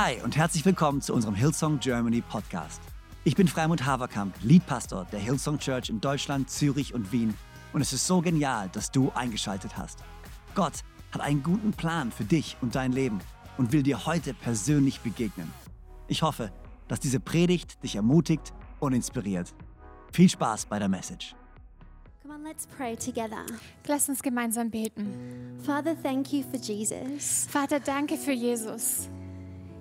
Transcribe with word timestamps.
Hi 0.00 0.22
und 0.22 0.36
herzlich 0.36 0.64
willkommen 0.64 1.00
zu 1.00 1.12
unserem 1.12 1.34
Hillsong 1.34 1.80
Germany 1.80 2.20
Podcast. 2.20 2.80
Ich 3.24 3.34
bin 3.34 3.48
Freimund 3.48 3.84
Haverkamp, 3.84 4.32
Leadpastor 4.44 5.08
der 5.10 5.18
Hillsong 5.18 5.58
Church 5.58 5.90
in 5.90 6.00
Deutschland, 6.00 6.48
Zürich 6.48 6.94
und 6.94 7.10
Wien. 7.10 7.34
Und 7.72 7.80
es 7.80 7.92
ist 7.92 8.06
so 8.06 8.20
genial, 8.20 8.68
dass 8.68 8.92
du 8.92 9.10
eingeschaltet 9.16 9.76
hast. 9.76 9.98
Gott 10.54 10.84
hat 11.10 11.20
einen 11.20 11.42
guten 11.42 11.72
Plan 11.72 12.12
für 12.12 12.22
dich 12.22 12.56
und 12.60 12.76
dein 12.76 12.92
Leben 12.92 13.18
und 13.56 13.72
will 13.72 13.82
dir 13.82 14.06
heute 14.06 14.34
persönlich 14.34 15.00
begegnen. 15.00 15.52
Ich 16.06 16.22
hoffe, 16.22 16.52
dass 16.86 17.00
diese 17.00 17.18
Predigt 17.18 17.82
dich 17.82 17.96
ermutigt 17.96 18.52
und 18.78 18.92
inspiriert. 18.92 19.52
Viel 20.12 20.28
Spaß 20.28 20.66
bei 20.66 20.78
der 20.78 20.88
Message. 20.88 21.34
Come 22.22 22.34
on, 22.34 22.44
let's 22.44 22.68
pray 22.68 22.94
together. 22.94 23.44
Lass 23.88 24.08
uns 24.08 24.22
gemeinsam 24.22 24.70
beten. 24.70 25.58
Father, 25.64 26.00
thank 26.00 26.32
you 26.32 26.44
for 26.48 26.60
Jesus. 26.60 27.48
Vater, 27.50 27.80
danke 27.80 28.16
für 28.16 28.30
Jesus. 28.30 29.08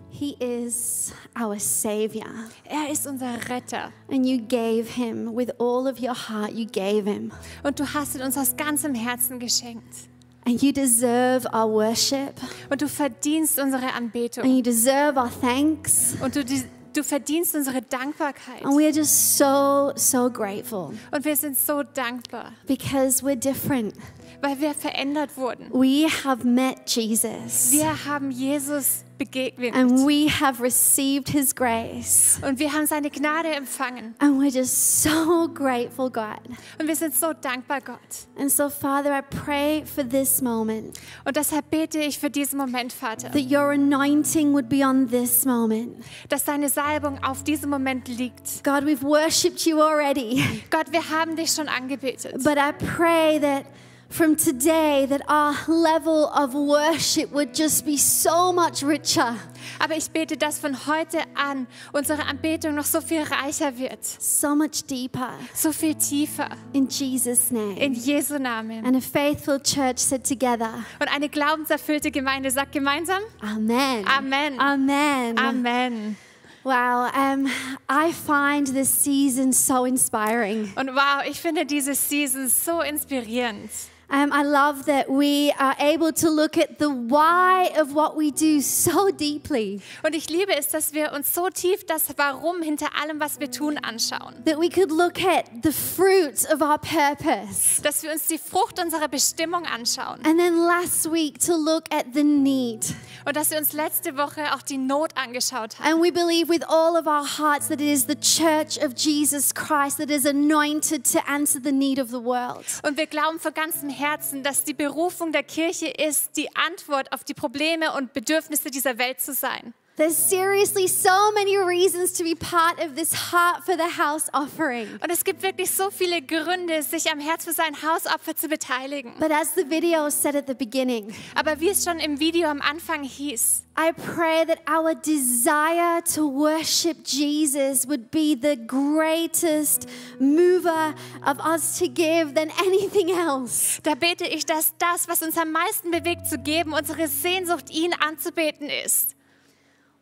He 0.09 0.35
is 0.39 1.13
our 1.39 1.59
Savior. 1.59 2.27
Er 2.65 2.91
ist 2.91 3.05
unser 3.05 3.38
Retter. 3.49 3.91
And 4.11 4.25
you 4.25 4.39
gave 4.39 4.95
him 4.95 5.35
with 5.35 5.52
all 5.59 5.88
of 5.88 5.99
your 5.99 6.15
heart, 6.15 6.53
you 6.53 6.65
gave 6.65 7.05
him. 7.05 7.31
Und 7.63 7.79
du 7.79 7.93
hast 7.93 8.15
ihn 8.15 8.21
uns 8.21 8.38
aus 8.38 8.55
ganzem 8.55 8.95
Herzen 8.95 9.39
geschenkt. 9.39 10.09
And 10.45 10.62
you 10.62 10.71
deserve 10.71 11.45
our 11.53 11.70
worship. 11.70 12.34
Und 12.70 12.81
du 12.81 12.88
verdienst 12.88 13.59
unsere 13.59 13.93
Anbetung. 13.93 14.43
And 14.43 14.55
you 14.55 14.62
deserve 14.62 15.20
our 15.20 15.29
thanks. 15.41 16.15
Und 16.21 16.35
du, 16.35 16.43
du 16.43 17.03
verdienst 17.03 17.53
unsere 17.53 17.81
Dankbarkeit. 17.81 18.63
And 18.63 18.76
we 18.76 18.85
are 18.85 18.93
just 18.93 19.37
so, 19.37 19.91
so 19.95 20.29
grateful 20.31 20.93
Und 21.12 21.26
wir 21.26 21.35
sind 21.35 21.57
so 21.57 21.84
dankbar, 21.84 22.53
because 22.65 23.21
we're 23.23 23.35
different. 23.35 23.93
Weil 24.41 24.59
wir 24.59 24.73
verändert 24.73 25.38
wurden. 25.38 25.70
We 25.72 26.08
have 26.26 26.46
met 26.46 26.90
Jesus. 26.90 27.72
Wir 27.72 28.05
haben 28.05 28.32
Jesus 28.32 29.04
begegnet. 29.18 29.74
And 29.76 30.05
we 30.05 30.29
have 30.29 30.62
received 30.62 31.29
his 31.29 31.55
grace. 31.55 32.40
Und 32.48 32.60
wir 32.60 32.71
haben 32.71 32.85
seine 32.85 33.10
Gnade 33.10 33.49
empfangen. 33.49 34.13
And 34.20 34.40
we're 34.40 34.52
just 34.55 35.02
so 35.02 35.48
grateful, 35.48 36.10
God. 36.12 36.40
Und 36.79 36.88
wir 36.88 36.96
sind 36.96 37.16
so 37.16 37.34
dankbar, 37.34 37.82
Gott. 37.82 37.98
And 38.38 38.52
so, 38.52 38.70
Father, 38.70 39.12
I 39.12 39.21
pray 39.21 39.84
for 39.85 40.07
this 40.07 40.41
moment. 40.41 40.99
Und 41.26 41.35
deshalb 41.35 41.70
bete 41.72 41.98
ich 41.99 42.20
für 42.20 42.29
diesen 42.29 42.57
Moment, 42.60 42.94
Vater, 42.94 43.32
that 43.32 43.51
your 43.51 43.72
anointing 43.72 44.54
would 44.54 44.70
be 44.70 44.85
on 44.85 45.07
this 45.10 45.46
moment. 45.46 46.04
dass 46.29 46.44
deine 46.46 46.70
Salbung 46.70 47.18
auf 47.24 47.44
diesem 47.44 47.72
Moment 47.72 48.07
liegt. 48.07 48.63
God, 48.63 48.84
we've 48.85 49.01
worshipped 49.01 49.66
you 49.66 49.82
already, 49.82 50.44
Gott, 50.70 50.91
wir 50.91 51.10
haben 51.10 51.35
dich 51.35 51.51
schon 51.51 51.68
angebetet. 51.68 52.44
but 52.44 52.57
I 52.57 52.72
pray 52.72 53.40
that 53.40 53.66
from 54.10 54.36
today 54.36 55.05
that 55.05 55.22
our 55.30 55.54
level 55.68 56.27
of 56.27 56.54
worship 56.54 57.32
would 57.32 57.54
just 57.54 57.86
be 57.86 57.98
so 57.98 58.52
much 58.54 58.82
richer, 58.84 59.36
Aber 59.80 59.96
ich 59.96 60.10
bete, 60.12 60.38
dass 60.38 60.60
von 60.60 60.88
heute 60.88 61.20
an 61.36 61.68
unsere 61.94 62.26
Anbetung 62.26 62.76
noch 62.76 62.85
so 62.85 63.02
viel 63.02 63.22
reicher 63.24 63.78
wird, 63.78 64.03
so 64.06 64.56
much 64.56 64.85
deeper 64.90 65.34
so 65.53 65.72
viel 65.72 65.96
tiefer. 65.96 66.50
in 66.74 66.88
Jesus 66.88 67.52
name. 67.52 67.78
In 67.78 67.94
Jesu 67.94 68.40
Namen. 68.40 68.85
And 68.85 68.96
a 68.96 69.02
faithful 69.02 69.59
church 69.59 70.00
said 70.00 70.24
together, 70.25 70.85
Und 71.00 71.13
eine 71.13 71.28
glaubenserfüllte 71.30 72.09
Gemeinde 72.12 72.50
sagt 72.50 72.72
gemeinsam 72.72 73.22
Amen. 73.41 74.06
Amen. 74.08 74.59
Amen. 74.59 75.38
Amen. 75.38 76.18
Wow, 76.63 77.09
um, 77.16 77.47
I 77.90 78.12
find 78.12 78.68
this 78.74 78.90
season 79.03 79.53
so 79.53 79.85
inspiring. 79.85 80.72
Und 80.75 80.90
wow, 80.96 81.24
ich 81.25 81.40
finde 81.40 81.66
diese 81.66 81.94
Season 81.96 82.50
so 82.50 82.81
inspirierend. 82.81 83.69
Um, 84.09 84.31
I 84.31 84.44
love 84.44 84.86
that 84.86 85.09
we 85.09 85.52
are 85.59 85.75
able 85.80 86.13
to 86.13 86.30
look 86.30 86.58
at 86.58 86.80
the 86.80 86.90
why 86.90 87.74
of 87.78 87.94
what 87.94 88.16
we 88.16 88.31
do 88.31 88.62
so 88.62 89.12
deeply. 89.12 89.81
Und 90.02 90.16
ich 90.16 90.30
liebe 90.30 90.56
es, 90.56 90.69
dass 90.69 90.94
wir 90.94 91.12
uns 91.12 91.34
so 91.34 91.50
tief 91.50 91.86
das 91.86 92.06
Warum 92.16 92.62
hinter 92.62 92.88
allem, 92.96 93.19
was 93.19 93.41
wir 93.41 93.51
tun, 93.51 93.78
anschauen. 93.78 94.46
That 94.46 94.59
we 94.59 94.69
could 94.69 94.91
look 94.91 95.22
at 95.22 95.47
the 95.62 95.73
fruit 95.73 96.50
of 96.50 96.62
our 96.62 96.78
purpose. 96.78 97.81
Dass 97.81 98.01
wir 98.01 98.13
uns 98.13 98.28
die 98.28 98.38
Frucht 98.38 98.79
unserer 98.79 99.09
Bestimmung 99.09 99.66
anschauen. 99.66 100.22
And 100.23 100.40
then 100.40 100.56
last 100.57 101.12
week 101.12 101.40
to 101.40 101.57
look 101.57 101.84
at 101.91 102.06
the 102.13 102.23
need. 102.23 102.96
Und 103.25 103.35
dass 103.35 103.51
wir 103.51 103.57
uns 103.57 103.73
letzte 103.73 104.16
Woche 104.16 104.56
auch 104.56 104.62
die 104.62 104.78
Not 104.78 105.17
angeschaut 105.17 105.78
haben. 105.79 105.85
And 105.85 106.01
we 106.01 106.13
believe 106.13 106.47
with 106.47 106.63
all 106.66 106.96
of 106.96 107.07
our 107.07 107.25
hearts 107.25 107.67
that 107.67 107.81
it 107.81 107.91
is 107.91 108.06
the 108.07 108.16
church 108.16 108.78
of 108.78 108.94
Jesus 108.96 109.53
Christ 109.53 109.97
that 109.97 110.09
is 110.09 110.25
anointed 110.25 111.03
to 111.12 111.19
answer 111.28 111.59
the 111.62 111.73
need 111.73 112.00
of 112.00 112.07
the 112.07 112.23
world. 112.23 112.63
Und 112.84 112.96
wir 112.96 113.07
glauben 113.07 113.38
von 113.41 113.53
ganzem 113.53 113.97
Herzen, 113.97 114.44
dass 114.44 114.63
die 114.63 114.74
Berufung 114.74 115.31
der 115.31 115.44
Kirche 115.44 115.88
ist, 115.88 116.38
die 116.38 116.56
Antwort 116.56 117.12
auf 117.13 117.24
die 117.24 117.34
Probleme 117.34 117.94
und 117.94 118.13
Bedürfnisse 118.13 118.72
dieser 118.72 118.97
Welt 118.97 119.19
zu 119.19 119.34
sein. 119.34 119.74
There's 119.97 120.16
seriously 120.16 120.85
so 120.85 121.31
many 121.31 121.58
reasons 121.58 122.12
to 122.19 122.24
be 122.24 122.35
part 122.35 122.80
of 122.80 122.96
this 122.96 123.31
Heart 123.31 123.66
for 123.66 123.75
the 123.75 123.97
House 123.97 124.30
offering. 124.31 124.88
Und 125.02 125.09
es 125.09 125.24
gibt 125.24 125.41
wirklich 125.41 125.72
so 125.72 125.90
viele 125.90 126.22
Gründe, 126.22 126.84
sich 126.84 127.12
am 127.12 127.19
Herz 127.19 127.46
für 127.46 127.52
sein 127.52 127.75
Hausopfer 127.81 128.35
zu 128.35 128.47
beteiligen. 128.47 129.16
But 129.18 129.31
as 129.31 129.56
the 129.56 129.68
video 129.68 130.12
said 130.12 130.35
at 130.35 130.46
the 130.46 130.53
beginning, 130.53 131.16
Aber 131.34 131.59
wie 131.59 131.69
es 131.69 131.84
schon 131.84 131.97
im 131.97 132.19
Video 132.19 132.47
am 132.47 132.62
Anfang 132.62 133.03
hieß, 133.03 133.63
I 133.75 133.91
pray 133.91 134.46
that 134.46 134.59
our 134.69 134.94
desire 134.94 136.03
to 136.14 136.28
worship 136.28 136.97
Jesus 137.03 137.88
would 137.88 138.12
be 138.12 138.35
the 138.40 138.56
greatest 138.56 139.90
mover 140.19 140.94
of 141.25 141.40
us 141.40 141.79
to 141.79 141.88
give 141.88 142.35
than 142.35 142.52
anything 142.64 143.09
else. 143.09 143.79
da 143.81 143.96
bete 143.96 144.28
ich, 144.28 144.46
dass 144.46 144.75
das, 144.78 145.08
was 145.08 145.24
uns 145.24 145.35
am 145.40 145.52
meisten 145.52 145.90
bewegt 145.90 146.28
zu 146.28 146.38
geben, 146.38 146.74
unsere 146.74 147.08
Sehnsucht, 147.08 147.72
ihn 147.72 147.96
anzubeten 147.96 148.69
ist. 148.69 149.16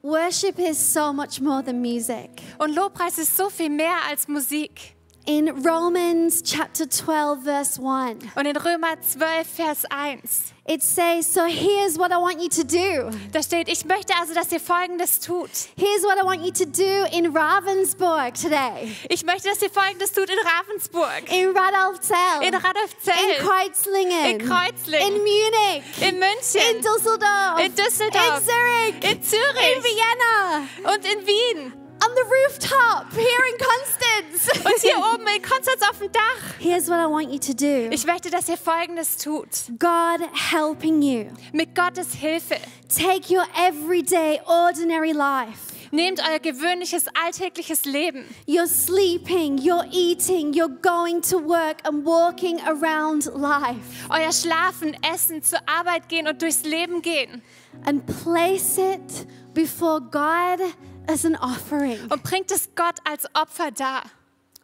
Worship 0.06 0.60
is 0.60 0.78
so 0.78 1.12
much 1.12 1.42
more 1.42 1.64
than 1.64 1.82
music. 1.82 2.30
Und 2.60 2.76
Lobpreis 2.76 3.18
ist 3.18 3.36
so 3.36 3.50
viel 3.50 3.72
mehr 3.72 3.98
als 4.08 4.28
Musik. 4.28 4.94
In 5.26 5.50
Romans 5.50 6.44
chapter 6.44 6.88
12, 6.88 7.44
verse 7.44 7.82
1, 7.82 8.24
Und 8.36 8.46
in 8.46 8.56
Römer 8.56 9.02
12, 9.02 9.48
Vers 9.48 9.84
1, 9.90 10.54
it 10.68 10.82
says, 10.82 11.28
So 11.28 11.46
here's 11.46 11.98
what 11.98 12.12
I 12.12 12.18
want 12.18 12.42
you 12.42 12.50
to 12.50 12.64
do. 12.64 13.10
da 13.32 13.42
steht, 13.42 13.68
ich 13.70 13.86
möchte 13.86 14.14
also, 14.20 14.34
dass 14.34 14.52
ihr 14.52 14.60
Folgendes 14.60 15.20
tut. 15.20 15.50
Here's 15.78 16.04
what 16.04 16.18
I 16.18 16.24
want 16.26 16.44
you 16.44 16.52
to 16.52 16.66
do 16.66 17.06
in 17.16 17.36
Ravensburg 17.36 18.34
today, 18.34 18.96
Ich 19.10 19.24
möchte, 19.24 19.50
dass 19.50 19.62
ihr 19.62 19.70
Folgendes 19.70 20.12
tut 20.12 20.30
in 20.30 20.38
Ravensburg, 20.40 21.32
in 21.32 21.56
Radolfzell, 21.56 22.42
in 22.42 22.54
in 22.54 22.56
Radolfzell, 22.56 23.36
Kreuzlingen, 23.40 24.26
in 24.26 24.38
Kreuzlingen, 24.40 25.08
in 25.08 25.14
Munich, 25.22 25.84
in 26.02 26.20
München, 26.20 26.62
in 26.76 26.82
Düsseldorf, 26.82 27.60
in 27.60 27.76
Düsseldorf, 27.76 28.42
in 28.42 28.46
Zurich, 28.46 29.12
in 29.12 29.24
Zürich. 29.24 29.76
In 29.76 29.84
Vienna, 29.84 30.94
und 30.94 31.06
in 31.06 31.28
Wien 31.28 31.85
on 32.06 32.14
the 32.14 32.24
rooftop 32.24 33.12
here 33.14 33.44
in 33.52 33.58
Constance. 33.58 34.66
und 34.66 34.82
hier 34.82 34.98
oben 34.98 35.26
in 35.28 35.42
Konstanz 35.42 35.82
auf 35.90 35.98
dem 36.00 36.12
Dach. 36.12 36.60
Here's 36.60 36.88
what 36.88 37.00
I 37.00 37.08
want 37.08 37.32
you 37.32 37.40
to 37.40 37.54
do 37.54 37.90
Ich 37.92 38.06
möchte, 38.06 38.30
dass 38.30 38.48
ihr 38.48 38.58
Folgendes 38.58 39.18
tut. 39.18 39.50
God 39.80 40.22
helping 40.52 41.02
you. 41.02 41.26
Mit 41.52 41.74
Gottes 41.74 42.14
Hilfe. 42.14 42.58
Take 42.90 43.34
your 43.34 43.46
everyday, 43.56 44.40
ordinary 44.46 45.14
life. 45.14 45.74
Nehmt 45.92 46.20
euer 46.20 46.40
gewöhnliches 46.40 47.06
alltägliches 47.16 47.86
Leben. 47.86 48.26
You're 48.48 48.68
sleeping, 48.68 49.58
you're 49.58 49.88
eating, 49.92 50.54
you're 50.54 50.78
going 50.82 51.22
to 51.24 51.38
work 51.38 51.78
and 51.86 52.06
walking 52.06 52.60
around 52.62 53.26
life 53.34 54.10
Euer 54.10 54.32
Schlafen, 54.32 54.96
Essen, 55.02 55.42
zur 55.42 55.60
Arbeit 55.68 56.10
gehen 56.10 56.28
und 56.28 56.42
durchs 56.42 56.64
Leben 56.64 57.02
gehen. 57.02 57.42
and 57.86 58.06
place 58.08 58.78
it 58.78 59.26
before 59.54 60.00
God 60.02 60.60
as 61.08 61.26
an 61.26 61.36
offering. 61.36 62.00
Und 62.10 62.24
bringt 62.24 62.52
es 62.52 62.70
Gott 62.76 63.00
als 63.04 63.26
Opfer 63.34 63.72
dar. 63.72 64.04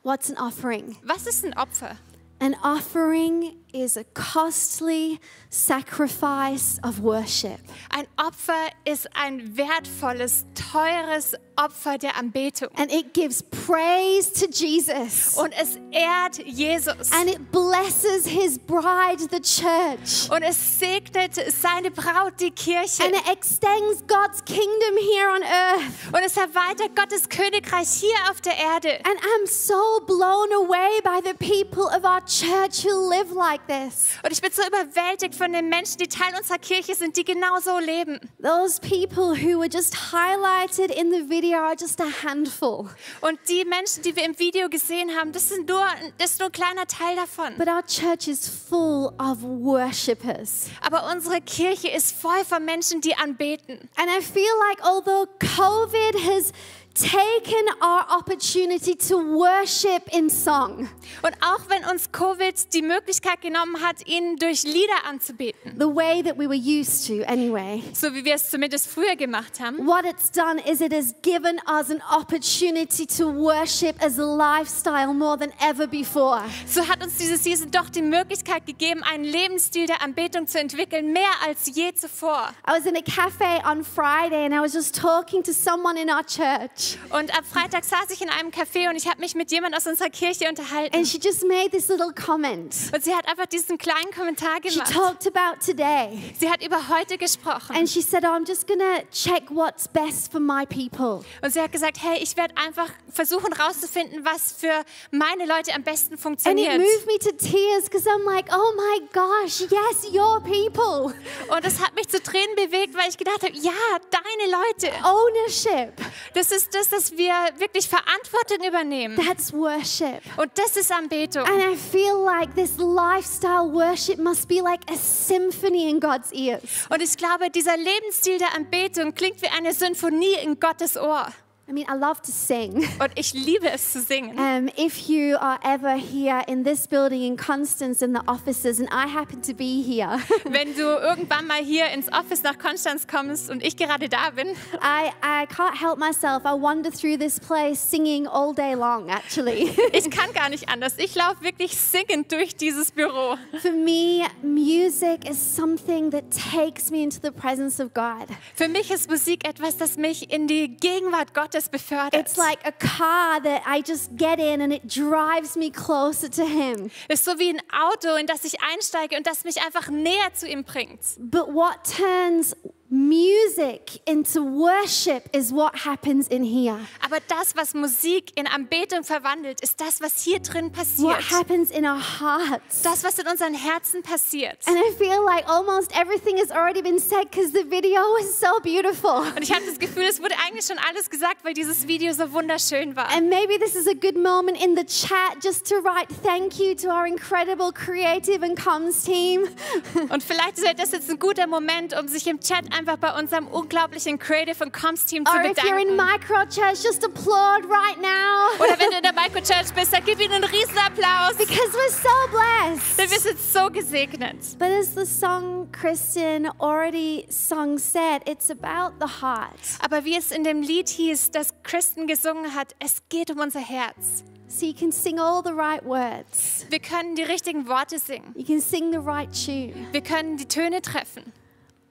What's 0.03 0.31
an 0.31 0.37
offering? 0.37 0.97
Was 1.03 1.27
ist 1.27 1.45
ein 1.45 1.55
Opfer? 1.55 1.95
An 2.39 2.55
offering 2.63 3.53
is 3.73 3.97
a 3.97 4.03
costly 4.13 5.19
sacrifice 5.49 6.79
of 6.83 7.01
worship. 7.01 7.59
Ein 7.89 8.07
Opfer 8.17 8.69
ist 8.85 9.07
ein 9.15 9.57
wertvolles, 9.57 10.45
teures 10.55 11.35
Opfer 11.57 11.97
der 11.97 12.15
Anbetung. 12.17 12.69
And 12.75 12.91
it 12.91 13.13
gives 13.13 13.43
praise 13.43 14.31
to 14.33 14.47
Jesus. 14.47 15.37
Und 15.37 15.53
es 15.53 15.77
ehrt 15.91 16.39
Jesus. 16.45 17.11
And 17.11 17.29
it 17.29 17.51
blesses 17.51 18.25
his 18.25 18.57
bride, 18.57 19.19
the 19.29 19.39
church. 19.41 20.29
Und 20.31 20.43
es 20.43 20.57
segnet 20.79 21.35
seine 21.51 21.91
Braut, 21.91 22.39
die 22.39 22.51
Kirche. 22.51 23.03
And 23.03 23.13
it 23.13 23.27
extends 23.29 24.03
God's 24.07 24.43
kingdom 24.45 24.97
here 24.97 25.29
on 25.29 25.43
earth. 25.43 26.13
Und 26.13 26.23
es 26.25 26.37
erweitert 26.37 26.95
Gottes 26.95 27.29
Königreich 27.29 27.89
hier 27.89 28.17
auf 28.29 28.41
der 28.41 28.57
Erde. 28.57 28.99
And 29.05 29.19
I'm 29.19 29.47
so 29.47 29.99
blown 30.05 30.51
away 30.53 31.01
by 31.03 31.19
the 31.23 31.33
people 31.35 31.85
of 31.85 32.03
our 32.03 32.21
church 32.25 32.83
who 32.83 33.09
live 33.09 33.31
like 33.31 33.60
like 33.61 33.67
this. 33.67 34.17
Und 34.23 34.31
ich 34.31 34.41
bin 34.41 34.51
so 34.51 34.61
überwältigt 34.65 35.35
von 35.35 35.51
den 35.51 35.69
Menschen, 35.69 35.97
die 35.97 36.07
Teil 36.07 36.33
unserer 36.37 36.57
Kirche 36.57 36.95
sind, 36.95 37.17
die 37.17 37.23
genau 37.23 37.59
so 37.59 37.77
leben. 37.79 38.19
Those 38.41 38.79
people 38.79 39.35
who 39.35 39.59
were 39.59 39.69
just 39.69 40.11
highlighted 40.11 40.91
in 40.91 41.11
the 41.11 41.29
video 41.29 41.59
are 41.59 41.75
just 41.79 41.99
a 42.01 42.07
handful. 42.23 42.89
Und 43.21 43.39
die 43.47 43.65
Menschen, 43.65 44.03
die 44.03 44.15
wir 44.15 44.25
im 44.25 44.37
Video 44.37 44.69
gesehen 44.69 45.11
haben, 45.17 45.31
das, 45.31 45.49
sind 45.49 45.67
nur, 45.67 45.85
das 46.17 46.31
ist 46.31 46.39
nur 46.39 46.49
ein 46.49 46.51
kleiner 46.51 46.87
Teil 46.87 47.15
davon. 47.15 47.57
But 47.57 47.67
our 47.67 47.83
church 47.85 48.27
is 48.27 48.47
full 48.47 49.13
of 49.19 49.41
worshippers. 49.41 50.69
Aber 50.81 51.09
unsere 51.11 51.41
Kirche 51.41 51.89
ist 51.89 52.15
voll 52.15 52.43
von 52.45 52.63
Menschen, 52.65 53.01
die 53.01 53.15
anbeten. 53.15 53.89
And 53.95 54.09
I 54.09 54.21
feel 54.21 54.43
like 54.69 54.85
although 54.85 55.27
COVID 55.39 56.15
has 56.27 56.51
taken 56.93 57.65
our 57.81 58.05
opportunity 58.09 58.95
to 58.95 59.17
worship 59.17 60.07
in 60.13 60.29
song, 60.29 60.89
Und 61.21 61.33
auch 61.41 61.69
wenn 61.69 61.85
uns 61.85 62.11
Covid 62.11 62.73
die 62.73 62.81
Möglichkeit 62.81 63.41
genommen 63.41 63.81
hat, 63.81 64.07
ihn 64.07 64.35
durch 64.37 64.63
Lieder 64.63 65.05
anzubeten, 65.07 65.75
the 65.77 65.85
way 65.85 66.21
that 66.21 66.37
we 66.37 66.47
were 66.47 66.55
used 66.55 67.07
to 67.07 67.23
anyway, 67.27 67.81
so 67.93 68.13
wie 68.13 68.25
wir 68.25 68.35
es 68.35 68.49
zumindest 68.49 68.87
früher 68.87 69.15
gemacht 69.15 69.59
haben, 69.59 69.85
what 69.87 70.05
it's 70.05 70.29
done 70.31 70.59
is 70.69 70.81
it 70.81 70.93
has 70.93 71.13
given 71.21 71.59
us 71.67 71.89
an 71.89 72.01
opportunity 72.11 73.05
to 73.05 73.27
worship 73.31 73.95
as 74.03 74.19
a 74.19 74.25
lifestyle 74.25 75.13
more 75.13 75.37
than 75.37 75.51
ever 75.61 75.87
before. 75.87 76.41
so 76.67 76.87
hat 76.87 77.03
uns 77.03 77.17
diese 77.17 77.37
Season 77.37 77.71
doch 77.71 77.89
die 77.89 78.01
Möglichkeit 78.01 78.65
gegeben, 78.65 79.03
einen 79.03 79.23
Lebensstil 79.23 79.87
der 79.87 80.01
Anbetung 80.01 80.47
zu 80.47 80.59
entwickeln, 80.59 81.13
mehr 81.13 81.31
als 81.45 81.71
je 81.73 81.93
zuvor. 81.93 82.49
I 82.67 82.71
was 82.71 82.85
in 82.85 82.95
a 82.95 83.01
cafe 83.01 83.61
on 83.65 83.83
Friday 83.83 84.45
and 84.45 84.53
I 84.53 84.59
was 84.59 84.73
just 84.73 84.95
talking 84.95 85.41
to 85.43 85.53
someone 85.53 85.97
in 85.97 86.09
our 86.09 86.23
church. 86.23 86.80
Und 87.09 87.37
am 87.37 87.43
Freitag 87.45 87.83
saß 87.85 88.09
ich 88.11 88.21
in 88.21 88.29
einem 88.29 88.49
Café 88.51 88.89
und 88.89 88.95
ich 88.95 89.07
habe 89.07 89.19
mich 89.19 89.35
mit 89.35 89.51
jemand 89.51 89.75
aus 89.75 89.87
unserer 89.87 90.09
Kirche 90.09 90.49
unterhalten. 90.49 90.95
And 90.95 91.07
she 91.07 91.17
just 91.21 91.43
made 91.47 91.69
this 91.71 91.87
little 91.87 92.13
comment. 92.13 92.75
Und 92.93 93.03
sie 93.03 93.13
hat 93.15 93.27
einfach 93.27 93.45
diesen 93.45 93.77
kleinen 93.77 94.11
Kommentar 94.15 94.57
She 94.63 94.69
gemacht. 94.79 94.93
talked 94.93 95.27
about 95.27 95.63
today. 95.65 96.33
Sie 96.39 96.49
hat 96.49 96.63
über 96.65 96.89
heute 96.89 97.17
gesprochen. 97.17 97.75
And 97.75 97.89
she 97.89 98.01
said, 98.01 98.23
oh, 98.25 98.29
I'm 98.29 98.45
just 98.47 98.67
to 98.67 99.05
check 99.11 99.43
what's 99.49 99.87
best 99.87 100.31
for 100.31 100.39
my 100.39 100.65
people. 100.65 101.23
Und 101.41 101.51
sie 101.53 101.61
hat 101.61 101.71
gesagt, 101.71 101.97
hey, 102.01 102.17
ich 102.21 102.35
werde 102.37 102.55
einfach 102.57 102.89
versuchen 103.11 103.53
rauszufinden, 103.53 104.25
was 104.25 104.53
für 104.53 104.83
meine 105.11 105.45
Leute 105.45 105.73
am 105.73 105.83
besten 105.83 106.13
And 106.13 106.19
it 106.19 106.23
funktioniert. 106.23 106.77
moved 106.77 107.05
me 107.07 107.17
to 107.19 107.31
tears 107.31 107.85
because 107.85 108.07
I'm 108.07 108.23
like, 108.25 108.47
oh 108.51 108.73
my 108.75 109.07
gosh, 109.13 109.61
yes, 109.61 110.11
your 110.13 110.39
people. 110.41 111.13
Und 111.49 111.63
das 111.65 111.79
hat 111.79 111.95
mich 111.95 112.07
zu 112.09 112.21
Tränen 112.21 112.55
bewegt, 112.55 112.95
weil 112.95 113.09
ich 113.09 113.17
gedacht 113.17 113.43
habe, 113.43 113.53
ja, 113.55 113.71
deine 114.09 114.51
Leute. 114.51 114.91
Ownership. 115.05 115.93
Das 116.33 116.51
ist 116.51 116.70
das, 116.73 116.89
dass 116.89 117.17
wir 117.17 117.33
wirklich 117.57 117.87
Verantwortung 117.87 118.67
übernehmen. 118.67 119.15
That's 119.15 119.53
worship. 119.53 120.21
Und 120.37 120.51
das 120.55 120.77
ist 120.77 120.91
Anbetung. 120.91 121.43
And 121.43 121.61
I 121.61 121.75
feel 121.75 122.15
like 122.23 122.55
this 122.55 122.77
lifestyle 122.77 123.71
worship 123.71 124.17
must 124.19 124.47
be 124.47 124.61
like 124.61 124.81
a 124.89 124.95
symphony 124.95 125.89
in 125.89 125.99
God's 125.99 126.31
ears. 126.31 126.61
Und 126.89 127.01
ich 127.01 127.15
glaube, 127.17 127.49
dieser 127.49 127.77
Lebensstil 127.77 128.37
der 128.37 128.55
Anbetung 128.55 129.13
klingt 129.13 129.41
wie 129.41 129.47
eine 129.47 129.73
Symphonie 129.73 130.35
in 130.43 130.59
Gottes 130.59 130.97
Ohr. 130.97 131.27
I 131.69 131.73
mean, 131.73 131.85
I 131.87 131.93
love 131.93 132.21
to 132.23 132.31
sing. 132.31 132.85
Und 132.99 133.11
ich 133.15 133.33
liebe 133.33 133.69
es 133.71 133.93
zu 133.93 134.01
singen. 134.01 134.37
Um, 134.37 134.69
if 134.77 135.07
you 135.07 135.37
are 135.37 135.59
ever 135.63 135.95
here 135.95 136.41
in 136.47 136.63
this 136.63 136.87
building 136.87 137.21
in 137.21 137.37
Constance 137.37 138.01
in 138.01 138.13
the 138.13 138.21
offices, 138.27 138.79
and 138.79 138.89
I 138.91 139.07
happen 139.07 139.41
to 139.43 139.53
be 139.53 139.81
here, 139.81 140.19
Wenn 140.43 140.73
du 140.75 140.81
irgendwann 140.81 141.47
mal 141.47 141.63
hier 141.63 141.87
ins 141.91 142.11
Office 142.11 142.43
nach 142.43 142.57
Konstanz 142.57 143.07
kommst 143.07 143.49
und 143.49 143.63
ich 143.63 143.77
gerade 143.77 144.09
da 144.09 144.31
bin, 144.31 144.47
I, 144.81 145.11
I 145.23 145.45
can't 145.45 145.79
help 145.79 145.97
myself. 145.97 146.43
I 146.45 146.59
wander 146.59 146.91
through 146.91 147.17
this 147.17 147.39
place 147.39 147.79
singing 147.79 148.27
all 148.27 148.53
day 148.53 148.73
long, 148.73 149.09
actually. 149.09 149.69
ich 149.93 150.09
kann 150.09 150.33
gar 150.33 150.49
nicht 150.49 150.67
anders. 150.67 150.95
Ich 150.97 151.15
laufe 151.15 151.41
wirklich 151.41 151.77
singend 151.77 152.31
durch 152.31 152.55
dieses 152.55 152.91
Büro. 152.91 153.37
For 153.61 153.71
me, 153.71 154.25
music 154.41 155.29
is 155.29 155.37
something 155.37 156.11
that 156.11 156.23
takes 156.31 156.91
me 156.91 157.03
into 157.03 157.19
the 157.21 157.31
presence 157.31 157.79
of 157.79 157.93
God. 157.93 158.27
Für 158.55 158.67
mich 158.67 158.91
ist 158.91 159.09
Musik 159.09 159.47
etwas, 159.47 159.77
das 159.77 159.95
mich 159.95 160.33
in 160.33 160.47
die 160.47 160.75
Gegenwart 160.75 161.33
Gottes 161.33 161.50
befördert. 161.69 162.15
It's 162.15 162.37
like 162.37 162.59
a 162.65 162.71
car 162.71 163.41
that 163.43 163.61
I 163.67 163.81
just 163.85 164.17
get 164.17 164.39
in 164.39 164.61
and 164.61 164.73
it 164.73 164.83
drives 164.87 165.55
me 165.55 165.71
closer 165.71 166.29
to 166.29 166.43
Him. 166.43 166.89
Es 167.07 167.21
ist 167.21 167.25
so 167.25 167.39
wie 167.39 167.49
ein 167.49 167.61
Auto, 167.71 168.15
in 168.15 168.27
das 168.27 168.43
ich 168.45 168.57
einsteige 168.61 169.17
und 169.17 169.27
das 169.27 169.43
mich 169.43 169.61
einfach 169.63 169.89
näher 169.89 170.33
zu 170.33 170.47
ihm 170.47 170.63
bringt. 170.63 171.01
But 171.17 171.53
what 171.53 171.77
turns 171.83 172.55
music 172.91 174.01
into 174.05 174.43
worship 174.43 175.29
is 175.33 175.53
what 175.53 175.73
happens 175.85 176.27
in 176.27 176.43
here. 176.43 176.77
Aber 177.03 177.19
das, 177.27 177.55
was 177.55 177.73
Musik 177.73 178.37
in 178.37 178.47
Anbetung 178.47 179.03
verwandelt, 179.03 179.61
ist 179.61 179.79
das, 179.79 180.01
was 180.01 180.21
hier 180.21 180.39
drin 180.39 180.71
passiert. 180.71 181.07
What 181.07 181.31
happens 181.31 181.71
in 181.71 181.85
our 181.85 181.99
hearts. 181.99 182.81
Das, 182.83 183.03
was 183.03 183.17
in 183.17 183.27
unseren 183.27 183.53
Herzen 183.53 184.03
passiert. 184.03 184.57
And 184.67 184.77
I 184.77 184.91
feel 184.97 185.23
like 185.23 185.47
almost 185.47 185.95
everything 185.95 186.37
has 186.37 186.51
already 186.51 186.81
been 186.81 186.99
said 186.99 187.31
because 187.31 187.51
the 187.53 187.63
video 187.69 188.01
was 188.19 188.39
so 188.39 188.59
beautiful. 188.61 189.23
Und 189.35 189.41
ich 189.41 189.53
habe 189.53 189.65
das 189.65 189.79
Gefühl, 189.79 190.03
es 190.09 190.21
wurde 190.21 190.35
eigentlich 190.45 190.65
schon 190.65 190.77
alles 190.89 191.09
gesagt, 191.09 191.45
weil 191.45 191.53
dieses 191.53 191.87
Video 191.87 192.11
so 192.13 192.31
wunderschön 192.33 192.95
war. 192.97 193.09
And 193.09 193.29
maybe 193.29 193.57
this 193.57 193.75
is 193.75 193.87
a 193.87 193.93
good 193.93 194.17
moment 194.17 194.61
in 194.61 194.75
the 194.75 194.83
chat 194.83 195.41
just 195.41 195.65
to 195.69 195.75
write 195.75 196.07
thank 196.23 196.59
you 196.59 196.75
to 196.75 196.89
our 196.89 197.05
incredible 197.05 197.71
creative 197.71 198.43
and 198.43 198.57
comms 198.57 199.03
team. 199.03 199.47
Und 200.09 200.23
vielleicht 200.23 200.57
ist 200.57 200.67
das 200.77 200.91
jetzt 200.91 201.09
ein 201.09 201.19
guter 201.19 201.47
Moment, 201.47 201.97
um 201.97 202.07
sich 202.07 202.27
im 202.27 202.39
Chat 202.39 202.65
einfach 202.81 202.97
bei 202.97 203.19
unserem 203.19 203.47
unglaublichen 203.47 204.17
Creative 204.17 204.63
und 204.63 204.73
Comms 204.73 205.05
Team 205.05 205.25
zu 205.25 205.31
or 205.31 205.43
if 205.43 205.57
you're 205.59 205.79
in 205.79 205.89
bedanken. 205.89 205.97
micro 205.97 206.45
church, 206.45 206.83
just 206.83 207.03
applaud 207.05 207.63
right 207.69 208.01
now. 208.01 208.63
Oder 208.63 208.79
wenn 208.79 208.89
du 208.89 208.97
in 208.97 209.03
der 209.03 209.13
Microchurch 209.13 209.71
bist, 209.75 209.93
dann 209.93 210.03
gib 210.03 210.19
ihnen 210.19 210.33
einen 210.33 210.43
Riesenapplaus. 210.45 211.35
Because 211.37 211.71
we're 211.73 211.91
so 211.91 212.09
blessed. 212.31 212.97
Denn 212.97 213.11
wir 213.11 213.19
sind 213.19 213.39
so 213.39 213.69
gesegnet. 213.69 214.57
But 214.57 214.69
as 214.69 214.95
the 214.95 215.05
song 215.05 215.71
Kristen 215.71 216.49
already 216.59 217.27
sung 217.29 217.77
said, 217.77 218.27
it's 218.27 218.49
about 218.49 218.95
the 218.99 219.21
heart. 219.21 219.59
Aber 219.79 220.03
wie 220.03 220.17
es 220.17 220.31
in 220.31 220.43
dem 220.43 220.61
Lied 220.61 220.89
hieß, 220.89 221.31
das 221.31 221.53
Kristen 221.63 222.07
gesungen 222.07 222.55
hat, 222.55 222.75
es 222.79 223.03
geht 223.09 223.29
um 223.29 223.39
unser 223.39 223.59
Herz. 223.59 224.23
So 224.47 224.65
you 224.65 224.73
can 224.73 224.91
sing 224.91 225.19
all 225.19 225.41
the 225.43 225.53
right 225.53 225.85
words. 225.85 226.65
Wir 226.69 226.79
können 226.79 227.15
die 227.15 227.23
richtigen 227.23 227.67
Worte 227.67 227.99
singen. 227.99 228.33
You 228.35 228.43
can 228.43 228.59
sing 228.59 228.91
the 228.91 228.97
right 228.97 229.29
tune. 229.31 229.87
Wir 229.91 230.01
können 230.01 230.35
die 230.35 230.47
Töne 230.47 230.81
treffen. 230.81 231.31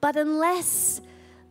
But 0.01 0.15
unless 0.15 0.99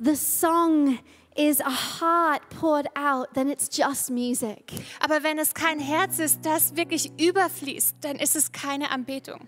the 0.01 0.17
song 0.17 0.99
is 1.37 1.61
a 1.61 1.71
heart 1.71 2.43
poured 2.51 2.89
out, 2.97 3.33
then 3.35 3.49
it's 3.49 3.69
just 3.69 4.11
music. 4.11 4.73
Aber 5.01 5.23
wenn 5.23 5.39
es 5.39 5.55
kein 5.55 5.79
Herz 5.79 6.19
ist, 6.19 6.45
das 6.45 6.77
wirklich 6.77 7.13
überfließt, 7.19 7.97
dann 8.01 8.17
ist 8.17 8.35
es 8.35 8.51
keine 8.51 8.91
Anbetung. 8.91 9.47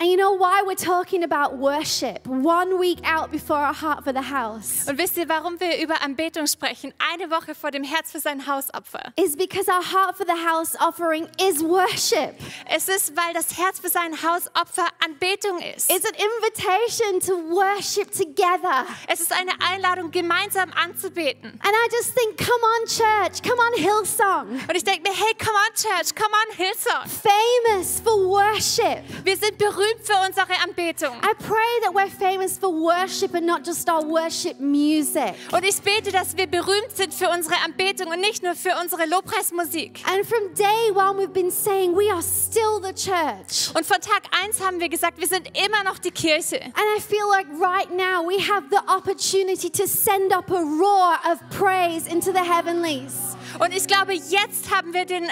And 0.00 0.10
you 0.10 0.16
know 0.16 0.32
why 0.32 0.64
we're 0.66 0.74
talking 0.74 1.22
about 1.22 1.56
worship 1.56 2.26
one 2.26 2.80
week 2.80 2.98
out 3.04 3.30
before 3.30 3.58
our 3.58 3.72
heart 3.72 4.02
for 4.02 4.12
the 4.12 4.22
house? 4.22 4.86
Und 4.88 4.98
wisst 4.98 5.16
ihr, 5.16 5.28
warum 5.28 5.60
wir 5.60 5.78
über 5.80 6.02
Anbetung 6.02 6.48
sprechen? 6.48 6.92
Eine 6.98 7.30
Woche 7.30 7.54
vor 7.54 7.70
dem 7.70 7.84
Herz 7.84 8.10
für 8.10 8.18
sein 8.18 8.44
Hausopfer. 8.44 9.12
Is 9.16 9.36
because 9.36 9.68
our 9.70 9.82
heart 9.82 10.16
for 10.16 10.26
the 10.26 10.32
house 10.32 10.74
offering 10.80 11.28
is 11.40 11.62
worship. 11.62 12.34
Es 12.68 12.88
ist, 12.88 13.16
weil 13.16 13.32
das 13.34 13.56
Herz 13.56 13.78
für 13.78 13.88
sein 13.88 14.20
Hausopfer 14.20 14.88
Anbetung 15.04 15.60
ist. 15.60 15.88
It's 15.88 16.04
an 16.04 16.16
invitation 16.16 17.20
to 17.20 17.54
worship 17.54 18.10
together. 18.10 18.86
Es 19.06 19.20
ist 19.20 19.32
eine 19.32 19.52
Einladung, 19.70 20.10
gemeinsam 20.10 20.72
anzubeten. 20.72 21.52
And 21.62 21.72
I 21.72 21.88
just 21.92 22.16
think, 22.16 22.36
come 22.36 22.64
on, 22.80 22.86
church, 22.88 23.42
come 23.44 23.60
on, 23.62 23.80
Hillsong. 23.80 24.60
Und 24.68 24.74
ich 24.74 24.82
denke 24.82 25.08
mir, 25.08 25.14
hey, 25.14 25.34
come 25.38 25.54
on, 25.54 25.74
Church, 25.76 26.12
come 26.16 26.34
on, 26.34 26.56
Hillsong. 26.56 27.08
Famous 27.08 28.00
for 28.00 28.16
worship. 28.28 29.04
Wir 29.24 29.36
sind 29.36 29.56
berühmt 29.56 29.83
für 30.02 30.16
unsere 30.26 30.46
Anbetung. 30.62 31.16
I 31.22 31.34
pray 31.38 31.80
that 31.82 31.94
we're 31.94 32.10
famous 32.10 32.58
for 32.58 32.70
worship 32.70 33.34
and 33.34 33.46
not 33.46 33.64
just 33.64 33.88
our 33.88 34.02
worship 34.02 34.60
music. 34.60 35.34
Und 35.52 35.64
ich 35.64 35.80
bete, 35.80 36.12
dass 36.12 36.36
wir 36.36 36.46
berühmt 36.46 36.94
sind 36.94 37.14
für 37.14 37.28
unsere 37.30 37.56
Anbetung 37.64 38.08
und 38.08 38.20
nicht 38.20 38.42
nur 38.42 38.54
für 38.54 38.72
unsere 38.82 39.06
Lobpreismusik. 39.06 40.02
And 40.06 40.26
from 40.26 40.54
day 40.54 40.90
one, 40.94 41.18
we've 41.18 41.32
been 41.32 41.50
saying 41.50 41.94
we 41.94 42.10
are 42.12 42.22
still 42.22 42.80
the 42.82 42.92
church. 42.92 43.74
Und 43.74 43.86
von 43.86 44.00
Tag 44.00 44.22
1 44.44 44.60
haben 44.60 44.80
wir 44.80 44.88
gesagt, 44.88 45.18
wir 45.18 45.28
sind 45.28 45.48
immer 45.58 45.84
noch 45.84 45.98
die 45.98 46.10
Kirche. 46.10 46.60
And 46.60 46.84
I 46.96 47.00
feel 47.00 47.26
like 47.30 47.46
right 47.60 47.90
now 47.90 48.22
we 48.26 48.38
have 48.38 48.64
the 48.70 48.80
opportunity 48.88 49.70
to 49.70 49.86
send 49.86 50.32
up 50.32 50.50
a 50.50 50.60
roar 50.60 51.18
of 51.30 51.38
praise 51.50 52.06
into 52.08 52.32
the 52.32 52.40
heavenlies. 52.40 53.36
Und 53.58 53.74
ich 53.74 53.86
glaube, 53.86 54.14
jetzt 54.14 54.74
haben 54.74 54.92
wir 54.92 55.04
den, 55.04 55.28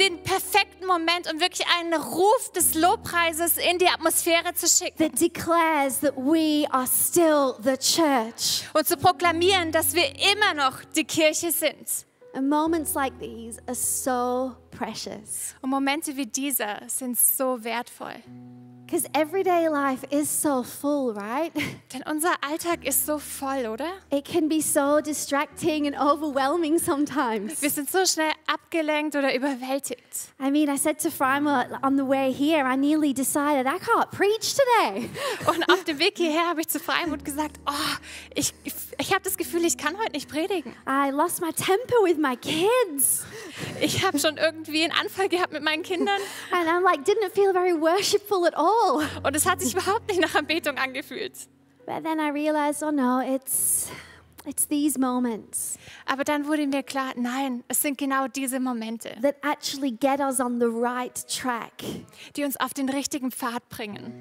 den 0.00 0.22
perfekten 0.22 0.86
Moment, 0.86 1.32
um 1.32 1.40
wirklich 1.40 1.66
einen 1.78 1.94
Ruf 1.94 2.52
des 2.54 2.74
Lobpreises 2.74 3.56
in 3.56 3.78
die 3.78 3.88
Atmosphäre 3.88 4.54
zu 4.54 4.66
schicken 4.66 4.98
that 4.98 5.20
declares 5.20 6.00
that 6.00 6.16
we 6.16 6.66
are 6.70 6.86
still 6.86 7.54
the 7.62 7.76
church. 7.76 8.64
und 8.74 8.86
zu 8.86 8.96
proklamieren, 8.96 9.70
dass 9.72 9.94
wir 9.94 10.08
immer 10.32 10.54
noch 10.54 10.82
die 10.96 11.04
Kirche 11.04 11.52
sind. 11.52 12.06
And 12.34 12.48
moments 12.48 12.94
like 12.94 13.18
these 13.20 13.60
are 13.66 13.74
so 13.74 14.56
precious 14.70 15.54
Und 15.60 15.70
Momente 15.70 16.16
wie 16.16 16.26
dieser 16.26 16.80
sind 16.88 17.18
so 17.18 17.62
wertvoll. 17.62 18.14
Because 18.92 19.08
everyday 19.14 19.70
life 19.70 20.04
is 20.10 20.28
so 20.28 20.62
full, 20.62 21.14
right? 21.14 21.50
Denn 21.94 22.02
unser 22.02 22.34
Alltag 22.42 22.84
ist 22.84 23.06
so 23.06 23.18
voll, 23.18 23.66
oder? 23.66 23.90
It 24.10 24.26
can 24.26 24.50
be 24.50 24.60
so 24.60 25.00
distracting 25.00 25.86
and 25.86 25.96
overwhelming 25.96 26.78
sometimes. 26.78 27.62
Wir 27.62 27.70
sind 27.70 27.90
so 27.90 28.04
schnell 28.04 28.32
abgelenkt 28.46 29.16
oder 29.16 29.34
überwältigt. 29.34 30.34
I 30.38 30.50
mean, 30.50 30.68
I 30.68 30.76
said 30.76 31.00
to 31.00 31.10
Freimer 31.10 31.78
on 31.82 31.96
the 31.96 32.06
way 32.06 32.30
here, 32.30 32.66
I 32.66 32.76
nearly 32.76 33.14
decided 33.14 33.66
I 33.66 33.78
can't 33.78 34.10
preach 34.10 34.54
today. 34.54 35.08
Und 35.46 35.64
auf 35.72 35.84
dem 35.84 35.98
Weg 35.98 36.18
hierher 36.18 36.48
habe 36.48 36.60
ich 36.60 36.68
zu 36.68 36.78
Freimut 36.78 37.24
gesagt, 37.24 37.60
oh, 37.66 37.96
ich, 38.34 38.52
ich 38.98 39.10
habe 39.10 39.22
das 39.24 39.38
Gefühl, 39.38 39.64
ich 39.64 39.78
kann 39.78 39.96
heute 39.98 40.12
nicht 40.12 40.28
predigen. 40.28 40.74
I 40.86 41.10
lost 41.10 41.40
my 41.40 41.52
temper 41.52 41.96
with 42.04 42.18
my 42.18 42.36
kids. 42.36 43.24
Ich 43.80 44.04
habe 44.04 44.18
schon 44.18 44.36
irgendwie 44.36 44.84
einen 44.84 44.92
Anfall 44.92 45.30
gehabt 45.30 45.52
mit 45.54 45.62
meinen 45.62 45.82
Kindern 45.82 46.20
And 46.52 46.68
I'm 46.68 46.82
like, 46.82 47.04
didn't 47.04 47.24
it 47.24 47.32
feel 47.32 47.52
very 47.52 47.72
worshipful 47.72 48.44
at 48.46 48.54
all? 48.54 48.81
Und 49.22 49.36
es 49.36 49.46
hat 49.46 49.60
sich 49.60 49.74
überhaupt 49.74 50.08
nicht 50.08 50.20
nach 50.20 50.34
Anbetung 50.34 50.76
angefühlt. 50.78 51.34
But 51.86 52.04
then 52.04 52.20
I 52.20 52.30
realized, 52.30 52.82
oh 52.82 52.90
no, 52.92 53.20
it's 53.20 53.90
it's 54.44 54.66
these 54.66 54.98
moments 54.98 55.78
Aber 56.06 56.24
dann 56.24 56.46
wurde 56.46 56.66
mir 56.66 56.82
klar, 56.82 57.12
nein, 57.16 57.62
es 57.68 57.82
sind 57.82 57.98
genau 57.98 58.26
diese 58.28 58.60
Momente, 58.60 59.16
that 59.22 59.36
actually 59.42 59.90
get 59.92 60.20
us 60.20 60.40
on 60.40 60.58
the 60.60 60.66
right 60.66 61.26
track 61.28 61.82
die 62.36 62.44
uns 62.44 62.56
auf 62.58 62.74
den 62.74 62.88
richtigen 62.88 63.30
Pfad 63.30 63.68
bringen 63.68 64.12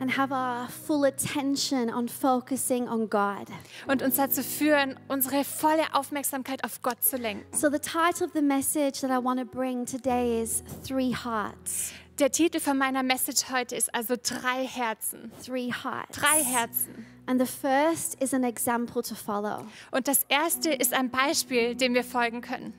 and 0.00 0.16
have 0.16 0.32
our 0.32 0.68
full 0.68 1.04
attention 1.04 1.88
on 1.88 2.08
focusing 2.08 2.88
on 2.88 3.08
God. 3.08 3.46
und 3.86 4.02
uns 4.02 4.16
dazu 4.16 4.42
führen, 4.42 4.98
unsere 5.08 5.44
volle 5.44 5.92
Aufmerksamkeit 5.92 6.64
auf 6.64 6.82
Gott 6.82 7.02
zu 7.02 7.16
lenken. 7.16 7.44
So 7.56 7.70
the 7.70 7.78
title 7.78 8.26
of 8.26 8.32
the 8.34 8.42
message 8.42 9.00
that 9.00 9.10
I 9.10 9.22
want 9.22 9.38
to 9.38 9.46
bring 9.46 9.86
today 9.86 10.42
is 10.42 10.62
Three 10.84 11.12
Hearts. 11.12 11.92
Der 12.20 12.30
Titel 12.30 12.60
von 12.60 12.78
meiner 12.78 13.02
Message 13.02 13.50
heute 13.50 13.74
ist 13.74 13.92
also 13.92 14.14
drei 14.14 14.64
Herzen. 14.68 15.32
Three 15.44 15.72
Hearts. 15.72 16.16
Drei 16.16 16.44
Herzen. 16.44 17.04
And 17.26 17.40
the 17.40 17.46
first 17.46 18.22
is 18.22 18.32
an 18.32 18.44
example 18.44 19.02
to 19.02 19.16
follow. 19.16 19.66
Und 19.90 20.06
das 20.06 20.24
erste 20.28 20.70
ist 20.70 20.94
ein 20.94 21.10
Beispiel, 21.10 21.74
dem 21.74 21.92
wir 21.92 22.04
folgen 22.04 22.40
können. 22.40 22.72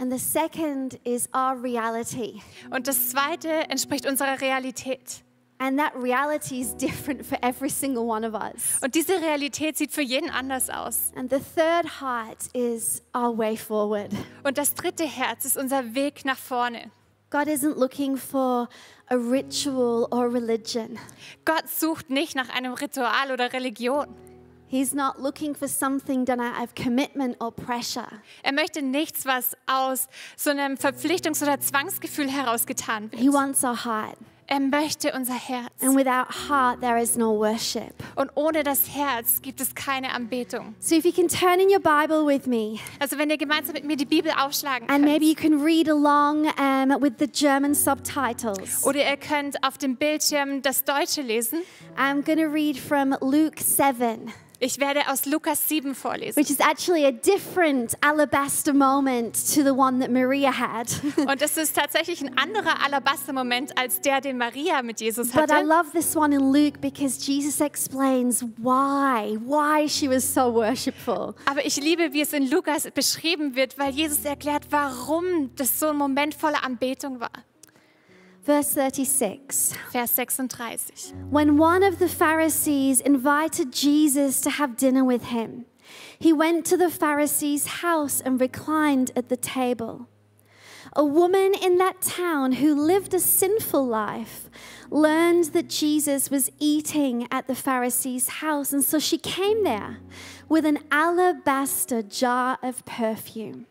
And 0.00 0.12
the 0.12 0.18
second 0.18 0.94
is 1.04 1.28
our 1.32 1.62
reality. 1.62 2.42
Und 2.70 2.88
das 2.88 3.10
zweite 3.10 3.48
entspricht 3.70 4.06
unserer 4.06 4.40
Realität. 4.40 5.22
And 5.58 5.78
that 5.78 5.94
reality 5.94 6.60
is 6.60 6.76
different 6.76 7.24
for 7.24 7.38
every 7.42 7.70
single 7.70 8.02
one 8.02 8.26
of 8.26 8.34
us. 8.34 8.82
Und 8.82 8.96
diese 8.96 9.20
Realität 9.20 9.76
sieht 9.76 9.92
für 9.92 10.02
jeden 10.02 10.30
anders 10.30 10.68
aus. 10.68 11.12
And 11.14 11.30
the 11.30 11.38
third 11.38 12.00
heart 12.00 12.48
is 12.52 13.04
our 13.16 13.38
way 13.38 13.56
forward. 13.56 14.10
Und 14.42 14.58
das 14.58 14.74
dritte 14.74 15.04
Herz 15.04 15.44
ist 15.44 15.56
unser 15.56 15.94
Weg 15.94 16.24
nach 16.24 16.38
vorne. 16.38 16.90
God 17.34 17.48
isn't 17.48 17.76
looking 17.76 18.16
for 18.16 18.68
a 19.10 19.16
ritual 19.18 20.06
or 20.12 20.28
religion. 20.32 20.96
Gott 21.44 21.68
sucht 21.68 22.08
nicht 22.08 22.36
nach 22.36 22.48
einem 22.50 22.74
Ritual 22.74 23.32
oder 23.32 23.52
Religion. 23.52 24.06
He's 24.68 24.94
not 24.94 25.20
looking 25.20 25.52
for 25.56 25.66
something 25.66 26.24
done 26.24 26.40
out 26.40 26.62
of 26.62 26.76
commitment 26.76 27.36
or 27.40 27.50
pressure. 27.50 28.06
Er 28.44 28.52
möchte 28.52 28.82
nichts, 28.82 29.26
was 29.26 29.56
aus 29.66 30.06
so 30.36 30.50
einem 30.50 30.76
Verpflichtungs- 30.76 31.42
oder 31.42 31.58
Zwangsgefühl 31.58 32.30
herausgetan 32.30 33.10
He 33.12 33.24
wird. 33.26 33.34
wants 33.34 33.64
our 33.64 33.84
heart. 33.84 34.16
Er 34.46 34.60
möchte 34.60 35.12
unser 35.12 35.34
Herz. 35.34 35.72
And 35.80 35.96
without 35.96 36.26
heart, 36.48 36.80
there 36.80 37.00
is 37.00 37.16
no 37.16 37.38
worship. 37.38 37.94
Und 38.14 38.30
ohne 38.34 38.62
das 38.62 38.94
Herz 38.94 39.40
gibt 39.40 39.60
es 39.60 39.74
keine 39.74 40.12
Anbetung. 40.12 40.74
So 40.80 40.94
if 40.96 41.04
you 41.04 41.12
can 41.12 41.28
turn 41.28 41.60
in 41.60 41.68
your 41.68 41.80
Bible 41.80 42.26
with 42.26 42.46
me, 42.46 42.78
Also 42.98 43.16
wenn 43.18 43.30
ihr 43.30 43.38
gemeinsam 43.38 43.72
mit 43.72 43.84
mir 43.84 43.96
die 43.96 44.04
Bibel 44.04 44.30
aufschlagen 44.32 44.88
and 44.88 45.04
maybe 45.04 45.24
you 45.24 45.34
can 45.34 45.62
read 45.62 45.88
along 45.88 46.46
um, 46.58 47.00
with 47.00 47.14
the 47.18 47.26
German 47.26 47.74
subtitles. 47.74 48.84
Oder 48.84 49.08
ihr 49.10 49.16
könnt 49.16 49.62
auf 49.64 49.78
dem 49.78 49.96
Bildschirm 49.96 50.60
das 50.62 50.84
Deutsche 50.84 51.22
lesen. 51.22 51.60
I'm 51.96 52.22
going 52.22 52.38
to 52.38 52.46
read 52.52 52.76
from 52.78 53.16
Luke 53.20 53.62
7, 53.62 54.30
Ich 54.64 54.80
werde 54.80 55.00
aus 55.10 55.26
Lukas 55.26 55.68
7 55.68 55.94
vorlesen. 55.94 56.36
which 56.40 56.48
is 56.50 56.58
actually 56.58 57.04
a 57.04 57.12
different 57.12 57.94
alabaster 58.00 58.72
moment 58.72 59.34
to 59.54 59.62
the 59.62 59.72
one 59.72 60.00
that 60.00 60.10
Maria 60.10 60.50
had. 60.50 60.86
Und 61.28 61.42
es 61.42 61.58
ist 61.58 61.76
tatsächlich 61.76 62.22
ein 62.22 62.36
anderer 62.38 62.82
Alabaster-Moment 62.82 63.76
als 63.76 64.00
der, 64.00 64.22
den 64.22 64.38
Maria 64.38 64.80
mit 64.82 65.02
Jesus 65.02 65.32
But 65.32 65.50
I 65.50 65.54
hatte. 65.56 65.66
love 65.66 65.90
this 65.92 66.16
one 66.16 66.34
in 66.34 66.50
Luke 66.50 66.80
because 66.80 67.18
Jesus 67.20 67.60
explains 67.60 68.42
why, 68.56 69.36
why 69.44 69.86
she 69.86 70.08
was 70.08 70.24
so 70.32 70.54
worshipful. 70.54 71.34
Aber 71.44 71.64
ich 71.66 71.76
liebe, 71.76 72.14
wie 72.14 72.22
es 72.22 72.32
in 72.32 72.48
Lukas 72.50 72.88
beschrieben 72.90 73.54
wird, 73.56 73.78
weil 73.78 73.92
Jesus 73.92 74.24
erklärt, 74.24 74.64
warum 74.70 75.50
das 75.56 75.78
so 75.78 75.88
ein 75.88 75.96
Moment 75.96 76.34
voller 76.34 76.64
Anbetung 76.64 77.20
war. 77.20 77.30
Verse 78.44 78.74
36. 78.74 79.72
Vers 79.90 80.10
36. 80.10 81.14
When 81.30 81.56
one 81.56 81.82
of 81.82 81.98
the 81.98 82.10
Pharisees 82.10 83.00
invited 83.00 83.72
Jesus 83.72 84.42
to 84.42 84.50
have 84.50 84.76
dinner 84.76 85.02
with 85.02 85.24
him, 85.24 85.64
he 86.18 86.30
went 86.30 86.66
to 86.66 86.76
the 86.76 86.90
Pharisee's 86.90 87.66
house 87.66 88.20
and 88.20 88.38
reclined 88.38 89.12
at 89.16 89.30
the 89.30 89.38
table. 89.38 90.08
A 90.92 91.04
woman 91.04 91.54
in 91.54 91.78
that 91.78 92.02
town 92.02 92.52
who 92.52 92.74
lived 92.74 93.14
a 93.14 93.18
sinful 93.18 93.86
life 93.86 94.50
learned 94.90 95.46
that 95.54 95.70
Jesus 95.70 96.30
was 96.30 96.52
eating 96.58 97.26
at 97.30 97.46
the 97.46 97.54
Pharisee's 97.54 98.28
house, 98.28 98.74
and 98.74 98.84
so 98.84 98.98
she 98.98 99.16
came 99.16 99.64
there 99.64 100.00
with 100.50 100.66
an 100.66 100.80
alabaster 100.90 102.02
jar 102.02 102.58
of 102.62 102.84
perfume. 102.84 103.66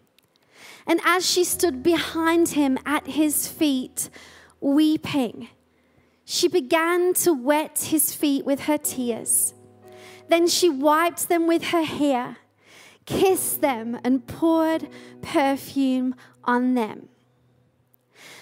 And 0.88 1.00
as 1.06 1.30
she 1.30 1.44
stood 1.44 1.84
behind 1.84 2.50
him 2.50 2.80
at 2.86 3.08
his 3.08 3.48
feet, 3.48 4.10
weeping, 4.64 5.50
she 6.26 6.48
began 6.48 7.14
to 7.14 7.34
wet 7.34 7.88
his 7.90 8.16
feet 8.16 8.46
with 8.46 8.62
her 8.62 8.78
tears. 8.78 9.54
Then 10.30 10.48
she 10.48 10.70
wiped 10.70 11.28
them 11.28 11.48
with 11.48 11.66
her 11.66 11.84
hair, 11.84 12.38
kissed 13.06 13.62
them, 13.62 14.00
and 14.04 14.26
poured 14.26 14.88
perfume 15.22 16.16
on 16.46 16.76
them. 16.76 17.10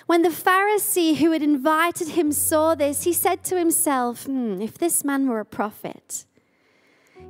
When 0.05 0.21
the 0.21 0.29
Pharisee 0.29 1.15
who 1.15 1.31
had 1.31 1.41
invited 1.41 2.09
him 2.09 2.31
saw 2.31 2.75
this, 2.75 3.03
he 3.03 3.13
said 3.13 3.43
to 3.45 3.57
himself, 3.57 4.25
"Hmm, 4.25 4.61
If 4.61 4.77
this 4.77 5.03
man 5.03 5.27
were 5.27 5.39
a 5.39 5.45
prophet, 5.45 6.25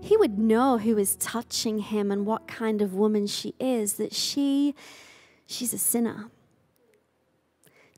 he 0.02 0.18
would 0.18 0.40
know 0.40 0.80
who 0.80 0.98
is 0.98 1.16
touching 1.16 1.80
him 1.80 2.12
and 2.12 2.26
what 2.26 2.48
kind 2.48 2.82
of 2.82 2.94
woman 2.94 3.28
she 3.28 3.54
is, 3.60 3.94
that 3.94 4.14
she, 4.14 4.74
she's 5.46 5.74
a 5.74 5.78
sinner. 5.78 6.30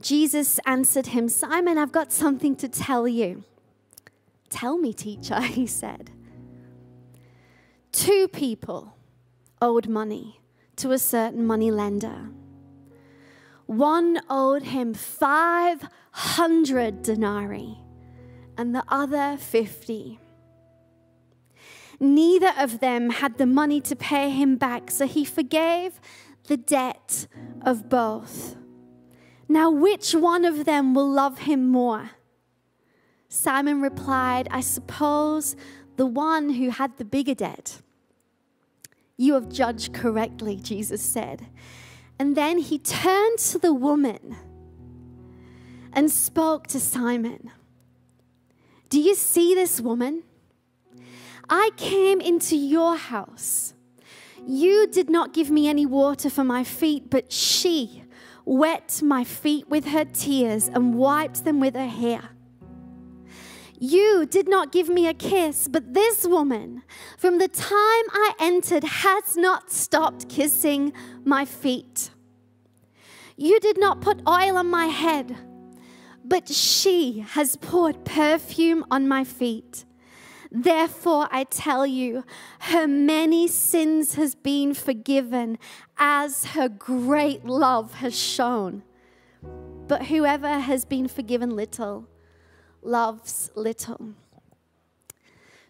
Jesus 0.04 0.60
answered 0.66 1.08
him, 1.08 1.30
Simon, 1.30 1.78
I've 1.78 1.94
got 1.94 2.12
something 2.12 2.58
to 2.58 2.68
tell 2.68 3.08
you. 3.08 3.46
Tell 4.50 4.78
me, 4.78 4.94
teacher, 4.94 5.40
he 5.42 5.66
said. 5.66 6.12
Two 7.94 8.28
people 8.28 8.98
owed 9.62 9.88
money 9.88 10.42
to 10.76 10.92
a 10.92 11.00
certain 11.00 11.48
money 11.48 11.72
lender. 11.72 12.32
One 13.66 14.20
owed 14.30 14.64
him 14.64 14.94
500 14.94 17.02
denarii 17.02 17.78
and 18.58 18.76
the 18.76 18.84
other 18.90 19.38
50. 19.40 20.20
Neither 22.02 22.52
of 22.60 22.82
them 22.82 23.10
had 23.10 23.38
the 23.38 23.46
money 23.46 23.80
to 23.80 23.96
pay 23.96 24.32
him 24.32 24.58
back, 24.58 24.92
so 24.92 25.08
he 25.08 25.24
forgave 25.24 26.02
the 26.48 26.58
debt 26.58 27.28
of 27.62 27.88
both. 27.88 28.58
Now, 29.48 29.70
which 29.70 30.14
one 30.14 30.46
of 30.46 30.66
them 30.66 30.94
will 30.94 31.10
love 31.10 31.40
him 31.40 31.68
more? 31.68 32.12
Simon 33.30 33.82
replied, 33.82 34.48
I 34.52 34.62
suppose 34.62 35.56
the 35.96 36.06
one 36.06 36.52
who 36.52 36.70
had 36.70 36.98
the 36.98 37.06
bigger 37.06 37.36
debt. 37.36 37.82
You 39.18 39.34
have 39.34 39.50
judged 39.50 39.94
correctly, 39.94 40.56
Jesus 40.56 41.02
said. 41.02 41.48
And 42.20 42.36
then 42.36 42.60
he 42.60 42.78
turned 42.78 43.40
to 43.40 43.60
the 43.60 43.74
woman 43.74 44.36
and 45.92 46.12
spoke 46.12 46.68
to 46.68 46.80
Simon. 46.80 47.52
Do 48.90 49.00
you 49.00 49.16
see 49.16 49.56
this 49.56 49.82
woman? 49.82 50.24
I 51.50 51.72
came 51.76 52.22
into 52.22 52.56
your 52.56 52.96
house. 52.96 53.74
You 54.46 54.88
did 54.88 55.10
not 55.10 55.34
give 55.34 55.50
me 55.50 55.68
any 55.68 55.86
water 55.86 56.30
for 56.30 56.44
my 56.44 56.64
feet, 56.64 57.10
but 57.10 57.32
she 57.32 58.03
wet 58.46 59.02
my 59.04 59.24
feet 59.24 59.70
with 59.70 59.86
her 59.86 60.06
tears 60.06 60.68
and 60.68 60.96
wiped 60.96 61.46
them 61.46 61.60
with 61.60 61.76
her 61.76 61.88
hair. 61.88 62.30
You 63.80 64.26
did 64.26 64.48
not 64.48 64.72
give 64.72 64.88
me 64.88 65.08
a 65.08 65.14
kiss, 65.14 65.68
but 65.68 65.94
this 65.94 66.26
woman, 66.26 66.84
from 67.18 67.38
the 67.40 67.50
time 67.50 68.06
I 68.14 68.34
entered, 68.40 68.84
has 68.84 69.36
not 69.36 69.72
stopped 69.72 70.30
kissing 70.30 70.94
my 71.26 71.44
feet. 71.44 72.10
You 73.36 73.60
did 73.60 73.78
not 73.78 74.00
put 74.00 74.22
oil 74.28 74.58
on 74.58 74.70
my 74.70 74.86
head, 74.86 75.36
but 76.24 76.48
she 76.48 77.26
has 77.32 77.58
poured 77.58 78.06
perfume 78.06 78.86
on 78.90 79.08
my 79.08 79.24
feet. 79.24 79.86
Therefore, 80.56 81.28
I 81.32 81.46
tell 81.46 81.88
you, 81.88 82.24
her 82.60 82.88
many 82.88 83.48
sins 83.48 84.14
has 84.14 84.36
been 84.36 84.76
forgiven 84.76 85.58
as 85.98 86.46
her 86.54 86.70
great 86.70 87.44
love 87.44 87.96
has 87.96 88.16
shown. 88.16 88.84
But 89.88 90.06
whoever 90.06 90.60
has 90.60 90.86
been 90.86 91.08
forgiven 91.08 91.56
little 91.56 92.08
loves 92.84 93.50
little. 93.56 94.14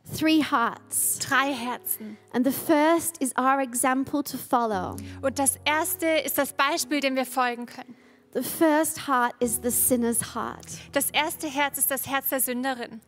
three 0.05 0.41
hearts. 0.41 1.17
Drei 1.19 1.53
Herzen. 1.53 2.17
And 2.33 2.45
the 2.45 2.51
first 2.51 3.17
is 3.21 3.33
our 3.37 3.61
example 3.61 4.21
to 4.23 4.37
follow. 4.37 4.97
Und 5.21 5.39
das 5.39 5.57
erste 5.65 6.07
ist 6.25 6.37
das 6.37 6.51
Beispiel, 6.53 6.99
dem 6.99 7.15
wir 7.15 7.25
folgen 7.25 7.65
können. 7.65 7.95
The 8.33 8.43
first 8.43 9.07
heart 9.07 9.33
is 9.39 9.59
the 9.61 9.71
sinner's 9.71 10.35
heart. 10.35 10.65
Das 10.91 11.09
erste 11.11 11.47
Herz 11.47 11.77
ist 11.77 11.91
das 11.91 12.07
Herz 12.07 12.29
der 12.29 12.39
Sünderin. 12.39 12.99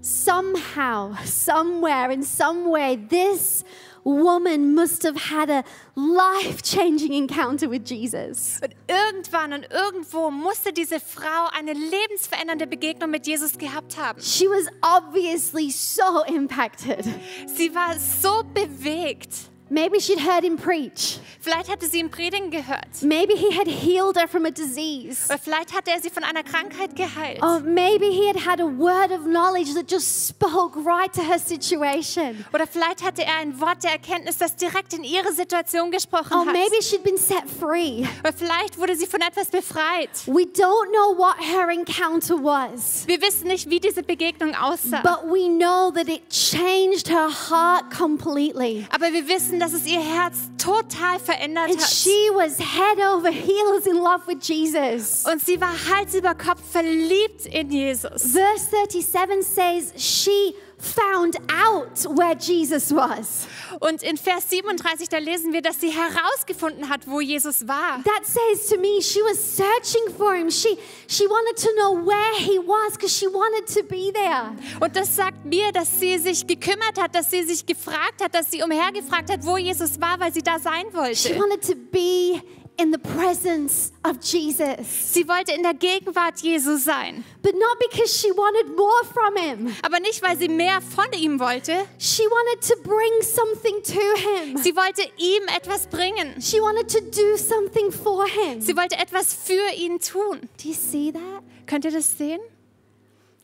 Somehow, 0.00 1.16
somewhere, 1.24 2.10
in 2.10 2.22
some 2.22 2.70
way, 2.70 2.96
this 2.96 3.64
woman 4.04 4.74
must 4.74 5.02
have 5.02 5.16
had 5.16 5.50
a 5.50 5.64
life 5.94 6.62
changing 6.62 7.12
encounter 7.12 7.68
with 7.68 7.84
Jesus. 7.84 8.60
Und 8.62 8.74
irgendwann 8.88 9.52
und 9.52 9.68
irgendwo 9.70 10.30
musste 10.30 10.72
diese 10.72 11.00
Frau 11.00 11.48
eine 11.52 11.72
lebensverändernde 11.72 12.66
Begegnung 12.66 13.10
mit 13.10 13.26
Jesus 13.26 13.58
gehabt 13.58 13.96
haben. 13.96 14.20
She 14.20 14.46
was 14.46 14.66
obviously 14.82 15.70
so 15.70 16.22
impacted. 16.26 17.04
Sie 17.46 17.74
war 17.74 17.98
so 17.98 18.44
bewegt. 18.54 19.50
Maybe 19.70 20.00
she'd 20.00 20.20
heard 20.20 20.44
him 20.44 20.56
preach. 20.56 21.18
Vielleicht 21.40 21.70
hatte 21.70 21.86
sie 21.86 21.98
ihn 22.00 22.10
predigen 22.10 22.50
gehört. 22.50 22.86
Maybe 23.02 23.34
he 23.34 23.50
had 23.56 23.66
healed 23.68 24.16
her 24.16 24.26
from 24.28 24.44
a 24.46 24.50
disease. 24.50 25.26
Oder 25.28 25.38
vielleicht 25.38 25.74
hatte 25.74 25.90
er 25.90 26.00
sie 26.00 26.10
von 26.10 26.24
einer 26.24 26.42
Krankheit 26.42 26.96
geheilt. 26.96 27.42
Or 27.42 27.60
maybe 27.60 28.06
he 28.06 28.26
had 28.28 28.36
had 28.46 28.60
a 28.60 28.66
word 28.66 29.10
of 29.12 29.24
knowledge 29.24 29.74
that 29.74 29.90
just 29.90 30.28
spoke 30.28 30.76
right 30.84 31.12
to 31.12 31.22
her 31.22 31.38
situation. 31.38 32.44
Oder 32.52 32.66
vielleicht 32.66 33.02
hatte 33.04 33.24
er 33.24 33.36
ein 33.40 33.60
Wort 33.60 33.84
der 33.84 33.92
Erkenntnis, 33.92 34.38
das 34.38 34.56
direkt 34.56 34.92
in 34.94 35.04
ihre 35.04 35.32
Situation 35.32 35.90
gesprochen 35.90 36.32
Or 36.32 36.46
hat. 36.46 36.52
maybe 36.52 36.82
she'd 36.82 37.02
been 37.04 37.16
set 37.18 37.44
free. 37.60 38.04
Oder 38.20 38.32
vielleicht 38.32 38.78
wurde 38.78 38.96
sie 38.96 39.06
von 39.06 39.20
etwas 39.20 39.48
befreit. 39.48 40.10
We 40.26 40.42
don't 40.44 40.90
know 40.92 41.16
what 41.18 41.36
her 41.40 41.68
encounter 41.70 42.36
was, 42.42 43.06
Wir 43.06 43.20
wissen 43.20 43.48
nicht, 43.48 43.68
wie 43.70 43.80
diese 43.80 44.02
Begegnung 44.02 44.54
aussah. 44.54 45.02
but 45.02 45.24
we 45.30 45.48
know 45.48 45.90
that 45.92 46.08
it 46.08 46.28
changed 46.30 47.08
her 47.08 47.28
heart 47.50 47.90
completely. 47.96 48.86
Aber 48.94 49.12
wir 49.12 49.26
wissen, 49.28 49.57
dass 49.60 49.72
es 49.72 49.86
ihr 49.86 50.00
Herz 50.00 50.36
total 50.58 51.18
verändert 51.18 51.70
And 51.70 51.80
hat. 51.80 51.88
she 51.90 52.10
was 52.34 52.58
head 52.58 52.98
over 53.14 53.30
heels 53.30 53.86
in 53.86 53.96
love 53.96 54.26
with 54.26 54.38
Jesus. 54.42 55.24
Und 55.30 55.44
sie 55.44 55.60
war 55.60 55.72
Hals 55.90 56.14
über 56.14 56.34
Kopf 56.34 56.60
verliebt 56.70 57.46
in 57.46 57.70
Jesus. 57.70 58.32
Verse 58.32 58.66
37 58.70 59.42
says 59.42 59.92
she 59.96 60.54
found 60.80 61.36
out 61.50 62.04
where 62.16 62.34
Jesus 62.38 62.94
was. 62.94 63.46
Und 63.80 64.02
in 64.02 64.16
Vers 64.16 64.48
37, 64.50 65.08
da 65.08 65.18
lesen 65.18 65.52
wir, 65.52 65.60
dass 65.62 65.80
sie 65.80 65.90
herausgefunden 65.90 66.88
hat, 66.88 67.00
wo 67.06 67.20
Jesus 67.20 67.66
war. 67.66 68.00
That 68.04 68.24
says 68.24 68.68
to 68.70 68.78
me 68.78 69.00
she 69.02 69.20
was 69.22 69.38
searching 69.56 70.14
for 70.16 70.34
him. 70.34 70.50
She 70.50 70.78
she 71.08 71.24
wanted 71.26 71.56
to 71.56 71.68
know 71.76 72.06
where 72.06 72.34
he 72.38 72.58
was 72.58 72.92
because 72.94 73.12
she 73.16 73.26
wanted 73.26 73.66
to 73.74 73.82
be 73.84 74.12
there. 74.12 74.52
Und 74.80 74.94
das 74.96 75.14
sagt 75.16 75.44
mir, 75.44 75.72
dass 75.72 75.98
sie 75.98 76.18
sich 76.18 76.46
gekümmert 76.46 76.98
hat, 77.00 77.14
dass 77.14 77.30
sie 77.30 77.42
sich 77.42 77.66
gefragt 77.66 78.22
hat, 78.22 78.34
dass 78.34 78.50
sie 78.50 78.62
umhergefragt 78.62 79.30
hat, 79.30 79.44
wo 79.44 79.56
Jesus 79.56 80.00
war, 80.00 80.18
weil 80.20 80.32
sie 80.32 80.42
da 80.42 80.58
sein 80.58 80.86
She 80.90 80.96
wollte. 80.96 81.38
wanted 81.40 81.62
to 81.62 81.74
be 81.90 82.40
in 82.78 82.92
the 82.92 82.98
presence 82.98 83.92
of 84.04 84.20
Jesus. 84.20 84.86
Sie 85.12 85.26
wollte 85.28 85.52
in 85.52 85.62
der 85.62 85.74
Gegenwart 85.74 86.40
Jesu 86.40 86.76
sein. 86.76 87.24
But 87.42 87.54
not 87.54 87.78
because 87.90 88.16
she 88.16 88.30
wanted 88.30 88.76
more 88.76 89.04
from 89.04 89.36
him. 89.36 89.74
Aber 89.82 90.00
nicht, 90.00 90.22
weil 90.22 90.38
sie 90.38 90.48
mehr 90.48 90.80
von 90.80 91.12
ihm 91.12 91.40
wollte. 91.40 91.86
She 91.98 92.22
wanted 92.22 92.62
to 92.68 92.76
bring 92.82 93.22
something 93.22 93.82
to 93.82 94.00
him. 94.16 94.56
Sie 94.58 94.74
wollte 94.76 95.02
ihm 95.16 95.42
etwas 95.56 95.88
bringen. 95.88 96.40
She 96.40 96.60
wanted 96.60 96.88
to 96.88 97.00
do 97.00 97.36
something 97.36 97.90
for 97.90 98.26
him. 98.26 98.60
Sie 98.60 98.76
wollte 98.76 98.96
etwas 98.96 99.34
für 99.34 99.74
ihn 99.76 99.98
tun. 99.98 100.48
Do 100.62 100.68
you 100.68 100.74
see 100.74 101.12
that? 101.12 101.42
Könnt 101.66 101.84
ihr 101.84 101.90
das 101.90 102.16
sehen? 102.16 102.40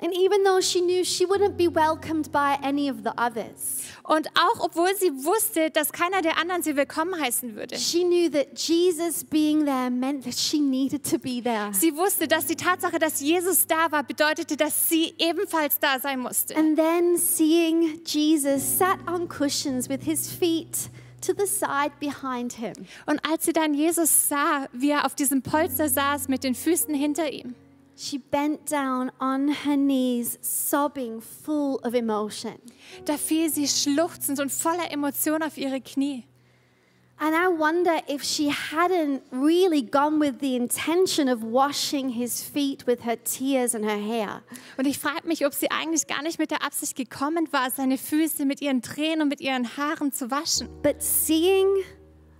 And 0.05 0.13
even 0.15 0.45
though 0.45 0.61
she 0.61 0.83
knew 0.83 1.03
she 1.03 1.25
wouldn't 1.25 1.57
be 1.57 1.67
welcomed 1.67 2.31
by 2.31 2.59
any 2.63 2.91
of 2.91 2.99
the 3.05 3.13
others, 3.17 3.81
Und 4.03 4.29
auch 4.35 4.61
obwohl 4.63 4.95
sie 4.97 5.11
wusste, 5.25 5.71
dass 5.71 5.91
keiner 5.93 6.21
der 6.21 6.37
anderen 6.37 6.63
sie 6.63 6.77
willkommen 6.77 7.19
heißen 7.19 7.55
würde. 7.57 7.79
she 7.79 8.05
knew 8.05 8.29
that 8.31 8.49
Jesus 8.59 9.25
being 9.25 9.65
there 9.65 9.89
meant 9.91 10.25
that 10.25 10.35
she 10.35 10.61
needed 10.61 11.03
to 11.11 11.19
be 11.19 11.41
there. 11.43 11.73
Sie 11.73 11.97
wusste, 11.97 12.29
dass 12.29 12.45
die 12.45 12.55
Tatsache, 12.57 12.99
dass 12.99 13.21
Jesus 13.21 13.67
da 13.67 13.91
war, 13.93 14.03
bedeutete, 14.03 14.59
dass 14.59 14.91
sie 14.91 15.15
ebenfalls 15.17 15.79
da 15.81 15.99
sein 15.99 16.19
musste. 16.21 16.55
And 16.55 16.77
then 16.77 17.17
seeing 17.17 18.03
Jesus 18.05 18.77
sat 18.79 18.99
on 19.09 19.27
cushions 19.27 19.89
with 19.89 20.03
his 20.03 20.31
feet 20.31 20.91
to 21.23 21.33
the 21.33 21.47
side 21.47 21.93
behind 21.99 22.53
him, 22.53 22.75
Und 23.07 23.21
als 23.27 23.47
sie 23.47 23.55
dann 23.55 23.73
Jesus 23.73 24.29
sah, 24.29 24.67
wie 24.75 24.91
er 24.91 25.07
auf 25.07 25.15
diesem 25.15 25.41
Polster 25.41 25.89
saß 25.89 26.29
mit 26.29 26.45
den 26.45 26.55
Füßen 26.55 26.93
hinter 26.95 27.33
ihm, 27.33 27.55
she 27.97 28.19
bent 28.19 28.67
down 28.67 29.11
on 29.21 29.49
her 29.49 29.77
knees, 29.77 30.39
sobbing, 30.41 31.21
full 31.21 31.81
of 31.85 31.95
emotion. 31.95 32.59
da 33.05 33.17
fiel 33.17 33.51
sie 33.51 33.69
schluchzend 33.69 34.41
und 34.41 34.51
voller 34.51 34.91
Emotion 34.91 35.43
auf 35.43 35.57
ihre 35.57 35.81
Knie. 35.81 36.25
And 37.17 37.33
I 37.35 37.47
wonder 37.47 38.01
if 38.09 38.25
she 38.25 38.51
hadn't 38.51 39.23
really 39.31 39.83
gone 39.83 40.19
with 40.19 40.41
the 40.41 40.57
intention 40.57 41.29
of 41.29 41.45
washing 41.45 42.09
his 42.09 42.43
feet 42.43 42.87
with 42.89 43.05
her 43.05 43.17
tears 43.17 43.75
and 43.75 43.85
her 43.85 43.97
hair. 43.97 44.43
Und 44.77 44.87
ich 44.87 44.99
frage 44.99 45.27
mich, 45.29 45.47
ob 45.47 45.55
sie 45.55 45.71
eigentlich 45.71 46.09
gar 46.09 46.23
nicht 46.23 46.41
mit 46.41 46.51
der 46.51 46.65
Absicht 46.65 46.97
gekommen 46.97 47.49
war, 47.53 47.71
seine 47.71 47.99
Füße 47.99 48.45
mit 48.45 48.61
ihren 48.61 48.83
Tränen 48.83 49.23
und 49.23 49.29
mit 49.29 49.41
ihren 49.41 49.77
Haaren 49.77 50.13
zu 50.13 50.31
waschen. 50.33 50.69
But 50.83 51.03
seeing 51.03 51.69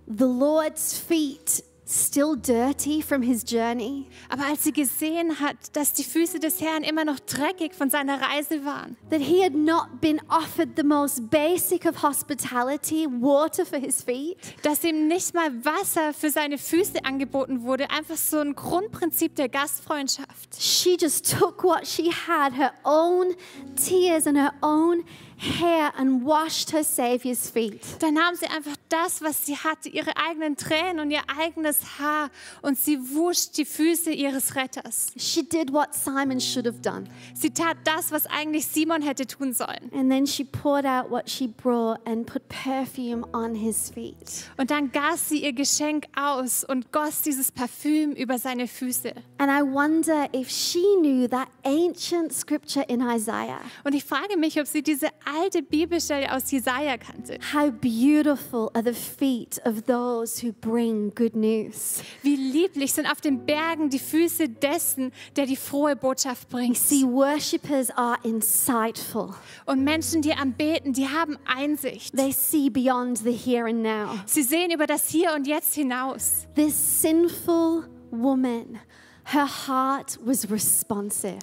the 0.07 0.25
Lord's 0.25 0.97
feet 0.97 1.63
still 1.85 2.35
dirty 2.35 3.01
from 3.01 3.21
his 3.21 3.43
journey, 3.43 4.07
Aber 4.29 4.45
als 4.45 4.63
sie 4.63 4.71
gesehen 4.71 5.39
hat, 5.39 5.55
dass 5.73 5.93
die 5.93 6.03
Füße 6.03 6.39
des 6.39 6.61
Herrn 6.61 6.83
immer 6.83 7.05
noch 7.05 7.19
dreckig 7.19 7.73
von 7.75 7.89
seiner 7.89 8.19
Reise 8.21 8.65
waren, 8.65 8.97
that 9.09 9.21
he 9.21 9.43
had 9.43 9.53
not 9.53 10.01
been 10.01 10.19
offered 10.27 10.75
the 10.75 10.83
most 10.83 11.29
basic 11.29 11.85
of 11.85 12.01
hospitality, 12.01 13.07
water 13.07 13.65
for 13.65 13.79
his 13.79 14.01
feet, 14.01 14.37
dass 14.63 14.83
ihm 14.83 15.07
nicht 15.07 15.33
mal 15.33 15.51
Wasser 15.63 16.13
für 16.13 16.31
seine 16.31 16.57
Füße 16.57 17.05
angeboten 17.05 17.63
wurde, 17.63 17.89
einfach 17.91 18.17
so 18.17 18.39
ein 18.39 18.55
Grundprinzip 18.55 19.35
der 19.35 19.49
Gastfreundschaft. 19.49 20.55
she 20.57 20.97
just 20.99 21.37
took 21.37 21.63
what 21.63 21.85
she 21.85 22.11
had, 22.11 22.53
her 22.53 22.73
own 22.83 23.35
tears 23.75 24.25
and 24.25 24.37
her 24.37 24.53
own 24.61 25.03
hair, 25.45 25.91
and 25.97 26.25
washed 26.25 26.71
her 26.71 26.83
Savior's 26.83 27.49
feet. 27.49 27.81
Dann 27.99 28.15
nahm 28.15 28.35
sie 28.35 28.47
einfach 28.47 28.75
das, 28.89 29.21
was 29.21 29.45
sie 29.45 29.55
hatte, 29.55 29.89
ihre 29.89 30.15
eigenen 30.17 30.57
Tränen 30.57 30.99
und 30.99 31.11
ihr 31.11 31.21
eigenes 31.39 31.99
Haar 31.99 32.29
und 32.61 32.77
sie 32.77 32.97
wusch 32.97 33.51
die 33.51 33.65
Füße 33.65 34.11
ihres 34.11 34.55
Retters. 34.55 35.07
She 35.17 35.43
did 35.43 35.71
what 35.71 35.93
Simon 35.93 36.39
should 36.39 36.65
have 36.65 36.79
done. 36.81 37.05
Sie 37.33 37.51
tat 37.51 37.77
das, 37.83 38.11
was 38.11 38.25
eigentlich 38.27 38.67
Simon 38.67 39.01
hätte 39.01 39.27
tun 39.27 39.53
sollen. 39.53 39.91
And 39.93 40.09
then 40.09 40.25
she 40.25 40.43
poured 40.43 40.85
out 40.85 41.09
what 41.09 41.29
she 41.29 41.47
brought 41.47 41.99
and 42.05 42.25
put 42.25 42.47
perfume 42.49 43.25
on 43.33 43.55
his 43.55 43.89
feet. 43.89 44.45
Und 44.57 44.71
dann 44.71 44.91
goss 44.91 45.29
sie 45.29 45.43
ihr 45.43 45.53
Geschenk 45.53 46.07
aus 46.15 46.63
und 46.63 46.91
goss 46.91 47.21
dieses 47.21 47.51
Parfüm 47.51 48.11
über 48.11 48.37
seine 48.37 48.67
Füße. 48.67 49.13
And 49.37 49.51
I 49.51 49.61
wonder 49.61 50.27
if 50.33 50.49
she 50.49 50.83
knew 51.01 51.27
that 51.27 51.47
ancient 51.63 52.33
scripture 52.33 52.85
in 52.87 53.01
Isaiah. 53.01 53.59
Und 53.83 53.93
ich 53.93 54.03
frage 54.03 54.37
mich, 54.37 54.59
ob 54.59 54.67
sie 54.67 54.81
diese 54.81 55.07
alte 55.41 55.61
Bibelstelle 55.61 56.31
aus 56.33 56.51
Jesaja 56.51 56.97
kannte. 56.97 57.37
How 57.53 57.71
beautiful 57.71 58.69
are 58.73 58.83
the 58.83 58.93
feet 58.93 59.59
of 59.65 59.83
those 59.83 60.41
who 60.45 60.53
bring 60.53 61.13
good 61.15 61.35
news. 61.35 62.01
Wie 62.21 62.35
lieblich 62.35 62.93
sind 62.93 63.09
auf 63.11 63.21
den 63.21 63.45
Bergen 63.45 63.89
die 63.89 63.99
Füße 63.99 64.49
dessen, 64.49 65.11
der 65.35 65.45
die 65.45 65.55
frohe 65.55 65.95
Botschaft 65.95 66.51
You 66.51 66.57
bringt. 66.57 66.77
see, 66.77 67.03
worshippers 67.03 67.89
are 67.91 68.17
insightful. 68.23 69.33
Und 69.65 69.83
Menschen, 69.83 70.21
die 70.21 70.33
anbeten, 70.33 70.93
die 70.93 71.07
haben 71.07 71.37
Einsicht. 71.45 72.15
They 72.15 72.31
see 72.31 72.69
beyond 72.69 73.17
the 73.19 73.31
here 73.31 73.67
and 73.67 73.81
now. 73.83 74.15
Sie 74.25 74.43
sehen 74.43 74.71
über 74.71 74.87
das 74.87 75.09
Hier 75.09 75.33
und 75.33 75.47
Jetzt 75.47 75.75
hinaus. 75.75 76.47
This 76.55 77.01
sinful 77.01 77.85
woman, 78.11 78.79
her 79.25 79.47
heart 79.67 80.17
was 80.23 80.49
responsive. 80.49 81.39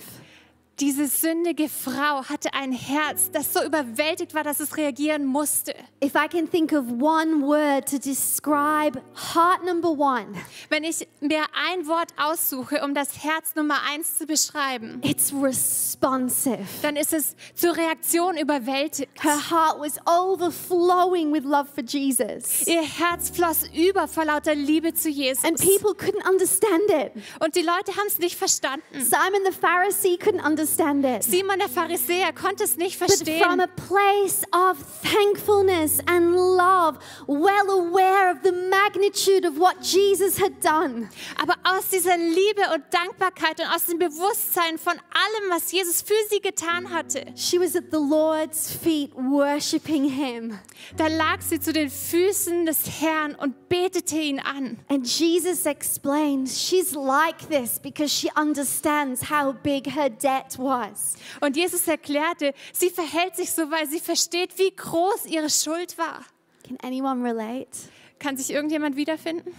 Diese 0.83 1.07
sündige 1.07 1.69
Frau 1.69 2.25
hatte 2.29 2.55
ein 2.55 2.73
Herz, 2.73 3.31
das 3.31 3.53
so 3.53 3.63
überwältigt 3.63 4.35
war, 4.35 4.43
dass 4.43 4.59
es 4.59 4.77
reagieren 4.77 5.25
musste. 5.25 5.77
If 6.05 6.17
I 6.17 6.27
can 6.27 6.51
think 6.51 6.73
of 6.73 6.87
one 7.01 7.47
word 7.47 7.89
to 7.89 7.99
describe 7.99 9.01
heart 9.33 9.65
number 9.65 9.91
one, 9.91 10.35
Wenn 10.71 10.83
ich 10.83 11.07
mir 11.21 11.45
ein 11.55 11.87
Wort 11.87 12.09
aussuche, 12.17 12.83
um 12.83 12.95
das 12.95 13.23
Herz 13.23 13.55
Nummer 13.55 13.77
eins 13.93 14.19
zu 14.19 14.27
beschreiben, 14.27 15.01
it's 15.05 15.33
responsive. 15.33 16.59
dann 16.83 16.97
ist 16.97 17.13
es 17.13 17.37
zur 17.55 17.77
Reaktion 17.77 18.37
überwältigt. 18.37 19.09
Her 19.23 19.39
heart 19.51 19.79
was 19.79 20.01
overflowing 20.05 21.33
with 21.33 21.45
love 21.45 21.69
for 21.73 21.85
Jesus. 21.85 22.67
Ihr 22.67 22.83
Herz 22.83 23.31
floss 23.31 23.69
über 23.73 24.09
vor 24.09 24.25
lauter 24.25 24.57
Liebe 24.57 24.93
zu 24.95 25.11
Jesus. 25.11 25.45
And 25.45 25.57
people 25.59 25.93
couldn't 25.93 26.29
understand 26.29 26.91
it. 26.91 27.23
Und 27.39 27.55
die 27.55 27.63
Leute 27.63 27.93
haben 27.97 28.09
es 28.09 28.19
nicht 28.19 28.37
verstanden. 28.37 28.83
Simon 28.95 29.43
the 29.49 29.53
Pharisee 29.53 30.17
couldn't 30.17 30.45
understand 30.45 30.72
understand 30.79 31.05
it. 31.05 31.23
Simon 31.25 31.59
der 31.59 31.69
Pharisäer 31.69 32.33
konnte 32.33 32.65
es 32.65 32.77
nicht 32.77 32.99
But 32.99 33.09
from 33.11 33.17
verstehen. 33.27 33.61
a 33.61 33.67
place 33.67 34.43
of 34.53 34.79
thankfulness 35.03 36.01
and 36.07 36.35
love, 36.35 36.99
well 37.27 37.71
aware 37.71 38.31
of 38.31 38.39
the 38.43 38.53
magnitude 38.53 39.45
of 39.47 39.59
what 39.59 39.77
Jesus 39.83 40.39
had 40.41 40.61
done, 40.63 41.09
Aber 41.41 41.55
aus 41.65 41.89
dieser 41.91 42.17
Liebe 42.17 42.63
und 42.75 42.85
Dankbarkeit 42.91 43.61
und 43.61 43.67
aus 43.75 43.87
dem 43.87 43.99
Bewusstsein 43.99 44.79
von 44.79 44.93
allem, 44.95 45.51
was 45.51 45.73
Jesus 45.73 46.03
für 46.03 46.15
sie 46.31 46.41
getan 46.41 46.91
hatte, 46.91 47.25
she 47.37 47.59
was 47.59 47.77
at 47.77 47.85
the 47.91 47.99
Lord's 47.99 48.71
feet 48.71 49.13
worshiping 49.15 50.05
him. 50.05 50.59
da 50.97 51.07
lag 51.07 51.41
sie 51.41 51.61
zu 51.61 51.73
den 51.73 51.91
Füßen 51.91 52.67
des 52.67 53.01
Herrn 53.01 53.35
und 53.35 53.69
betete 53.69 54.17
ihn 54.19 54.41
an. 54.41 54.79
And 54.89 55.07
Jesus 55.07 55.67
explains 55.67 56.59
she's 56.61 56.95
like 56.95 57.49
this 57.49 57.79
because 57.79 58.11
she 58.13 58.29
understands 58.37 59.31
how 59.31 59.53
big 59.53 59.87
her 59.95 60.09
debt 60.11 60.52
was. 60.59 61.15
Und 61.41 61.57
Jesus 61.57 61.87
erklärte, 61.89 62.55
sie 62.73 62.91
verhält 62.91 63.37
sich 63.37 63.51
so, 63.53 63.71
weil 63.71 63.89
sie 63.89 64.01
versteht, 64.01 64.59
wie 64.59 64.75
groß 64.75 65.27
ihre 65.27 65.51
Schuld 65.51 65.97
war. 65.99 66.25
Can 66.67 66.79
anyone 66.83 67.23
relate? 67.25 67.71
Kann 68.19 68.37
sich 68.37 68.51
irgendjemand 68.51 68.97
wiederfinden? 68.97 69.55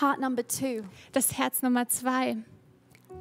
Heart 0.00 0.20
number 0.20 0.46
two, 0.46 0.84
Das 1.12 1.36
Herz 1.36 1.62
Nummer 1.62 1.88
zwei, 1.88 2.36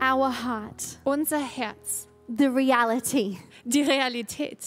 our 0.02 0.44
heart, 0.44 1.00
unser 1.04 1.40
Herz, 1.40 2.08
the 2.28 2.46
reality. 2.48 3.38
die 3.64 3.82
Realität. 3.82 4.60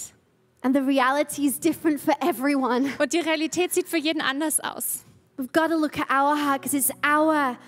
And 0.63 0.75
the 0.75 0.83
reality 0.83 1.47
is 1.47 1.59
different 1.59 2.01
for 2.01 2.15
everyone. 2.21 2.91
Und 2.99 3.13
die 3.13 3.21
Realität 3.21 3.73
sieht 3.73 3.89
für 3.89 3.97
jeden 3.97 4.21
anders 4.21 4.61
aus. 4.61 5.05
We've 5.39 5.53
got 5.53 5.69
to 5.71 5.77
look 5.77 5.99
at 5.99 6.11
our 6.11 6.37
heart 6.37 6.61
because 6.61 6.75
it's 6.77 6.91
our 7.03 7.33
heart 7.35 7.59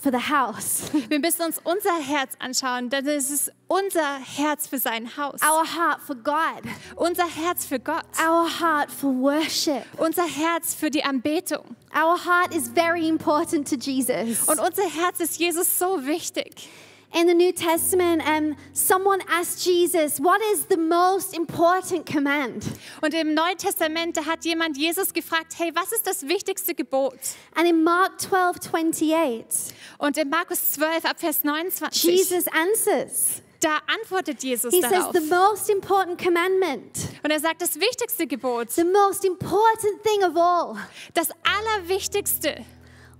for 0.00 0.10
the 0.12 0.30
house, 0.30 0.90
Wir 1.08 1.18
müssen 1.18 1.42
uns 1.42 1.60
unser 1.64 1.98
Herz 2.00 2.34
anschauen, 2.38 2.88
denn 2.88 3.06
es 3.06 3.30
ist 3.30 3.52
unser 3.66 4.18
Herz 4.18 4.66
für 4.68 4.78
sein 4.78 5.16
Haus, 5.16 5.40
our 5.42 5.64
heart 5.64 6.00
for 6.00 6.14
God, 6.14 6.62
unser 6.96 7.26
Herz 7.26 7.66
für 7.66 7.78
Gott, 7.80 8.04
our 8.24 8.46
heart 8.60 8.90
for 8.90 9.12
worship. 9.12 9.84
unser 9.98 10.24
Herz 10.24 10.74
für 10.74 10.90
die 10.90 11.04
Anbetung. 11.04 11.76
Our 11.94 12.16
heart 12.24 12.54
is 12.54 12.68
very 12.68 13.08
important 13.08 13.68
to 13.68 13.76
Jesus. 13.76 14.48
Und 14.48 14.58
unser 14.60 14.88
Herz 14.88 15.20
ist 15.20 15.38
Jesus 15.38 15.78
so 15.78 16.06
wichtig. 16.06 16.68
In 17.14 17.28
the 17.28 17.34
New 17.34 17.52
Testament, 17.52 18.22
um, 18.26 18.56
someone 18.72 19.20
asked 19.30 19.64
Jesus, 19.64 20.18
What 20.18 20.40
is 20.52 20.66
the 20.66 20.76
most 20.76 21.32
important 21.32 22.06
command? 22.06 22.64
Und 23.02 23.14
im 23.14 23.34
Neuen 23.34 23.56
Testament, 23.56 24.16
da 24.16 24.24
hat 24.24 24.44
jemand 24.44 24.76
Jesus 24.76 25.12
gefragt, 25.12 25.54
hey, 25.56 25.70
was 25.76 25.92
ist 25.92 26.08
das 26.08 26.26
wichtigste 26.26 26.74
Gebot? 26.74 27.14
And 27.54 27.68
in 27.68 27.84
Mark 27.84 28.20
12 28.20 28.56
28, 28.56 29.72
Und 29.98 30.18
in 30.18 30.28
Markus 30.28 30.72
12 30.72 31.04
ab 31.04 31.20
Vers 31.20 31.44
29, 31.44 32.02
Jesus 32.02 32.46
answers. 32.48 33.42
da 33.60 33.78
antwortet 33.86 34.42
Jesus 34.42 34.74
He 34.74 34.82
says, 34.82 34.90
darauf. 34.90 35.12
The 35.12 35.20
most 35.20 35.70
important 35.70 36.20
commandment, 36.20 36.98
Und 37.22 37.30
er 37.30 37.38
sagt, 37.38 37.62
das 37.62 37.76
wichtigste 37.76 38.26
Gebot, 38.26 38.72
the 38.72 38.82
most 38.82 39.24
important 39.24 40.02
thing 40.02 40.24
of 40.28 40.36
all, 40.36 40.76
das 41.14 41.28
Allerwichtigste, 41.44 42.64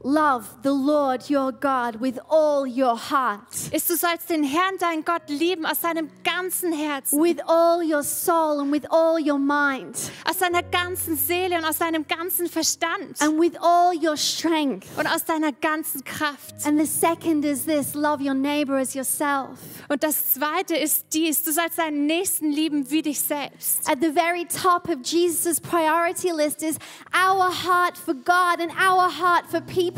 love 0.04 0.44
the 0.62 0.72
Lord 0.72 1.30
your 1.30 1.50
God 1.50 1.98
with 2.00 2.18
all 2.28 2.66
your 2.66 2.94
heart, 2.94 3.40
ist, 3.72 3.88
du 3.88 3.96
sollst 3.96 4.28
den 4.28 4.44
Herrn, 4.44 4.76
dein 4.78 5.02
Gott, 5.04 5.22
lieben 5.28 5.64
aus 5.64 5.80
deinem 5.80 6.10
ganzen 6.22 6.72
Herzen, 6.72 7.20
with 7.20 7.38
all 7.46 7.82
your 7.82 8.02
soul, 8.02 8.60
and 8.60 8.70
with 8.70 8.84
all 8.90 9.18
your 9.18 9.38
mind, 9.38 9.96
aus 10.28 10.38
deiner 10.38 10.62
ganzen 10.62 11.16
Seele 11.16 11.56
und 11.56 11.64
aus 11.64 11.78
deinem 11.78 12.06
ganzen 12.06 12.48
Verstand 12.48 13.20
and 13.20 13.40
with 13.40 13.56
all 13.60 13.94
your 13.94 14.16
strength. 14.16 14.86
und 14.98 15.06
aus 15.06 15.24
deiner 15.24 15.52
ganzen 15.52 16.04
Kraft. 16.04 16.54
And 16.66 16.78
the 16.78 16.86
second 16.86 17.44
is 17.44 17.64
this 17.64 17.94
love 17.94 18.22
your 18.22 18.34
neighbor 18.34 18.76
as 18.76 18.94
yourself. 18.94 19.58
Und 19.88 20.02
das 20.02 20.34
zweite 20.34 20.76
ist 20.76 21.06
dies, 21.14 21.42
du 21.42 21.52
sollst 21.52 21.78
deinen 21.78 22.04
Nächsten 22.06 22.50
lieben 22.50 22.90
wie 22.90 23.00
dich 23.00 23.20
selbst. 23.20 23.88
At 23.88 23.98
the 24.02 24.12
very 24.12 24.44
top 24.46 24.88
of 24.88 24.98
Jesus' 25.02 25.60
priority 25.60 26.30
list 26.30 26.62
is 26.62 26.76
our 27.14 27.50
heart 27.50 27.96
for 27.96 28.12
God 28.14 28.60
and 28.60 28.70
our 28.72 29.08
heart 29.08 29.46
for 29.50 29.62
people. 29.62 29.93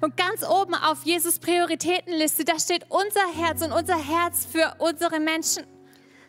Und 0.00 0.16
ganz 0.16 0.42
oben 0.44 0.74
auf 0.74 1.04
Jesus 1.04 1.38
Prioritätenliste, 1.38 2.44
da 2.44 2.58
steht 2.58 2.86
unser 2.88 3.26
Herz 3.34 3.62
und 3.62 3.72
unser 3.72 3.96
Herz 3.96 4.46
für 4.50 4.74
unsere 4.78 5.20
Menschen. 5.20 5.64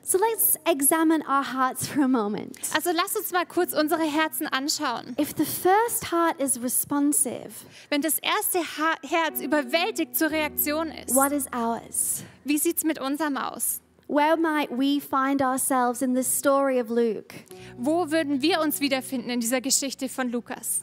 So 0.07 0.19
let's 0.19 0.55
examine 0.65 1.23
our 1.27 1.43
hearts 1.43 1.87
for 1.87 2.03
a 2.03 2.07
moment. 2.07 2.55
Also 2.75 2.91
lass 2.93 3.15
uns 3.15 3.31
mal 3.31 3.43
kurz 3.47 3.73
unsere 3.73 4.03
Herzen 4.03 4.45
anschauen. 4.45 5.15
If 5.19 5.33
the 5.35 5.45
first 5.45 6.11
heart 6.11 6.39
is 6.39 6.61
responsive, 6.61 7.49
Wenn 7.89 8.01
das 8.03 8.19
erste 8.19 8.59
Herz 9.01 9.41
überwältigt 9.41 10.15
zur 10.15 10.29
Reaktion 10.29 10.89
ist, 10.89 11.15
what 11.15 11.31
is 11.31 11.47
ours? 11.51 12.23
wie 12.43 12.59
sieht's 12.59 12.83
mit 12.83 13.01
unserem 13.01 13.35
aus? 13.35 13.81
Where 14.07 14.37
might 14.37 14.69
we 14.69 15.01
find 15.01 15.41
ourselves 15.41 16.03
in 16.03 16.15
the 16.15 16.21
story 16.23 16.79
of 16.79 16.89
Luke? 16.89 17.33
Wo 17.75 18.11
würden 18.11 18.43
wir 18.43 18.61
uns 18.61 18.79
wiederfinden 18.81 19.31
in 19.31 19.39
dieser 19.39 19.61
Geschichte 19.61 20.07
von 20.07 20.29
Lukas? 20.29 20.81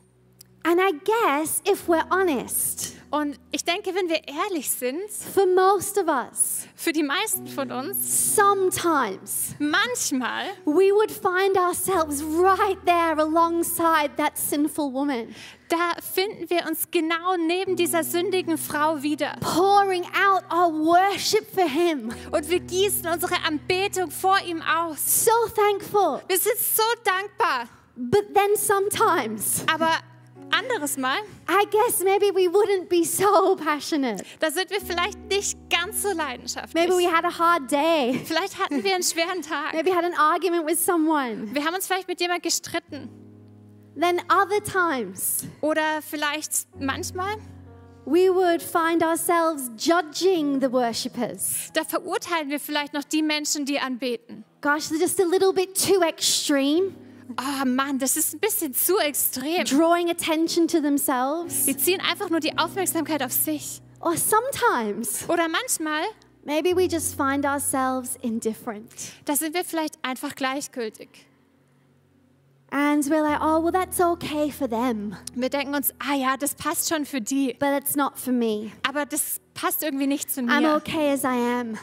And 0.65 0.81
I 0.81 0.93
guess 1.05 1.63
if 1.67 1.89
we're 1.89 2.07
honest, 2.11 2.97
Und 3.11 3.39
ich 3.51 3.63
denke, 3.63 3.95
wenn 3.95 4.09
wir 4.09 4.27
ehrlich 4.27 4.71
sind, 4.71 5.11
for 5.35 5.45
most 5.45 5.99
of 5.99 6.07
us, 6.09 6.67
für 6.75 6.93
die 6.93 7.03
meisten 7.03 7.47
von 7.47 7.71
uns, 7.71 8.35
sometimes 8.35 9.55
manchmal, 9.59 10.47
we 10.65 10.91
would 10.95 11.11
find 11.11 11.59
ourselves 11.59 12.23
right 12.23 12.79
there 12.87 13.19
alongside 13.19 14.17
that 14.17 14.39
sinful 14.39 14.91
woman, 14.91 15.35
da 15.69 15.93
finden 16.01 16.49
wir 16.49 16.65
uns 16.67 16.91
genau 16.91 17.37
neben 17.37 17.77
dieser 17.77 18.03
sündigen 18.03 18.57
Frau 18.57 19.03
wieder. 19.03 19.37
pouring 19.41 20.05
out 20.05 20.45
our 20.51 20.73
worship 20.73 21.47
for 21.55 21.69
Him. 21.69 22.15
Und 22.31 22.49
wir 22.49 22.61
gießen 22.61 23.07
unsere 23.13 23.35
Anbetung 23.47 24.11
vor 24.11 24.39
ihm 24.47 24.63
aus. 24.63 25.27
So 25.27 25.33
thankful. 25.55 26.23
Wir 26.29 26.39
sind 26.39 26.57
so 26.59 26.83
dankbar. 27.05 27.69
But 27.95 28.33
then 28.33 28.57
sometimes, 28.57 29.65
Aber 29.71 29.99
anderes 30.53 30.97
Mal, 30.97 31.17
I 31.49 31.65
guess 31.71 32.03
maybe 32.03 32.27
we 32.35 32.49
wouldn't 32.49 32.89
be 32.89 33.05
so 33.05 33.57
passionate. 33.57 34.25
da 34.41 34.51
sind 34.51 34.71
wir 34.71 34.81
vielleicht 34.81 35.19
nicht 35.29 35.59
ganz 35.71 36.03
so 36.03 36.13
leidenschaftlich. 36.13 36.75
Maybe 36.75 36.93
we 36.95 37.11
had 37.11 37.25
a 37.25 37.39
hard 37.39 37.71
day. 37.71 38.21
Vielleicht 38.25 38.59
hatten 38.59 38.83
wir 38.85 38.95
einen 38.95 39.03
schweren 39.05 39.43
Tag. 39.49 39.73
Maybe 39.75 39.91
had 39.95 40.05
an 40.05 40.15
argument 40.15 40.67
with 40.67 40.79
someone. 40.85 41.49
Wir 41.55 41.65
haben 41.65 41.75
uns 41.75 41.87
vielleicht 41.87 42.09
mit 42.09 42.21
jemand 42.21 42.43
gestritten. 42.43 43.09
Then 43.95 44.21
other 44.31 44.63
times, 44.65 45.47
Oder 45.61 46.01
vielleicht 46.01 46.67
manchmal, 46.81 47.37
we 48.07 48.31
would 48.35 48.63
find 48.63 49.03
ourselves 49.03 49.71
judging 49.79 50.61
the 50.61 50.73
worshippers. 50.73 51.71
da 51.75 51.85
verurteilen 51.85 52.49
wir 52.49 52.59
vielleicht 52.59 52.95
noch 52.95 53.05
die 53.05 53.23
Menschen, 53.23 53.65
die 53.67 53.79
anbeten. 53.79 54.45
Gosh, 54.63 54.87
they're 54.91 54.99
just 55.01 55.21
a 55.21 55.25
little 55.25 55.53
bit 55.53 55.75
too 55.75 56.03
extreme, 56.03 56.95
Oh 57.39 57.65
Mann, 57.65 57.99
das 57.99 58.17
ist 58.17 58.35
ein 58.35 58.41
bisschen 58.41 58.75
zu 58.75 58.99
extrem. 58.99 59.65
drawing 59.65 60.11
attention 60.11 60.67
to 60.69 60.81
themselves. 60.81 61.65
Sie 61.67 61.77
ziehen 61.77 62.01
einfach 62.01 62.31
nur 62.31 62.41
die 62.41 62.57
Aufmerksamkeit 62.59 63.23
auf 63.23 63.33
sich. 63.33 63.81
Or 64.01 64.15
sometimes, 64.17 65.29
Oder 65.29 65.49
manchmal, 65.49 66.03
maybe 66.45 66.77
we 66.77 66.85
just 66.87 67.15
find 67.17 67.45
ourselves 67.47 68.17
indifferent. 68.23 68.91
da 69.25 69.37
sind 69.37 69.55
wir 69.55 69.65
vielleicht 69.65 69.95
einfach 70.03 70.35
gleichgültig. 70.35 71.09
And 72.75 73.05
we're 73.11 73.23
like, 73.23 73.39
oh, 73.43 73.63
well, 73.63 73.71
that's 73.71 74.01
okay 74.01 74.51
for 74.51 74.67
them, 74.69 75.15
Wir 75.35 75.51
denken 75.51 75.75
uns, 75.75 75.93
ah 75.99 76.15
ja, 76.15 76.37
das 76.39 76.55
passt 76.55 76.89
schon 76.89 77.05
für 77.05 77.21
die. 77.21 77.55
but 77.61 77.69
it's 77.79 77.95
not 77.97 78.19
for 78.19 78.33
me. 78.33 78.73
Aber 78.89 79.05
das 79.05 79.41
passt 79.53 79.83
irgendwie 79.83 80.07
nicht 80.07 80.33
zu 80.33 80.41
I'm 80.41 80.61
mir. 80.63 80.75
okay 80.77 81.13
as 81.13 81.23
I 81.23 81.27
am. 81.61 81.79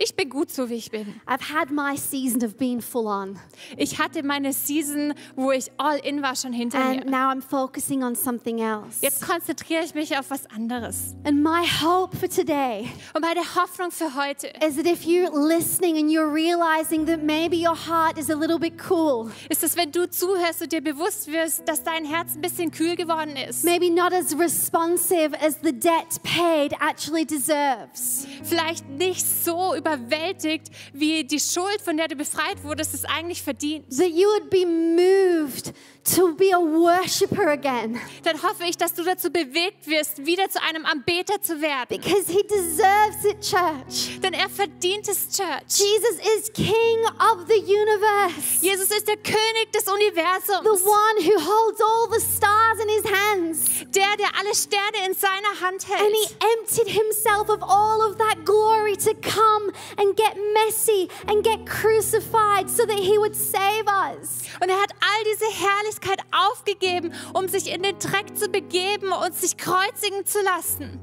Ich 0.00 0.14
bin 0.14 0.30
gut 0.30 0.50
so, 0.52 0.68
wie 0.70 0.74
ich 0.74 0.90
bin. 0.92 1.20
I've 1.26 1.52
had 1.52 1.70
my 1.72 1.96
season 1.96 2.44
of 2.44 2.56
being 2.56 2.80
full 2.80 3.06
on, 3.08 3.36
Ich 3.76 3.98
hatte 3.98 4.22
meine 4.22 4.52
Season, 4.52 5.12
wo 5.34 5.50
ich 5.50 5.70
all 5.76 5.98
in 5.98 6.22
war, 6.22 6.36
schon 6.36 6.52
hinter 6.52 6.78
and 6.78 7.04
mir. 7.04 7.10
now 7.10 7.30
I'm 7.32 7.42
focusing 7.42 8.04
on 8.04 8.14
something 8.14 8.60
else. 8.60 8.98
Jetzt 9.00 9.26
konzentriere 9.26 9.82
ich 9.84 9.94
mich 9.94 10.16
auf 10.16 10.30
was 10.30 10.46
anderes. 10.46 11.16
And 11.24 11.42
my 11.42 11.66
hope 11.82 12.16
for 12.16 12.28
today 12.28 12.88
Und 13.14 13.22
meine 13.22 13.40
Hoffnung 13.56 13.90
für 13.90 14.14
heute 14.14 14.46
is 14.66 14.76
that 14.76 14.86
if 14.86 15.02
you're 15.04 15.30
listening 15.32 15.96
and 15.96 16.08
you're 16.10 16.32
realizing 16.32 17.04
that 17.06 17.22
maybe 17.24 17.56
your 17.56 17.74
heart 17.76 18.16
is 18.18 18.30
a 18.30 18.36
little 18.36 18.58
bit 18.58 18.74
cool, 18.88 19.30
ist, 19.48 19.62
dass 19.64 19.76
wenn 19.76 19.90
du 19.90 20.08
zuhörst 20.08 20.62
und 20.62 20.70
dir 20.72 20.80
bewusst 20.80 21.26
wirst, 21.32 21.68
dass 21.68 21.82
dein 21.82 22.04
Herz 22.04 22.36
ein 22.36 22.40
bisschen 22.40 22.70
kühl 22.70 22.94
geworden 22.94 23.34
ist. 23.36 23.64
maybe 23.64 23.90
not 23.90 24.12
as 24.12 24.38
responsive 24.38 25.32
as 25.44 25.56
the 25.62 25.72
debt 25.72 26.22
paid 26.22 26.72
actually 26.80 27.24
deserves. 27.26 28.26
Vielleicht 28.44 28.88
nicht 28.90 29.26
so 29.26 29.74
überwältigt, 29.94 30.68
wie 30.92 31.24
die 31.24 31.40
Schuld, 31.40 31.80
von 31.82 31.96
der 31.96 32.08
du 32.08 32.16
befreit 32.16 32.62
wurdest, 32.64 32.94
es 32.94 33.04
eigentlich 33.04 33.42
verdient. 33.42 33.88
That 33.90 34.08
you 34.10 34.28
would 34.28 34.50
be 34.50 34.64
moved 34.66 35.72
to 36.14 36.34
be 36.34 36.50
a 36.54 36.58
worshiper 36.58 37.48
again 37.48 38.00
dann 38.24 38.42
hoffe 38.42 38.64
ich, 38.64 38.76
dass 38.78 38.94
du 38.94 39.02
dazu 39.04 39.30
bewegt 39.30 39.86
wirst, 39.86 40.24
wieder 40.24 40.48
zu 40.48 40.60
einem 40.62 40.86
Anbeter 40.86 41.40
zu 41.42 41.60
werden. 41.60 41.86
because 41.88 42.26
he 42.32 42.42
deserves 42.44 43.24
it, 43.24 43.40
church. 43.42 44.18
Denn 44.22 44.32
er 44.32 44.48
verdient 44.48 45.06
es, 45.08 45.28
Church. 45.36 45.62
Jesus 45.68 46.18
is 46.38 46.52
King 46.52 46.98
of 47.20 47.46
the 47.48 47.60
universe, 47.60 48.58
Jesus 48.64 48.90
ist 48.90 49.06
der 49.06 49.16
König 49.16 49.72
des 49.74 49.84
the 49.84 49.90
Universums. 49.92 50.82
one 50.82 51.24
who 51.24 51.38
holds 51.40 51.80
all 51.80 52.08
the 52.10 52.20
stars 52.20 52.78
in 52.82 52.88
his 52.88 53.04
hands. 53.04 53.60
Der, 53.94 54.16
der 54.16 54.28
alle 54.38 54.54
Sterne 54.54 55.06
in 55.08 55.14
seiner 55.14 55.60
Hand 55.60 55.84
And 55.90 56.14
he 56.14 56.26
hält. 56.26 56.44
emptied 56.60 56.88
himself 56.88 57.48
of 57.50 57.62
all 57.62 58.00
of 58.08 58.16
that 58.18 58.44
glory 58.44 58.87
to 58.98 59.14
come 59.14 59.72
and 59.96 60.16
get 60.16 60.36
messy 60.54 61.08
and 61.26 61.42
get 61.44 61.66
crucified 61.66 62.68
so 62.68 62.84
that 62.86 62.98
he 62.98 63.18
would 63.18 63.34
save 63.34 63.86
us. 63.86 64.42
Und 64.60 64.70
er 64.70 64.80
hat 64.80 64.92
all 65.00 65.24
diese 65.32 65.46
Herrlichkeit 65.46 66.20
aufgegeben, 66.32 67.12
um 67.34 67.48
sich 67.48 67.70
in 67.72 67.82
den 67.82 67.98
Dreck 67.98 68.36
zu 68.36 68.48
begeben 68.48 69.12
und 69.12 69.34
sich 69.34 69.56
kreuzigen 69.56 70.24
zu 70.26 70.40
lassen. 70.42 71.00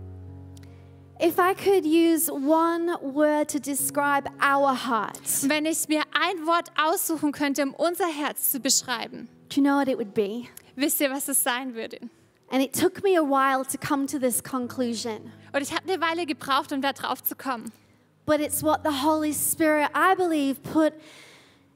If 1.21 1.39
I 1.39 1.53
could 1.53 1.85
use 1.85 2.29
one 2.29 2.97
word 3.01 3.49
to 3.51 3.59
describe 3.59 4.29
our 4.41 4.73
hearts, 4.75 5.47
Wenn 5.47 5.65
ich 5.65 5.87
mir 5.87 6.01
ein 6.11 6.45
Wort 6.45 6.71
aussuchen 6.77 7.31
könnte, 7.31 7.63
um 7.63 7.73
unser 7.73 8.07
Herz 8.07 8.51
zu 8.51 8.59
beschreiben, 8.59 9.29
do 9.47 9.55
you 9.55 9.63
know 9.63 9.77
what 9.79 9.87
it 9.87 9.97
would 9.97 10.13
be? 10.13 10.47
wisst 10.75 10.99
ihr, 10.99 11.09
was 11.09 11.29
es 11.29 11.41
sein 11.41 11.73
würde? 11.73 11.99
And 12.51 12.61
it 12.61 12.73
took 12.73 13.01
me 13.01 13.17
a 13.17 13.23
while 13.23 13.63
to 13.63 13.77
come 13.77 14.07
to 14.07 14.19
this 14.19 14.43
conclusion. 14.43 15.31
Und 15.53 15.61
ich 15.61 15.73
habe 15.73 15.89
eine 15.89 16.01
Weile 16.01 16.25
gebraucht, 16.25 16.73
um 16.73 16.81
da 16.81 16.91
drauf 16.91 17.23
zu 17.23 17.35
kommen. 17.35 17.71
But 18.25 18.39
it's 18.41 18.63
what 18.63 18.83
the 18.83 19.03
Holy 19.03 19.33
Spirit, 19.33 19.89
I 19.93 20.15
believe, 20.15 20.61
put 20.63 20.93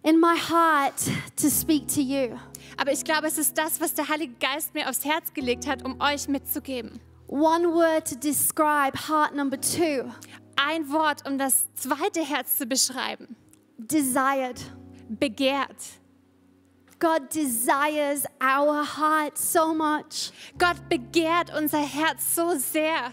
in 0.04 0.20
my 0.20 0.36
heart 0.36 0.98
to 1.38 1.50
speak 1.50 1.88
to 1.90 2.02
you. 2.02 2.40
Aber 2.78 2.92
ich 2.92 3.04
glaube, 3.04 3.28
es 3.28 3.38
ist 3.38 3.58
das, 3.58 3.80
was 3.82 3.94
der 3.94 4.08
Heilige 4.08 4.34
Geist 4.40 4.74
mir 4.74 4.90
aufs 4.90 5.04
Herz 5.06 5.34
gelegt 5.34 5.68
hat, 5.68 5.84
um 5.84 6.00
euch 6.02 6.28
mitzugeben. 6.28 7.00
One 7.28 7.74
word 7.74 8.08
to 8.08 8.16
describe 8.16 8.96
heart 9.08 9.36
number 9.36 9.60
two 9.60 10.12
Ein 10.56 10.90
Wort, 10.92 11.28
um 11.28 11.38
das 11.38 11.68
zweite 11.76 12.24
Herz 12.26 12.58
zu 12.58 12.66
beschreiben. 12.66 13.36
desired. 13.78 14.60
Begehrt. 15.10 16.00
God 17.00 17.30
desires 17.30 18.26
our 18.42 18.84
heart 18.84 19.38
so 19.38 19.74
much. 19.74 20.32
Gott 20.58 20.78
begehrt 20.90 21.52
unser 21.56 21.80
Herz 21.80 22.36
so 22.36 22.58
sehr. 22.58 23.12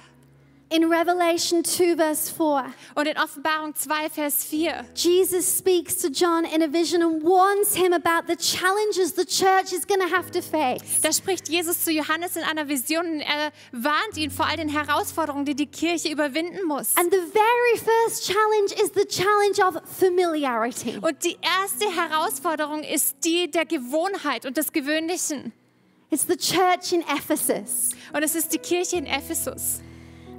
In 0.68 0.90
Revelation 0.90 1.62
2, 1.62 1.94
verse 1.94 2.28
4, 2.28 2.74
Und 2.96 3.06
in 3.06 3.16
Offenbarung 3.16 3.72
2, 3.76 4.08
Vers 4.10 4.42
4, 4.42 4.84
Jesus 4.96 5.58
speaks 5.58 5.94
to 5.98 6.08
John 6.08 6.44
in 6.44 6.60
a 6.60 6.66
vision 6.66 7.02
and 7.02 7.22
warns 7.22 7.76
him 7.76 7.92
about 7.92 8.26
the 8.26 8.34
challenges 8.34 9.12
the 9.14 9.24
church 9.24 9.72
is 9.72 9.84
going 9.86 10.00
to 10.00 10.08
have 10.08 10.32
to 10.32 10.42
face. 10.42 11.00
da 11.02 11.12
spricht 11.12 11.48
Jesus 11.48 11.84
zu 11.84 11.92
Johannes 11.92 12.34
in 12.34 12.42
einer 12.42 12.66
Vision 12.66 13.06
und 13.06 13.20
er 13.20 13.52
warnt 13.70 14.16
ihn 14.16 14.32
vor 14.32 14.46
all 14.46 14.56
den 14.56 14.68
Herausforderungen, 14.68 15.44
die 15.44 15.54
die 15.54 15.68
Kirche 15.68 16.10
überwinden 16.10 16.66
muss. 16.66 16.96
And 16.96 17.12
the 17.12 17.20
very 17.32 17.78
first 17.78 18.26
challenge 18.26 18.72
is 18.82 18.90
the 18.92 19.06
challenge 19.06 19.60
of 19.64 19.80
familiarity. 19.88 20.98
Und 21.00 21.22
die 21.22 21.38
erste 21.42 21.86
Herausforderung 21.94 22.82
ist 22.82 23.18
die 23.24 23.48
der 23.48 23.66
Gewohnheit 23.66 24.44
und 24.44 24.56
des 24.56 24.72
Gewöhnlichen. 24.72 25.52
It's 26.10 26.26
the 26.26 26.36
church 26.36 26.92
in 26.92 27.02
Ephesus. 27.02 27.90
Und 28.12 28.24
es 28.24 28.34
ist 28.34 28.52
die 28.52 28.58
Kirche 28.58 28.96
in 28.96 29.06
Ephesus. 29.06 29.80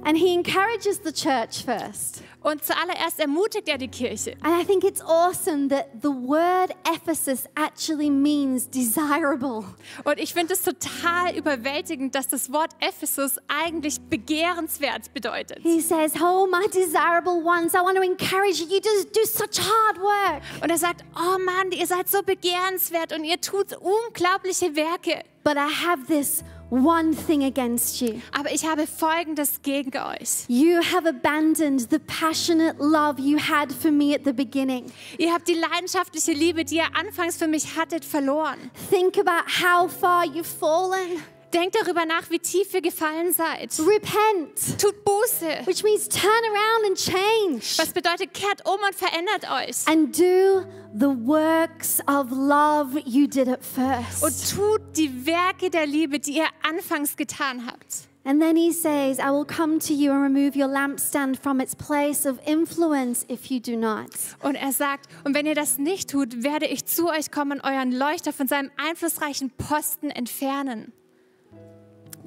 And 0.04 0.16
he 0.16 0.34
encourages 0.34 1.00
the 1.02 1.12
church 1.12 1.64
first. 1.64 2.22
Und 2.40 2.64
zuallererst 2.64 3.18
ermutigt 3.18 3.68
er 3.68 3.78
die 3.78 3.88
Kirche. 3.88 4.36
And 4.42 4.54
I 4.54 4.64
think 4.64 4.84
it's 4.84 5.02
awesome 5.02 5.68
that 5.68 5.88
the 6.02 6.10
word 6.10 6.70
Ephesus 6.86 7.44
actually 7.56 8.10
means 8.10 8.68
desirable. 8.70 9.64
Und 10.04 10.18
ich 10.18 10.32
finde 10.32 10.54
es 10.54 10.62
total 10.62 11.36
überwältigend, 11.36 12.14
dass 12.14 12.28
das 12.28 12.52
Wort 12.52 12.70
Ephesus 12.80 13.38
eigentlich 13.48 14.00
begehrenswert 14.00 15.12
bedeutet. 15.12 15.58
He 15.62 15.80
says, 15.80 16.12
Oh, 16.20 16.46
my 16.46 16.66
desirable 16.68 17.42
ones, 17.44 17.74
I 17.74 17.78
want 17.78 17.96
to 17.96 18.02
encourage 18.02 18.60
you 18.60 18.80
to 18.80 19.04
do 19.12 19.24
such 19.24 19.58
hard 19.58 19.98
work. 19.98 20.42
Und 20.62 20.70
er 20.70 20.78
sagt, 20.78 21.04
oh 21.16 21.38
Mann, 21.38 21.72
ihr 21.72 21.86
seid 21.86 22.08
so 22.08 22.22
begehrenswert 22.22 23.12
und 23.12 23.24
ihr 23.24 23.40
tut 23.40 23.76
unglaubliche 23.76 24.74
Werke. 24.76 25.24
But 25.44 25.56
I 25.56 25.68
have 25.86 26.06
this 26.06 26.44
one 26.70 27.14
thing 27.14 27.44
against 27.44 28.00
you. 28.00 28.20
Aber 28.32 28.52
ich 28.52 28.66
habe 28.66 28.86
Folgendes 28.86 29.62
gegen 29.62 29.96
euch. 29.96 30.44
You 30.48 30.80
have 30.82 31.06
abandoned 31.06 31.88
the 31.90 31.98
passionate 31.98 32.78
love 32.78 33.18
you 33.18 33.38
had 33.38 33.72
for 33.72 33.90
me 33.90 34.14
at 34.14 34.24
the 34.24 34.32
beginning. 34.32 34.92
Ihr 35.18 35.32
habt 35.32 35.48
die 35.48 35.54
leidenschaftliche 35.54 36.32
Liebe, 36.32 36.64
die 36.64 36.76
ihr 36.76 36.96
anfangs 36.96 37.36
für 37.36 37.48
mich 37.48 37.76
hattet, 37.76 38.04
verloren. 38.04 38.70
Think 38.90 39.18
about 39.18 39.48
how 39.48 39.88
far 39.88 40.24
you've 40.24 40.46
fallen. 40.46 41.22
Denkt 41.54 41.76
darüber 41.80 42.04
nach, 42.04 42.28
wie 42.28 42.38
tief 42.38 42.74
ihr 42.74 42.82
gefallen 42.82 43.32
seid. 43.32 43.72
Repent, 43.78 44.78
Tut 44.78 45.02
Buße. 45.04 45.66
which 45.66 45.82
means 45.82 46.06
turn 46.08 46.30
around 46.44 46.86
and 46.88 46.96
change. 46.98 47.78
Was 47.78 47.92
bedeutet, 47.92 48.34
kehrt 48.34 48.66
um 48.66 48.76
und 48.86 48.94
verändert 48.94 49.50
euch. 49.50 49.86
And 49.86 50.14
do 50.16 50.64
the 50.94 51.06
works 51.26 52.00
of 52.06 52.30
love 52.30 53.00
you 53.06 53.26
did 53.26 53.48
at 53.48 53.64
first. 53.64 54.22
Und 54.22 54.56
tut 54.56 54.96
die 54.96 55.24
Werke 55.26 55.70
der 55.70 55.86
Liebe, 55.86 56.18
die 56.18 56.36
ihr 56.36 56.48
anfangs 56.62 57.16
getan 57.16 57.66
habt. 57.66 58.08
And 58.24 58.42
then 58.42 58.56
he 58.56 58.72
says, 58.72 59.18
I 59.18 59.30
will 59.30 59.46
come 59.46 59.78
to 59.78 59.94
you 59.94 60.12
and 60.12 60.22
remove 60.22 60.54
your 60.54 60.68
lampstand 60.68 61.38
from 61.38 61.60
its 61.60 61.74
place 61.74 62.26
of 62.26 62.36
influence 62.46 63.24
if 63.30 63.46
you 63.46 63.58
do 63.58 63.74
not. 63.74 64.10
Und 64.42 64.54
er 64.56 64.72
sagt, 64.72 65.06
und 65.24 65.34
wenn 65.34 65.46
ihr 65.46 65.54
das 65.54 65.78
nicht 65.78 66.10
tut, 66.10 66.42
werde 66.42 66.66
ich 66.66 66.84
zu 66.84 67.08
euch 67.08 67.30
kommen 67.30 67.52
und 67.52 67.64
euren 67.64 67.90
Leuchter 67.90 68.34
von 68.34 68.46
seinem 68.46 68.70
einflussreichen 68.76 69.50
Posten 69.52 70.10
entfernen. 70.10 70.92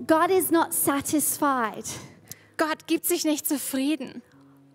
God 0.08 0.32
is 0.32 0.52
not 0.52 0.74
satisfied. 0.74 1.86
Gott 2.58 2.88
gibt 2.88 3.06
sich 3.06 3.24
nicht 3.26 3.48
zufrieden. 3.48 4.22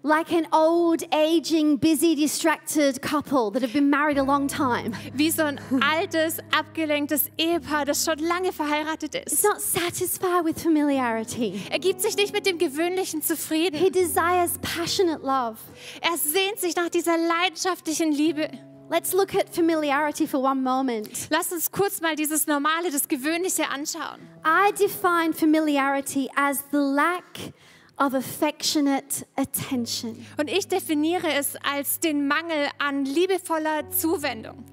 Like 0.03 0.31
an 0.33 0.47
old, 0.53 1.03
aging, 1.13 1.79
busy, 1.79 2.15
distracted 2.15 3.03
couple 3.03 3.51
that 3.51 3.63
have 3.63 3.73
been 3.73 3.91
married 3.91 4.19
a 4.19 4.23
long 4.23 4.47
time. 4.47 4.93
Wie 5.15 5.31
so 5.33 5.43
ein 5.43 5.59
altes, 5.83 6.39
abgelenktes 6.57 7.29
Ehepaar, 7.37 7.85
das 7.85 8.05
schon 8.05 8.19
lange 8.21 8.53
verheiratet 8.53 9.17
It's 9.17 9.33
ist. 9.33 9.43
not 9.45 9.61
satisfied 9.61 10.45
with 10.45 10.63
familiarity. 10.63 11.61
Er 11.73 11.81
gibt 11.81 12.03
sich 12.03 12.17
nicht 12.17 12.33
mit 12.33 12.47
dem 12.47 12.59
Gewöhnlichen 12.59 13.21
zufrieden. 13.21 13.77
He 13.81 13.91
desires 13.91 14.53
passionate 14.63 15.23
love. 15.27 15.57
Er 16.01 16.17
sehnt 16.17 16.61
sich 16.61 16.77
nach 16.77 16.89
dieser 16.89 17.17
leidenschaftlichen 17.19 18.13
Liebe. 18.13 18.49
Let's 18.89 19.13
look 19.13 19.35
at 19.35 19.53
familiarity 19.53 20.29
for 20.29 20.41
one 20.41 20.63
moment. 20.63 21.29
Lass 21.31 21.51
uns 21.51 21.73
kurz 21.73 22.01
mal 22.01 22.15
dieses 22.15 22.47
Normale, 22.47 22.93
das 22.93 23.09
Gewöhnliche 23.09 23.69
anschauen. 23.69 24.21
I 24.45 24.73
define 24.73 25.33
familiarity 25.33 26.31
as 26.37 26.63
the 26.71 26.79
lack 26.79 27.53
of 27.99 28.15
affectionate 28.15 29.27
attention. 29.37 30.25
Und 30.37 30.49
ich 30.49 30.69
definiere 30.69 31.33
es 31.33 31.57
als 31.57 31.99
den 31.99 32.29
Mangel 32.29 32.69
an 32.79 33.05
liebevoller 33.05 33.91
Zuwendung. 33.91 34.65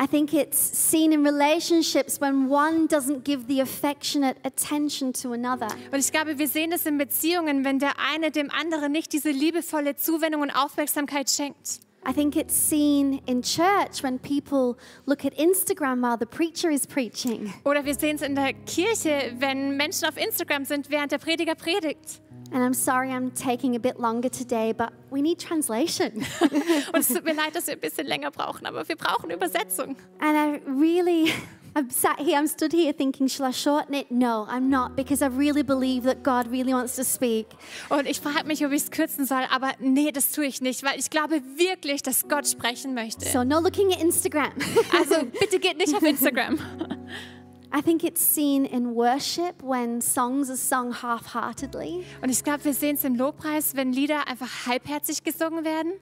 I 0.00 0.06
think 0.06 0.32
it's 0.32 0.56
seen 0.56 1.12
in 1.12 1.26
relationships 1.26 2.20
when 2.20 2.48
one 2.48 2.86
doesn't 2.86 3.24
give 3.24 3.48
the 3.48 3.60
affectionate 3.60 4.36
attention 4.44 5.12
to 5.12 5.32
another. 5.32 5.68
Und 5.90 5.98
ich 5.98 6.12
glaube, 6.12 6.38
wir 6.38 6.46
sehen 6.46 6.70
es 6.70 6.86
in 6.86 6.98
Beziehungen, 6.98 7.64
wenn 7.64 7.80
der 7.80 7.98
eine 7.98 8.30
dem 8.30 8.48
anderen 8.50 8.92
nicht 8.92 9.12
diese 9.12 9.30
liebevolle 9.30 9.96
Zuwendung 9.96 10.42
und 10.42 10.50
Aufmerksamkeit 10.52 11.28
schenkt. 11.28 11.80
I 12.06 12.12
think 12.12 12.34
it's 12.36 12.54
seen 12.54 13.20
in 13.26 13.42
church 13.42 14.02
when 14.02 14.18
people 14.18 14.78
look 15.06 15.24
at 15.26 15.36
Instagram 15.36 16.00
while 16.02 16.16
the 16.16 16.26
preacher 16.26 16.70
is 16.70 16.86
preaching. 16.86 17.52
Oder 17.64 17.84
wir 17.84 17.94
sehen 17.94 18.16
es 18.16 18.22
in 18.22 18.34
der 18.34 18.54
Kirche, 18.64 19.34
wenn 19.38 19.76
Menschen 19.76 20.08
auf 20.08 20.16
Instagram 20.16 20.64
sind, 20.64 20.90
während 20.90 21.12
der 21.12 21.18
Prediger 21.18 21.54
predigt. 21.54 22.20
And 22.52 22.64
I'm 22.64 22.74
sorry 22.74 23.10
I'm 23.10 23.30
taking 23.32 23.76
a 23.76 23.78
bit 23.78 24.00
longer 24.00 24.28
today, 24.28 24.72
but 24.72 24.92
we 25.10 25.20
need 25.20 25.38
translation. 25.38 26.10
Und 26.92 26.98
es 26.98 27.08
tut 27.08 27.24
mir 27.24 27.34
leid, 27.36 27.54
dass 27.54 27.66
wir 27.68 27.74
ein 27.74 27.80
bisschen 27.80 28.06
länger 28.08 28.30
brauchen, 28.32 28.66
aber 28.66 28.88
wir 28.88 28.96
brauchen 28.96 29.30
Übersetzung. 29.30 29.94
and 30.20 30.36
I 30.36 30.60
really, 30.66 31.32
I'm 31.76 31.88
sat 31.90 32.18
here, 32.18 32.36
I'm 32.36 32.48
stood 32.48 32.72
here 32.72 32.92
thinking, 32.92 33.28
shall 33.28 33.46
I 33.46 33.52
shorten 33.52 33.94
it? 33.94 34.10
No, 34.10 34.46
I'm 34.48 34.68
not, 34.68 34.96
because 34.96 35.22
I 35.22 35.28
really 35.28 35.62
believe 35.62 36.02
that 36.04 36.22
God 36.22 36.50
really 36.50 36.74
wants 36.74 36.96
to 36.96 37.04
speak. 37.04 37.46
Und 37.88 38.06
ich 38.06 38.20
frage 38.20 38.44
mich, 38.46 38.64
ob 38.64 38.72
ich 38.72 38.82
es 38.82 38.90
kürzen 38.90 39.24
soll, 39.24 39.44
aber 39.50 39.72
nee, 39.78 40.10
das 40.10 40.32
tue 40.32 40.46
ich 40.46 40.60
nicht, 40.60 40.82
weil 40.82 40.98
ich 40.98 41.10
glaube 41.10 41.40
wirklich, 41.56 42.02
dass 42.02 42.26
Gott 42.28 42.48
sprechen 42.48 42.94
möchte. 42.94 43.24
So, 43.28 43.44
no 43.44 43.60
looking 43.60 43.92
at 43.92 44.00
Instagram. 44.00 44.52
Also 44.92 45.24
bitte 45.24 45.58
geht 45.60 45.78
nicht 45.78 45.94
auf 45.94 46.02
Instagram. 46.02 46.58
I 47.72 47.80
think 47.80 48.02
it's 48.02 48.20
seen 48.20 48.64
in 48.64 48.96
worship 48.96 49.62
when 49.62 50.00
songs 50.00 50.50
are 50.50 50.56
sung 50.56 50.92
half 50.92 51.34
heartedly. 51.34 52.04
Und 52.20 52.30
ich 52.30 52.42
glaube, 52.42 52.64
wir 52.64 52.74
sehen 52.74 52.96
es 52.96 53.04
im 53.04 53.14
Lobpreis, 53.14 53.76
wenn 53.76 53.92
Lieder 53.92 54.26
einfach 54.26 54.66
halbherzig 54.66 55.22
gesungen 55.22 55.64
werden. 55.64 55.92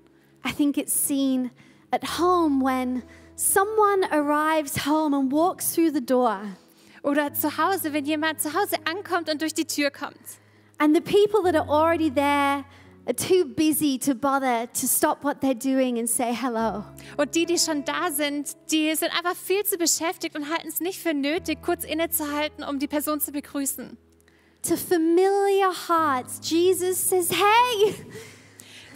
I 0.47 0.53
think 0.53 0.79
it's 0.79 0.95
seen 0.95 1.51
at 1.91 2.19
home 2.19 2.65
when 2.65 3.03
someone 3.39 4.05
arrives 4.11 4.85
home 4.85 5.15
and 5.15 5.31
walks 5.31 5.73
through 5.73 5.93
the 5.93 6.01
door. 6.01 6.41
Oder 7.05 7.33
zu 7.33 7.57
Hause, 7.57 7.93
wenn 7.93 8.05
jemand 8.05 8.41
zu 8.41 8.53
Hause 8.53 8.77
ankommt 8.85 9.31
und 9.31 9.41
durch 9.41 9.55
die 9.55 9.65
Tür 9.65 9.91
kommt. 9.91 10.19
And 10.79 10.95
the 10.95 11.01
people 11.01 11.43
that 11.45 11.55
are 11.55 11.69
already 11.69 12.11
there 12.11 12.65
are 13.07 13.15
too 13.15 13.45
busy 13.45 13.97
to 13.99 14.15
bother 14.15 14.67
to 14.67 14.87
stop 14.87 15.25
what 15.25 15.41
they're 15.41 15.55
doing 15.55 15.99
and 15.99 16.09
say 16.09 16.35
hello. 16.35 16.85
Und 17.17 17.35
die, 17.37 17.47
die 17.47 17.59
schon 17.59 17.85
da 17.85 18.11
sind, 18.11 18.57
die 18.71 18.95
sind 18.95 19.11
einfach 19.17 19.37
viel 19.37 19.65
zu 19.65 19.79
beschäftigt 19.79 20.37
und 20.37 20.51
halten 20.51 20.69
es 20.69 20.81
nicht 20.81 21.01
für 21.01 21.15
nötig, 21.15 21.63
kurz 21.63 21.85
innezuhalten, 21.85 22.65
um 22.65 22.79
die 22.81 22.89
Person 22.89 23.21
zu 23.21 23.31
begrüßen. 23.31 23.97
To 24.63 24.77
familiar 24.77 25.73
hearts, 25.89 26.41
Jesus 26.43 27.09
says, 27.09 27.31
Hey, 27.31 27.95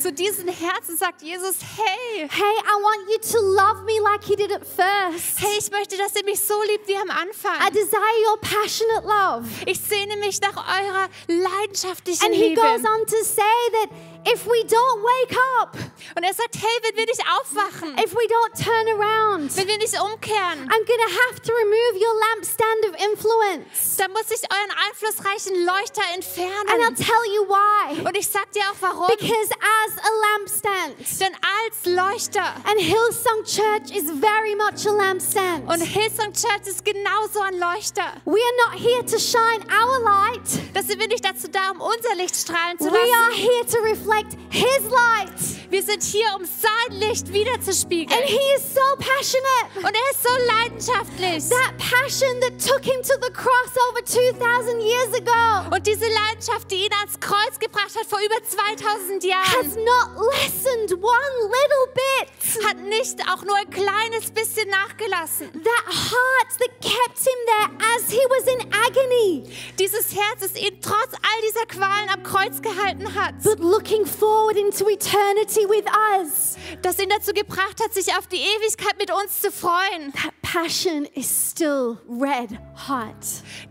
Zu 0.03 0.12
diesen 0.12 0.49
Herzen 0.49 0.97
sagt 0.97 1.23
Jesus, 1.23 1.57
hey, 1.77 2.29
hey, 2.29 2.57
I 2.67 2.83
want 2.83 3.09
you 3.09 3.19
to 3.33 3.38
love 3.41 3.85
me 3.85 4.01
like 4.01 4.29
you 4.29 4.35
did 4.37 4.51
at 4.53 4.67
first. 4.67 5.38
hey, 5.38 5.57
ich 5.59 5.71
möchte, 5.71 5.97
dass 5.97 6.17
ihr 6.17 6.25
mich 6.25 6.41
so 6.41 6.61
liebt 6.62 6.88
wie 6.88 6.97
am 6.97 7.09
I 7.09 7.23
Anfang. 7.23 7.73
desire 7.73 8.01
your 8.29 8.37
passionate 8.41 9.07
love. 9.07 9.47
Ich 9.67 9.79
sehne 9.81 10.17
mich 10.17 10.41
nach 10.41 10.57
eurer 10.57 11.09
leidenschaftlichen 11.29 12.25
And 12.27 12.35
he 12.35 12.49
Liebe. 12.49 12.61
goes 12.61 12.81
on 12.85 13.07
to 13.07 13.25
say 13.25 13.43
that 13.81 13.91
if 14.27 14.47
we 14.47 14.65
don't 14.67 15.03
wake 15.03 15.37
up, 15.61 15.77
Und 16.17 16.25
er 16.25 16.35
sagt, 16.35 16.57
hey, 16.57 16.77
wenn 16.83 16.97
wir 16.97 17.07
nicht 17.07 17.23
aufwachen, 17.41 17.97
if 17.99 18.13
we 18.13 18.25
don't 18.29 18.53
turn 18.63 18.87
around, 19.01 19.57
wenn 19.57 19.67
wir 19.69 19.79
nicht 19.79 19.95
umkehren, 20.01 20.69
I'm 20.69 20.85
to 20.85 21.09
have 21.25 21.41
to 21.43 21.53
remove 21.53 21.95
your 21.97 22.15
lampstand 22.29 22.81
of 22.89 22.95
influence. 23.13 23.97
dann 23.97 24.13
muss 24.13 24.29
ich 24.31 24.43
euren 24.51 24.71
einflussreichen 24.89 25.65
Leuchter 25.65 26.03
And 26.13 26.25
I'll 26.25 26.87
entfernen. 26.87 26.97
tell 26.97 27.25
you 27.35 27.47
why. 27.49 28.07
Und 28.07 28.17
ich 28.17 28.29
sag 28.29 28.51
dir 28.53 28.61
auch 28.71 28.77
warum. 28.81 29.07
Because 29.09 29.51
as 29.53 29.93
a 29.99 30.11
lampstand, 30.37 31.21
Denn 31.21 31.35
als 31.59 31.87
Leuchter 31.87 32.45
and 32.69 32.79
Hillsong 32.81 33.45
Church 33.45 33.91
is 33.97 34.11
very 34.21 34.55
much 34.55 34.87
a 34.87 34.93
lampstand. 34.93 35.69
und 35.69 35.81
Hillsong 35.81 36.33
Church 36.35 36.67
ist 36.67 36.85
genauso 36.85 37.41
ein 37.41 37.59
Leuchter. 37.59 38.05
We 38.27 38.39
are 38.41 38.57
not 38.71 38.81
here 38.81 39.05
to 39.07 39.19
shine 39.19 39.65
our 39.73 39.99
light. 40.01 40.43
Das 40.75 40.87
sind 40.87 41.01
wir 41.01 41.09
nicht 41.09 41.25
dazu 41.25 41.49
da, 41.49 41.71
um 41.71 41.81
unser 41.81 42.15
Licht 42.17 42.37
strahlen 42.37 42.79
zu 42.79 42.85
We 42.87 42.99
are 42.99 43.31
lassen. 43.31 43.41
here 43.41 43.67
to 43.67 43.79
reflect 43.81 44.12
His 44.51 44.85
light. 44.90 45.53
Wir 45.72 45.83
sind 45.83 46.03
hier, 46.03 46.27
um 46.38 46.44
sein 46.44 46.98
Licht 46.98 47.29
And 47.29 47.33
wiederzuspiegeln. 47.33 48.20
He 48.25 48.37
is 48.57 48.75
so 48.75 48.85
passionate. 48.98 49.79
Und 49.79 49.87
er 49.87 50.11
ist 50.11 50.22
so 50.22 50.29
leidenschaftlich. 50.53 51.48
That 51.48 51.79
passion 51.79 52.29
that 52.42 52.61
took 52.61 52.85
him 52.85 53.01
to 53.01 53.14
the 53.25 53.33
cross 53.33 53.72
over 53.88 54.05
2,000 54.05 54.81
years 54.83 55.14
ago 55.16 55.75
Und 55.75 55.87
diese 55.87 56.05
Leidenschaft, 56.05 56.70
die 56.70 56.85
ihn 56.85 56.92
ans 56.92 57.18
Kreuz 57.18 57.59
gebracht 57.59 57.96
hat 57.96 58.05
vor 58.07 58.18
über 58.20 58.37
2000 58.44 58.85
has 58.85 59.25
Jahren, 59.25 59.85
not 59.85 60.27
lessened 60.35 60.92
one 60.92 61.35
little 61.48 61.87
bit. 61.96 62.29
hat 62.68 62.77
nicht 62.77 63.18
auch 63.33 63.42
nur 63.42 63.57
ein 63.57 63.70
kleines 63.70 64.31
bisschen 64.31 64.68
nachgelassen. 64.68 65.51
That 65.53 65.87
heart 65.88 66.51
that 66.61 66.72
kept 66.83 67.18
him 67.18 67.40
there 67.48 67.70
as 67.96 68.11
he 68.11 68.20
was 68.29 68.44
in 68.44 68.61
agony, 68.72 69.48
Dieses 69.79 70.14
Herz, 70.14 70.40
das 70.40 70.55
ihn 70.57 70.79
trotz 70.83 71.12
all 71.14 71.40
dieser 71.48 71.64
Qualen 71.64 72.11
am 72.11 72.22
Kreuz 72.22 72.61
gehalten 72.61 73.14
hat, 73.14 73.35
but 73.42 73.59
looking 73.59 74.02
forward 74.07 74.57
into 74.57 74.88
eternity 74.88 75.67
with 75.69 75.85
us. 76.21 76.57
das 76.83 76.99
ihn 76.99 77.09
dazu 77.09 77.33
gebracht 77.33 77.81
hat, 77.83 77.93
sich 77.95 78.09
auf 78.17 78.27
die 78.27 78.37
Ewigkeit 78.37 78.99
mit 78.99 79.11
uns 79.11 79.41
zu 79.41 79.51
freuen. 79.51 80.12
That 80.12 80.35
passion 80.43 81.05
is 81.15 81.51
still 81.51 81.99
red 82.09 82.51
hot. 82.88 83.15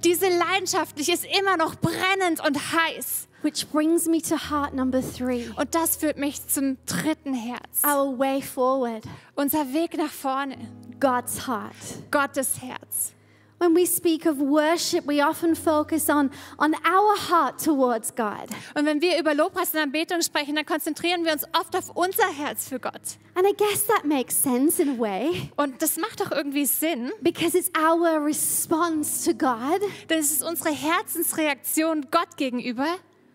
Diese 0.04 0.28
Leidenschaft 0.30 1.00
ist 1.00 1.26
immer 1.40 1.58
noch 1.58 1.76
brennend 1.76 2.44
und 2.46 2.58
heiß. 2.74 3.28
Which 3.44 3.68
brings 3.72 4.06
me 4.06 4.22
to 4.22 4.36
heart 4.38 4.74
number 4.76 5.02
three 5.02 5.50
Und 5.56 5.74
das 5.74 5.96
führt 5.96 6.18
mich 6.18 6.46
zum 6.48 6.78
dritten 6.86 7.34
Herz. 7.34 7.82
our 7.84 8.18
way 8.18 8.42
forward, 8.42 9.04
Unser 9.36 9.74
Weg 9.74 9.98
nach 9.98 10.12
vorne. 10.12 10.58
God's 11.00 11.48
heart. 11.48 11.74
Gottes 12.12 12.62
Herz. 12.62 13.14
When 13.62 13.76
we 13.76 13.86
speak 13.86 14.26
of 14.26 14.40
worship, 14.40 15.06
we 15.06 15.22
often 15.22 15.56
focus 15.56 16.10
on, 16.10 16.32
on 16.58 16.74
our 16.84 17.16
heart 17.16 17.64
towards 17.64 18.16
God. 18.16 18.50
Und 18.74 18.88
wenn 18.88 19.02
wir 19.02 19.20
über 19.20 19.36
Lobpreis 19.36 19.72
und 19.76 19.82
Anbetung 19.82 20.24
sprechen, 20.24 20.56
dann 20.56 20.66
konzentrieren 20.66 21.24
wir 21.26 21.34
uns 21.34 21.46
oft 21.54 21.76
auf 21.76 21.96
unser 21.96 22.28
Herz 22.28 22.68
für 22.68 22.80
Gott. 22.80 23.20
And 23.36 23.46
I 23.48 23.54
guess 23.56 23.86
that 23.86 24.04
makes 24.04 24.42
sense 24.42 24.82
in 24.82 24.90
a 24.90 25.00
way 25.00 25.52
Und 25.58 25.80
das 25.80 25.98
macht 25.98 26.22
doch 26.22 26.32
irgendwie 26.32 26.66
Sinn, 26.66 27.12
because 27.22 27.56
it's 27.56 27.70
our 27.80 28.26
response 28.26 29.30
to 29.32 29.38
God. 29.38 29.80
denn 30.10 30.18
es 30.18 30.32
ist 30.32 30.44
unsere 30.44 30.72
Herzensreaktion 30.72 32.08
Gott 32.10 32.38
gegenüber. 32.38 32.88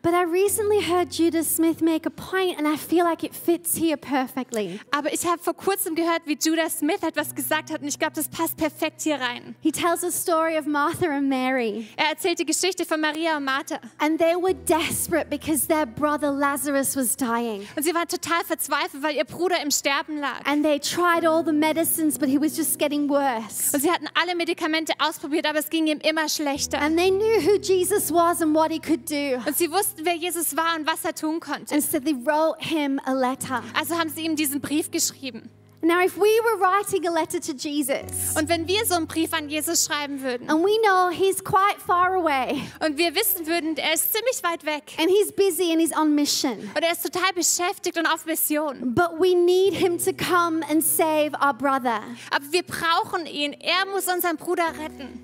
But 0.06 0.14
I 0.14 0.22
recently 0.22 0.80
heard 0.80 1.10
Judah 1.10 1.42
Smith 1.42 1.82
make 1.82 2.06
a 2.06 2.10
point, 2.10 2.58
and 2.58 2.68
I 2.68 2.76
feel 2.76 3.04
like 3.04 3.24
it 3.24 3.34
fits 3.34 3.76
here 3.76 3.96
perfectly. 3.96 4.78
Aber 4.92 5.12
ich 5.12 5.26
habe 5.26 5.42
vor 5.42 5.54
kurzem 5.54 5.96
gehört, 5.96 6.22
wie 6.26 6.38
Judah 6.40 6.70
Smith 6.70 7.02
etwas 7.02 7.34
gesagt 7.34 7.72
hat 7.72 7.82
und 7.82 7.88
ich 7.88 7.98
glaube, 7.98 8.12
das 8.14 8.28
passt 8.28 8.56
perfekt 8.56 9.02
hier 9.02 9.16
rein. 9.20 9.56
He 9.62 9.72
tells 9.72 10.04
a 10.04 10.12
story 10.12 10.56
of 10.56 10.64
Martha 10.64 11.06
and 11.08 11.28
Mary, 11.28 11.88
Er 11.96 12.10
erzählt 12.10 12.38
die 12.38 12.46
Geschichte 12.46 12.84
von 12.84 13.00
Maria 13.00 13.36
und 13.36 13.46
Martha. 13.46 13.80
and 13.98 14.16
they 14.16 14.36
were 14.36 14.54
desperate 14.54 15.28
because 15.28 15.66
their 15.66 15.86
brother 15.86 16.30
Lazarus 16.30 16.94
was 16.94 17.16
dying. 17.16 17.66
Und 17.74 17.82
sie 17.82 17.92
waren 17.92 18.06
total 18.06 18.44
verzweifelt, 18.44 19.02
weil 19.02 19.16
ihr 19.16 19.24
Bruder 19.24 19.60
im 19.60 19.72
Sterben 19.72 20.20
lag. 20.20 20.40
And 20.44 20.62
they 20.62 20.78
tried 20.78 21.26
all 21.26 21.44
the 21.44 21.50
medicines, 21.52 22.16
but 22.16 22.28
he 22.28 22.38
was 22.40 22.56
just 22.56 22.78
getting 22.78 23.08
worse. 23.08 23.74
Und 23.74 23.82
sie 23.82 23.90
hatten 23.90 24.06
alle 24.14 24.36
Medikamente 24.36 24.92
ausprobiert, 25.00 25.46
aber 25.48 25.58
es 25.58 25.68
ging 25.68 25.88
ihm 25.88 25.98
immer 25.98 26.28
schlechter. 26.28 26.80
And 26.80 26.96
they 26.96 27.10
knew 27.10 27.40
who 27.44 27.56
Jesus 27.60 28.12
was 28.12 28.40
and 28.40 28.54
what 28.54 28.70
he 28.70 28.78
could 28.78 29.10
do. 29.10 29.42
Und 29.44 29.56
sie 29.56 29.68
wussten, 29.68 29.95
wer 30.02 30.14
Jesus 30.14 30.56
war 30.56 30.76
und 30.76 30.86
was 30.86 31.04
er 31.04 31.14
tun 31.14 31.40
konnte. 31.40 31.74
And 31.74 31.82
so 31.82 31.98
they 31.98 32.14
wrote 32.14 32.60
him 32.60 33.00
a 33.04 33.12
letter. 33.12 33.62
Also 33.74 33.98
haben 33.98 34.10
sie 34.10 34.22
ihm 34.22 34.36
diesen 34.36 34.60
Brief 34.60 34.90
geschrieben. 34.90 35.50
Now, 35.82 36.00
if 36.02 36.16
we 36.16 36.40
were 36.42 36.58
writing 36.58 37.06
a 37.06 37.10
letter 37.12 37.38
to 37.38 37.52
Jesus, 37.52 38.34
Und 38.34 38.48
wenn 38.48 38.66
wir 38.66 38.84
so 38.86 38.94
einen 38.94 39.06
Brief 39.06 39.32
an 39.32 39.48
Jesus 39.48 39.84
schreiben 39.84 40.20
würden 40.20 40.48
and 40.50 40.64
we 40.64 40.74
know 40.82 41.10
he's 41.10 41.44
quite 41.44 41.78
far 41.86 42.14
away, 42.14 42.60
und 42.84 42.96
wir 42.96 43.14
wissen 43.14 43.46
würden, 43.46 43.76
er 43.76 43.94
ist 43.94 44.12
ziemlich 44.12 44.42
weit 44.42 44.64
weg 44.64 44.94
and 44.98 45.08
he's 45.08 45.30
busy 45.30 45.70
and 45.70 45.80
he's 45.80 45.96
on 45.96 46.14
mission, 46.14 46.58
und 46.74 46.82
er 46.82 46.90
ist 46.90 47.04
total 47.04 47.32
beschäftigt 47.34 47.98
und 47.98 48.06
auf 48.06 48.24
Mission, 48.24 48.94
but 48.94 49.12
we 49.20 49.36
need 49.36 49.74
him 49.74 49.98
to 49.98 50.12
come 50.12 50.64
and 50.68 50.82
save 50.82 51.32
our 51.40 51.54
brother, 51.54 52.00
aber 52.30 52.44
wir 52.50 52.64
brauchen 52.64 53.26
ihn, 53.26 53.52
er 53.52 53.86
muss 53.92 54.08
unseren 54.08 54.38
Bruder 54.38 54.68
retten, 54.80 55.20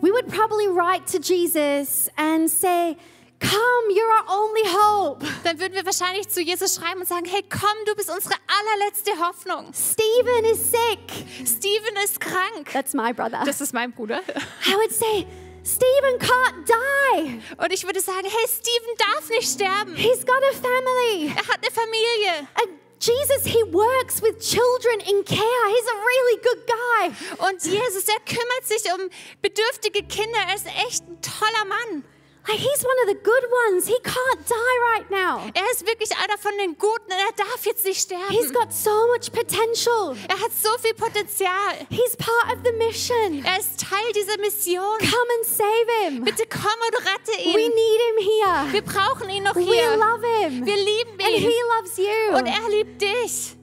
we 0.00 0.10
would 0.10 0.28
probably 0.28 0.68
write 0.68 1.04
to 1.06 1.18
Jesus 1.18 2.08
and 2.16 2.48
say, 2.48 2.96
Come, 3.40 3.90
you're 3.90 4.10
our 4.10 4.26
only 4.28 4.62
hope. 4.66 5.24
dann 5.44 5.60
würden 5.60 5.74
wir 5.74 5.86
wahrscheinlich 5.86 6.28
zu 6.28 6.40
Jesus 6.40 6.74
schreiben 6.74 7.00
und 7.00 7.08
sagen, 7.08 7.26
hey 7.26 7.44
komm, 7.48 7.84
du 7.86 7.94
bist 7.94 8.10
unsere 8.10 8.34
allerletzte 8.46 9.12
Hoffnung. 9.18 9.72
Stephen 9.72 10.44
is 10.44 10.70
sick. 10.70 11.46
Steven 11.46 11.96
ist 12.04 12.20
krank. 12.20 12.70
That's 12.72 12.94
my 12.94 13.12
brother. 13.12 13.42
Das 13.44 13.60
ist 13.60 13.72
mein 13.72 13.92
Bruder. 13.92 14.20
I 14.66 14.74
would 14.74 14.92
say, 14.92 15.26
Stephen 15.64 16.18
can't 16.18 16.64
die. 16.66 17.42
Und 17.56 17.72
ich 17.72 17.84
würde 17.84 18.00
sagen, 18.00 18.24
hey, 18.24 18.48
Steven 18.48 18.96
darf 18.98 19.28
nicht 19.28 19.50
sterben. 19.50 19.94
He's 19.94 20.24
got 20.24 20.42
a 20.42 20.54
family. 20.54 21.32
Er 21.36 21.46
hat 21.48 21.58
eine 21.62 21.70
Familie. 21.70 22.48
And 22.60 22.78
Jesus, 23.00 23.44
he 23.44 23.62
works 23.72 24.20
with 24.20 24.38
children 24.40 25.00
in 25.08 25.24
care. 25.24 25.68
He's 25.68 25.86
a 25.86 25.98
really 26.04 26.40
good 26.42 26.66
guy. 26.66 27.48
Und 27.48 27.62
Jesus, 27.64 28.08
er 28.08 28.20
kümmert 28.26 28.64
sich 28.64 28.82
um 28.92 29.08
bedürftige 29.40 30.02
Kinder. 30.02 30.38
Er 30.48 30.54
ist 30.56 30.66
echt 30.66 31.04
ein 31.06 31.20
toller 31.22 31.64
Mann. 31.66 32.04
He's 32.50 32.82
one 32.84 32.96
of 33.02 33.08
the 33.08 33.14
good 33.22 33.44
ones. 33.68 33.86
He 33.86 33.96
can't 34.02 34.40
die 34.48 34.78
right 34.94 35.10
now. 35.10 35.42
Er 35.54 35.70
ist 35.72 35.86
wirklich 35.86 36.10
einer 36.16 36.38
von 36.38 36.52
den 36.58 36.76
Guten 36.78 37.10
er 37.10 37.32
darf 37.36 37.64
jetzt 37.66 37.84
nicht 37.84 37.96
He's 37.96 38.04
sterben. 38.04 38.52
got 38.54 38.72
so 38.72 39.06
much 39.08 39.30
potential. 39.32 40.16
Er 40.28 40.40
hat 40.40 40.52
so 40.52 40.70
viel 40.80 40.94
Potenzial. 40.94 41.74
He's 41.90 42.16
part 42.16 42.56
of 42.56 42.64
the 42.64 42.72
mission. 42.72 43.44
Er 43.44 43.58
ist 43.58 43.80
Teil 43.80 44.12
dieser 44.14 44.38
Mission. 44.38 44.98
Come 44.98 45.30
and 45.36 45.46
save 45.46 45.88
him. 46.04 46.24
Bitte 46.24 46.44
komm 46.48 46.78
und 46.88 46.96
rette 47.06 47.32
We 47.54 47.60
ihn. 47.60 47.72
need 47.74 48.00
him 48.08 48.18
here. 48.18 48.72
Wir 48.72 48.82
brauchen 48.82 49.28
ihn 49.28 49.42
noch 49.42 49.54
We 49.54 49.62
hier. 49.64 49.96
love 49.96 50.24
him. 50.40 50.64
Wir 50.64 50.76
lieben 50.76 51.10
And 51.20 51.34
he 51.34 51.46
ihn. 51.46 51.52
loves 51.78 51.96
you. 51.98 52.36
Und 52.36 52.46
er 52.46 52.68
liebt 52.70 53.00
dich. 53.02 53.57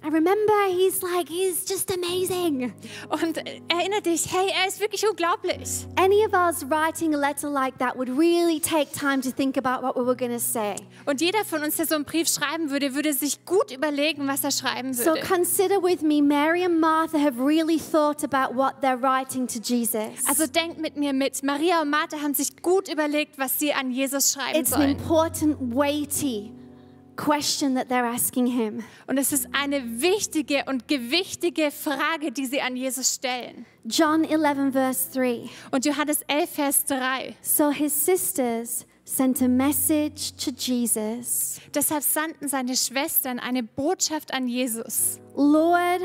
I 0.00 0.10
remember 0.10 0.52
he's 0.68 1.02
like, 1.02 1.28
he's 1.28 1.64
just 1.68 1.90
amazing. 1.92 2.72
Und 3.08 3.36
erinnere 3.68 4.00
dich, 4.02 4.32
hey, 4.32 4.48
er 4.54 4.68
ist 4.68 4.80
wirklich 4.80 5.04
unglaublich. 5.08 5.86
Any 5.96 6.24
of 6.24 6.32
us 6.32 6.64
writing 6.70 7.14
a 7.14 7.18
letter 7.18 7.50
like 7.50 7.76
that 7.78 7.96
would 7.96 8.08
really 8.08 8.60
take 8.60 8.92
time 8.92 9.20
to 9.20 9.30
think 9.32 9.56
about 9.58 9.82
what 9.84 9.96
we 9.96 10.06
were 10.06 10.14
going 10.14 10.30
to 10.30 10.38
say. 10.38 10.76
Und 11.04 11.20
jeder 11.20 11.44
von 11.44 11.64
uns, 11.64 11.76
der 11.76 11.86
so 11.86 11.96
einen 11.96 12.04
Brief 12.04 12.28
schreiben 12.28 12.70
würde, 12.70 12.94
würde 12.94 13.12
sich 13.12 13.44
gut 13.44 13.72
überlegen, 13.72 14.28
was 14.28 14.44
er 14.44 14.52
schreiben 14.52 14.94
So 14.94 15.06
würde. 15.06 15.22
consider 15.22 15.82
with 15.82 16.00
me, 16.02 16.22
Mary 16.22 16.64
and 16.64 16.78
Martha 16.80 17.18
have 17.18 17.40
really 17.44 17.78
thought 17.78 18.22
about 18.22 18.54
what 18.54 18.80
they're 18.80 19.02
writing 19.02 19.48
to 19.48 19.58
Jesus. 19.58 19.98
Also 20.28 20.46
denkt 20.46 20.78
mit 20.78 20.96
mir 20.96 21.12
mit. 21.12 21.42
Maria 21.42 21.82
und 21.82 21.90
Martha 21.90 22.18
haben 22.22 22.34
sich 22.34 22.56
gut 22.62 22.88
überlegt, 22.88 23.36
was 23.36 23.58
sie 23.58 23.72
an 23.72 23.90
Jesus 23.90 24.32
schreiben 24.32 24.60
it's 24.60 24.70
sollen. 24.70 24.90
important, 24.90 25.56
weighty 25.74 26.52
question 27.18 27.74
that 27.74 27.88
they're 27.90 28.06
asking 28.06 28.46
him. 28.46 28.84
Und 29.06 29.18
es 29.18 29.32
ist 29.32 29.48
eine 29.52 30.00
wichtige 30.00 30.64
und 30.66 30.88
gewichtige 30.88 31.70
Frage, 31.70 32.32
die 32.32 32.46
sie 32.46 32.62
an 32.62 32.76
Jesus 32.76 33.16
stellen. 33.16 33.66
John 33.84 34.24
11, 34.24 34.72
verse 34.72 35.10
3. 35.12 35.50
Und 35.70 35.84
Johannes 35.84 36.22
11, 36.28 36.50
Vers 36.50 36.84
3. 36.86 37.34
So 37.42 37.70
his 37.70 37.92
sisters 37.92 38.86
sent 39.04 39.42
a 39.42 39.48
message 39.48 40.32
to 40.36 40.50
Jesus 40.50 41.60
Deshalb 41.74 42.02
sandten 42.02 42.48
seine 42.48 42.76
Schwestern 42.76 43.38
eine 43.38 43.62
Botschaft 43.62 44.32
an 44.32 44.48
Jesus. 44.48 45.20
Lord, 45.34 46.02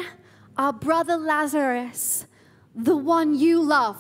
our 0.58 0.74
brother 0.74 1.18
Lazarus, 1.18 2.28
the 2.76 2.96
one 2.96 3.36
you 3.36 3.62
love, 3.62 3.98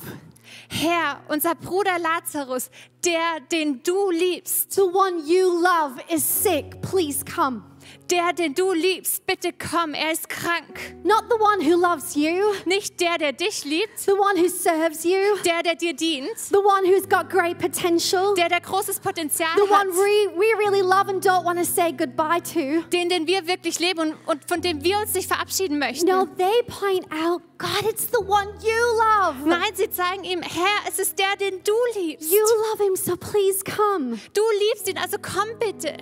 Herr, 0.69 1.21
unser 1.27 1.55
Bruder 1.55 1.99
Lazarus, 1.99 2.69
der, 3.05 3.39
den 3.51 3.81
du 3.83 4.11
liebst, 4.11 4.73
the 4.73 4.81
one 4.81 5.21
you 5.25 5.61
love, 5.61 6.01
is 6.09 6.23
sick. 6.23 6.81
Please 6.81 7.23
come. 7.23 7.63
Der, 8.11 8.33
den 8.33 8.53
du 8.53 8.73
liebst, 8.73 9.25
bitte 9.25 9.51
komm, 9.53 9.93
er 9.93 10.11
ist 10.11 10.29
krank. 10.29 10.95
Not 11.03 11.23
the 11.29 11.35
one 11.39 11.61
who 11.61 11.79
loves 11.79 12.15
you, 12.15 12.53
Nicht 12.65 12.99
der, 12.99 13.17
der 13.17 13.33
dich 13.33 13.65
liebt, 13.65 13.99
the 13.99 14.11
one 14.11 14.35
who 14.37 14.47
serves 14.49 15.03
you, 15.03 15.37
der, 15.45 15.63
der 15.63 15.75
dir 15.75 15.93
dient, 15.93 16.37
the 16.37 16.57
one 16.57 16.83
who's 16.85 17.07
got 17.07 17.29
great 17.29 17.57
potential, 17.57 18.33
der, 18.35 18.49
der 18.49 18.61
großes 18.61 18.99
Potenzial 18.99 19.49
the 19.55 19.63
one 19.63 19.73
hat, 19.73 19.87
we, 19.87 20.37
we 20.37 20.45
really 20.57 20.81
love 20.81 21.09
and 21.09 21.25
don't 21.25 21.43
want 21.45 21.57
to 21.57 21.65
say 21.65 21.91
goodbye 21.91 22.39
to. 22.41 22.81
den, 22.91 23.09
den 23.09 23.27
wir 23.27 23.47
wirklich 23.47 23.79
leben 23.79 23.99
und, 23.99 24.15
und 24.25 24.47
von 24.47 24.61
dem 24.61 24.83
wir 24.83 24.99
uns 24.99 25.13
nicht 25.13 25.27
verabschieden 25.27 25.79
möchten. 25.79 26.07
No, 26.07 26.25
they 26.37 26.63
point 26.67 27.05
out, 27.11 27.41
God, 27.57 27.89
it's 27.89 28.07
the 28.11 28.23
one 28.25 28.47
you 28.61 28.81
love. 28.97 29.47
Nein, 29.47 29.71
sie 29.75 29.89
zeigen 29.89 30.23
ihm, 30.23 30.41
Herr, 30.41 30.87
es 30.87 30.99
ist 30.99 31.17
der, 31.17 31.35
den 31.37 31.63
du 31.63 31.73
liebst. 31.95 32.31
You 32.31 32.41
love 32.69 32.83
him, 32.83 32.95
so 32.95 33.15
please 33.15 33.63
come. 33.63 34.19
Du 34.33 34.41
liebst 34.69 34.87
ihn, 34.89 34.97
also 34.97 35.17
komm 35.21 35.47
bitte. 35.60 35.97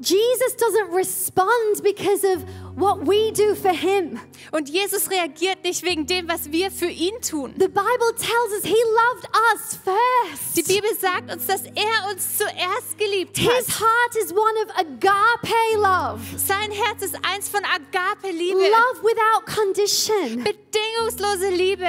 Jesus 0.00 0.54
doesn't 0.56 0.92
respond 0.94 1.82
because 1.82 2.22
of 2.24 2.44
what 2.76 3.06
we 3.06 3.32
do 3.32 3.54
for 3.56 3.72
him. 3.72 4.20
Und 4.52 4.68
Jesus 4.68 5.10
reagiert 5.10 5.64
nicht 5.64 5.82
wegen 5.82 6.06
dem, 6.06 6.28
was 6.28 6.50
wir 6.52 6.70
für 6.70 6.86
ihn 6.88 7.20
tun. 7.20 7.52
The 7.58 7.66
Bible 7.68 8.14
tells 8.16 8.52
us 8.56 8.64
he 8.64 8.76
loved 8.76 9.28
us 9.52 9.78
first. 9.84 10.56
Die 10.56 10.62
Bibel 10.62 10.90
sagt 10.98 11.32
uns, 11.32 11.46
dass 11.46 11.62
er 11.64 12.10
uns 12.12 12.38
zuerst 12.38 12.96
geliebt 12.96 13.36
His 13.38 13.48
hat. 13.48 13.80
heart 13.80 14.16
is 14.22 14.32
one 14.32 14.62
of 14.64 14.70
agape 14.76 15.76
love, 15.76 16.20
Sein 16.36 16.70
Herz 16.70 17.02
ist 17.02 17.16
eins 17.22 17.48
von 17.48 17.60
Agape-Liebe, 17.64 18.56
love 18.58 19.02
without 19.02 19.46
condition. 19.46 20.44
bedingungslose 20.44 21.50
Liebe. 21.50 21.88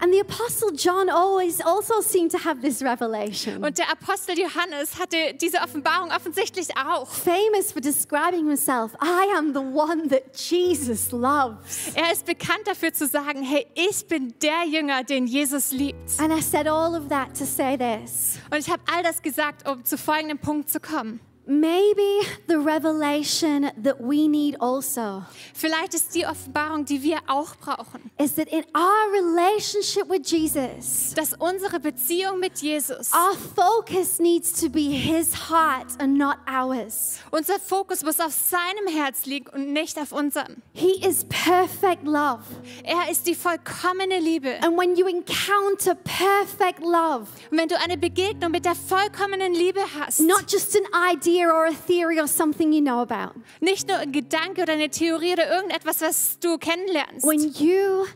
And 0.00 0.12
the 0.12 0.20
Apostle 0.20 0.70
John 0.72 1.08
always 1.10 1.60
also 1.60 2.00
seemed 2.00 2.30
to 2.30 2.38
have 2.38 2.60
this 2.60 2.82
revelation. 2.82 3.64
Und 3.64 3.78
der 3.78 3.90
Apostel 3.90 4.38
Johannes 4.38 4.98
hatte 4.98 5.34
diese 5.34 5.58
Offenbarung 5.58 6.10
offensichtlich 6.10 6.68
auch. 6.76 7.08
Famous 7.08 7.72
for 7.72 7.80
describing 7.80 8.46
himself, 8.46 8.92
I 9.02 9.36
am 9.36 9.52
the 9.52 9.60
one 9.60 10.08
that 10.08 10.36
Jesus 10.36 11.10
loves. 11.10 11.92
Er 11.94 12.12
ist 12.12 12.26
bekannt 12.26 12.66
dafür 12.66 12.92
zu 12.92 13.08
sagen, 13.08 13.42
hey, 13.42 13.66
ich 13.74 14.06
bin 14.06 14.34
der 14.40 14.64
Jünger, 14.66 15.02
den 15.02 15.26
Jesus 15.26 15.72
liebt. 15.72 16.18
And 16.18 16.32
I 16.32 16.40
said 16.40 16.68
all 16.68 16.94
of 16.94 17.08
that 17.08 17.36
to 17.36 17.44
say 17.44 17.76
this. 17.76 18.38
Und 18.50 18.58
ich 18.58 18.70
habe 18.70 18.82
all 18.94 19.02
das 19.02 19.20
gesagt, 19.20 19.68
um 19.68 19.84
zu 19.84 19.98
folgendem 19.98 20.38
Punkt 20.38 20.70
zu 20.70 20.78
kommen. 20.80 21.20
Maybe 21.50 22.26
the 22.46 22.58
revelation 22.58 23.70
that 23.82 23.98
we 23.98 24.28
need 24.28 24.60
also 24.60 25.22
Vielleicht 25.54 25.94
ist 25.94 26.14
die 26.14 26.26
Offenbarung, 26.26 26.84
die 26.84 27.02
wir 27.02 27.20
auch 27.26 27.56
brauchen, 27.56 28.10
is 28.18 28.34
that 28.34 28.48
in 28.48 28.64
our 28.76 29.12
relationship 29.14 30.10
with 30.10 30.30
Jesus, 30.30 31.14
dass 31.14 31.32
unsere 31.38 31.80
Beziehung 31.80 32.38
mit 32.38 32.58
Jesus, 32.60 33.10
our 33.14 33.34
focus 33.56 34.18
needs 34.18 34.52
to 34.60 34.68
be 34.68 34.90
his 34.90 35.48
heart 35.48 35.86
and 35.98 36.18
not 36.18 36.36
ours. 36.46 37.18
unser 37.30 37.58
Fokus 37.58 38.04
muss 38.04 38.20
auf 38.20 38.32
seinem 38.34 38.86
Herz 38.94 39.24
liegen 39.24 39.48
und 39.48 39.72
nicht 39.72 39.98
auf 39.98 40.12
unserem. 40.12 40.56
He 40.74 41.02
is 41.02 41.24
perfect 41.30 42.04
love. 42.04 42.42
Er 42.84 43.10
ist 43.10 43.26
die 43.26 43.34
vollkommene 43.34 44.20
Liebe. 44.20 44.58
And 44.62 44.76
when 44.78 44.96
you 44.96 45.06
encounter 45.06 45.94
perfect 45.94 46.80
love, 46.80 47.26
Und 47.50 47.56
wenn 47.58 47.68
du 47.68 47.80
eine 47.80 47.96
Begegnung 47.96 48.50
mit 48.50 48.66
der 48.66 48.74
vollkommenen 48.74 49.54
Liebe 49.54 49.80
hast, 49.98 50.20
not 50.20 50.44
just 50.52 50.76
an 50.76 51.14
idea 51.16 51.37
or 51.46 51.66
a 51.66 51.72
theory 51.72 52.18
or 52.20 52.26
something 52.26 52.72
you 52.72 52.80
know 52.80 53.00
about, 53.00 53.40
nicht 53.60 53.88
nur 53.88 53.98
ein 53.98 54.12
Gedanke 54.12 54.62
oder 54.62 54.72
eine 54.74 54.90
Theorie 54.90 55.32
oder 55.32 55.48
irgendetwas, 55.48 56.00
was 56.00 56.38
du 56.38 56.58
kennenlernst, 56.58 57.26
when 57.26 57.52
you 57.58 58.06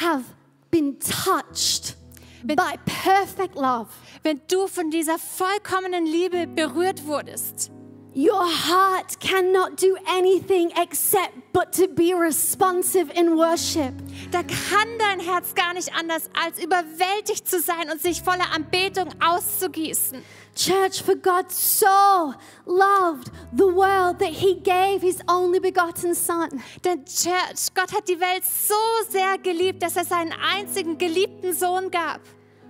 have 0.00 0.24
been 0.70 0.98
touched 0.98 1.96
by 2.44 2.76
perfect 2.84 3.54
love, 3.56 3.88
wenn 4.22 4.40
du 4.48 4.66
von 4.66 4.90
dieser 4.90 5.18
vollkommenen 5.18 6.06
Liebe 6.06 6.46
berührt 6.46 7.06
wurdest, 7.06 7.70
your 8.14 8.44
heart 8.44 9.20
cannot 9.20 9.76
do 9.76 9.96
anything 10.08 10.72
except 10.76 11.34
but 11.52 11.72
to 11.72 11.88
be 11.88 12.14
responsive 12.14 13.10
in 13.10 13.36
worship. 13.36 13.94
da 14.30 14.42
kann 14.42 14.88
dein 14.98 15.20
Herz 15.20 15.54
gar 15.54 15.74
nicht 15.74 15.94
anders, 15.94 16.28
als 16.34 16.62
überwältigt 16.62 17.48
zu 17.48 17.60
sein 17.60 17.90
und 17.90 18.00
sich 18.00 18.22
voller 18.22 18.50
Anbetung 18.52 19.08
auszugießen. 19.24 20.22
Church, 20.54 21.02
for 21.02 21.14
God 21.14 21.50
so 21.52 22.34
loved 22.66 23.30
the 23.52 23.64
world 23.64 24.18
that 24.18 24.30
he 24.30 24.54
gave 24.56 25.00
his 25.00 25.20
only 25.28 25.60
begotten 25.60 26.14
Son, 26.14 26.48
Denn 26.84 27.04
Church, 27.04 27.72
Gott 27.74 27.92
hat 27.92 28.08
die 28.08 28.18
Welt 28.18 28.42
so 28.44 28.74
sehr 29.08 29.38
geliebt, 29.38 29.82
dass 29.82 29.96
er 29.96 30.04
seinen 30.04 30.32
einzigen 30.32 30.98
geliebten 30.98 31.52
Sohn 31.52 31.90
gab, 31.90 32.20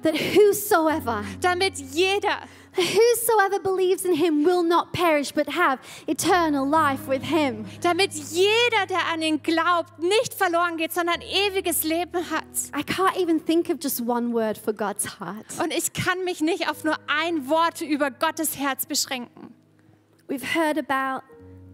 that 0.09 0.17
whosoever, 0.17 1.25
damit 1.41 1.79
jeder, 1.93 2.39
whosoever 2.75 3.61
believes 3.61 4.05
in 4.05 4.15
him 4.15 4.45
will 4.45 4.63
not 4.63 4.93
perish 4.93 5.33
but 5.33 5.49
have 5.49 5.79
eternal 6.07 6.67
life 6.67 7.07
with 7.09 7.23
him. 7.23 7.67
damit 7.83 8.13
jeder, 8.15 8.87
der 8.89 9.07
an 9.13 9.23
ihn 9.23 9.43
glaubt, 9.43 9.99
nicht 9.99 10.35
verloren 10.35 10.77
geht, 10.77 10.93
sondern 10.93 11.21
ewiges 11.21 11.85
Leben 11.85 12.31
hat. 12.31 12.45
I 12.75 12.83
can't 12.83 13.17
even 13.17 13.45
think 13.45 13.69
of 13.69 13.79
just 13.83 14.01
one 14.01 14.33
word 14.33 14.57
for 14.57 14.73
God's 14.73 15.19
heart. 15.21 15.47
Und 15.63 15.73
ich 15.73 15.93
kann 15.93 16.25
mich 16.25 16.41
nicht 16.41 16.69
auf 16.69 16.85
nur 16.85 16.97
ein 17.07 17.49
Wort 17.49 17.81
über 17.81 18.11
Gottes 18.11 18.59
Herz 18.59 18.87
beschränken. 18.87 19.55
We've 20.29 20.55
heard 20.55 20.79
about 20.79 21.23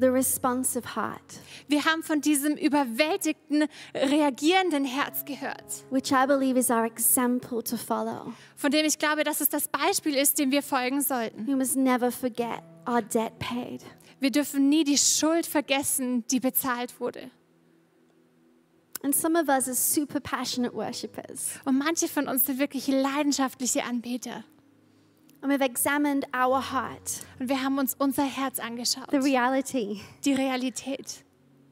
the 0.01 0.09
responsive 0.09 0.97
heart, 0.97 1.41
Wir 1.69 1.85
haben 1.85 2.03
von 2.03 2.21
diesem 2.21 2.57
überwältigten, 2.57 3.65
reagierenden 3.95 4.85
Herz 4.85 5.25
gehört, 5.25 5.85
which 5.91 6.11
I 6.13 6.27
believe 6.27 6.59
is 6.59 6.71
our 6.71 6.85
example 6.85 7.63
to 7.63 7.77
follow. 7.77 8.33
von 8.57 8.71
dem 8.71 8.85
ich 8.87 8.99
glaube, 8.99 9.25
dass 9.25 9.41
es 9.41 9.49
das 9.49 9.69
Beispiel 9.69 10.15
ist, 10.15 10.39
dem 10.39 10.51
wir 10.51 10.63
folgen 10.63 11.01
sollten. 11.01 11.47
We 11.47 11.57
must 11.57 11.77
never 11.77 12.11
forget 12.11 12.63
our 12.87 13.03
debt 13.03 13.39
paid. 13.39 13.83
Wir 14.21 14.31
dürfen 14.31 14.69
nie 14.69 14.85
die 14.85 14.99
Schuld 14.99 15.47
vergessen, 15.47 16.25
die 16.29 16.41
bezahlt 16.41 16.99
wurde. 17.01 17.31
And 19.03 19.15
some 19.15 19.39
of 19.39 19.49
us 19.49 19.67
are 19.69 19.75
super 19.75 20.19
passionate 20.19 20.75
worshippers. 20.75 21.61
Und 21.67 21.77
manche 21.79 22.09
von 22.09 22.27
uns 22.27 22.47
sind 22.47 22.59
wirklich 22.59 22.89
leidenschaftliche 22.89 23.85
Anbeter. 23.85 24.45
And 25.45 25.53
we've 25.53 25.61
examined 25.61 26.25
our 26.35 26.59
heart, 26.73 27.21
Und 27.39 27.51
wir 27.51 27.63
haben 27.63 27.77
uns 27.79 27.95
unser 27.99 28.25
Herz 28.25 28.59
angeschaut, 28.59 29.11
the 29.11 29.19
reality. 29.19 30.01
die 30.25 30.33
Realität. 30.33 31.23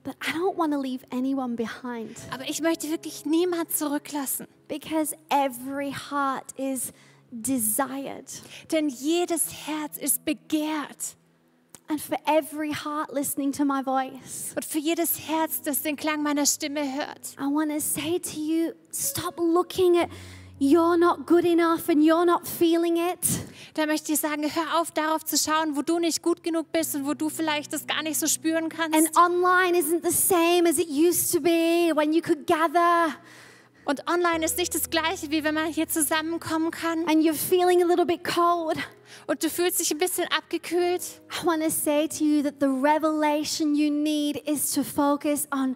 But 0.04 0.14
I 0.22 0.32
don't 0.32 0.58
want 0.58 0.72
to 0.74 0.78
leave 0.80 1.02
anyone 1.10 1.54
behind 1.56 2.16
Aber 2.30 2.46
ich 2.48 2.60
möchte 2.60 2.90
wirklich 2.90 3.24
niemand 3.24 3.72
zurücklassen. 3.74 4.46
because 4.68 5.14
every 5.30 5.90
heart 5.92 6.52
is 6.58 6.92
desired. 7.30 8.26
Denn 8.70 8.88
jedes 8.90 9.66
Herz 9.66 9.96
ist 9.96 10.24
begehrt. 10.26 11.16
And 11.88 12.00
for 12.00 12.16
every 12.26 12.72
heart 12.72 13.12
listening 13.12 13.52
to 13.52 13.64
my 13.64 13.82
voice, 13.82 14.52
Und 14.54 14.64
für 14.64 14.78
jedes 14.78 15.18
Herz, 15.28 15.62
das 15.62 15.82
den 15.82 15.96
Klang 15.96 16.22
meiner 16.22 16.46
Stimme 16.46 16.80
hört, 16.94 17.34
I 17.38 17.44
want 17.44 17.70
to 17.70 17.80
say 17.80 18.18
to 18.18 18.38
you 18.38 18.72
stop 18.92 19.38
looking 19.38 19.98
at 19.98 20.08
you're 20.62 20.96
not 20.96 21.26
good 21.26 21.44
enough 21.44 21.88
and 21.88 22.04
you're 22.04 22.24
not 22.24 22.46
feeling 22.46 22.96
it. 22.96 23.18
da 23.74 23.86
möchte 23.86 24.12
ich 24.12 24.20
sagen, 24.20 24.44
hör 24.44 24.80
auf 24.80 24.92
darauf 24.92 25.24
zu 25.24 25.36
schauen, 25.36 25.76
wo 25.76 25.82
du 25.82 25.98
nicht 25.98 26.22
gut 26.22 26.44
genug 26.44 26.70
bist 26.70 26.94
und 26.94 27.04
wo 27.04 27.14
du 27.14 27.28
vielleicht 27.28 27.72
das 27.72 27.86
gar 27.86 28.02
nicht 28.02 28.18
so 28.18 28.28
spüren 28.28 28.68
kannst. 28.68 28.96
And 28.96 29.10
online 29.16 29.76
isn't 29.76 30.02
the 30.04 30.16
same 30.16 30.68
as 30.68 30.78
it 30.78 30.88
used 30.88 31.32
to 31.32 31.40
be 31.40 31.90
when 31.94 32.12
you 32.12 32.22
could 32.22 32.46
gather 32.46 33.16
Und 33.84 34.08
online 34.08 34.44
ist 34.44 34.58
nicht 34.58 34.72
das 34.72 34.88
gleiche, 34.90 35.32
wie 35.32 35.42
wenn 35.42 35.56
man 35.56 35.66
hier 35.66 35.88
zusammenkommen 35.88 36.70
kann 36.70 37.08
and 37.08 37.24
you're 37.24 37.34
feeling 37.34 37.82
a 37.82 37.86
little 37.86 38.06
bit 38.06 38.22
cold. 38.22 38.76
und 39.26 39.42
du 39.42 39.50
fühlst 39.50 39.80
dich 39.80 39.90
ein 39.90 39.98
bisschen 39.98 40.28
abgekühlt. 40.28 41.02
I 41.32 41.44
want 41.44 41.64
to 41.64 41.70
say 41.70 42.06
to 42.06 42.22
you 42.22 42.42
that 42.44 42.60
the 42.60 42.68
revelation 42.68 43.74
you 43.74 43.90
need 43.90 44.36
is 44.48 44.70
to 44.74 44.84
focus 44.84 45.48
on 45.50 45.74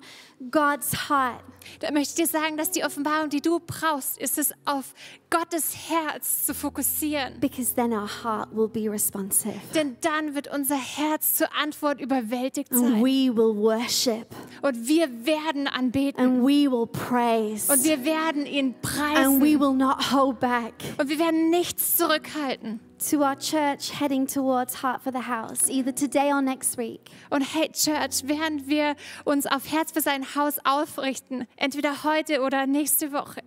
God's 0.52 1.08
heart. 1.08 1.42
Da 1.80 1.90
möchte 1.90 2.20
ich 2.22 2.28
dir 2.28 2.30
sagen, 2.40 2.56
dass 2.56 2.70
die 2.70 2.84
Offenbarung, 2.84 3.30
die 3.30 3.40
du 3.40 3.60
brauchst, 3.60 4.18
ist 4.18 4.38
es 4.38 4.52
auf 4.64 4.94
Gottes 5.30 5.74
Herz 5.88 6.46
zu 6.46 6.54
fokussieren. 6.54 7.38
Because 7.40 7.74
then 7.74 7.92
our 7.92 8.08
heart 8.22 8.48
will 8.54 8.68
be 8.68 8.90
responsive. 8.90 9.54
Denn 9.74 9.96
dann 10.00 10.34
wird 10.34 10.48
unser 10.52 10.76
Herz 10.76 11.34
zur 11.34 11.48
Antwort 11.56 12.00
überwältigt 12.00 12.72
And 12.72 12.80
sein. 12.80 13.00
we 13.02 13.34
will 13.34 13.56
worship. 13.56 14.26
Und 14.62 14.86
wir 14.88 15.08
werden 15.26 15.66
anbeten. 15.68 16.20
And 16.22 16.42
we 16.42 16.70
will 16.70 16.86
praise. 16.86 17.72
Und 17.72 17.84
wir 17.84 18.04
werden 18.04 18.46
ihn 18.46 18.66
And 18.66 18.76
we 18.76 18.88
preisen. 18.88 19.40
will 19.60 19.74
not 19.74 20.12
hold 20.12 20.40
back. 20.40 20.74
Und 20.98 21.08
wir 21.08 21.18
werden 21.18 21.50
nichts 21.50 21.96
zurückhalten. 21.96 22.80
To 23.10 23.22
our 23.22 23.36
church 23.36 23.90
heading 23.92 24.26
towards 24.26 24.82
Heart 24.82 25.02
for 25.02 25.12
the 25.12 25.28
House, 25.28 25.68
either 25.70 25.92
today 25.92 26.32
or 26.32 26.42
next 26.42 26.76
week. 26.76 27.08
Und 27.30 27.42
hey 27.42 27.68
Church, 27.68 28.22
während 28.24 28.66
wir 28.66 28.96
uns 29.24 29.46
auf 29.46 29.70
Herz 29.70 29.92
für 29.92 30.00
sein 30.00 30.24
Haus 30.34 30.58
aufrichten, 30.64 31.46
entweder 31.56 32.02
heute 32.02 32.40
oder 32.42 32.66
nächste 32.66 33.12
Woche, 33.12 33.42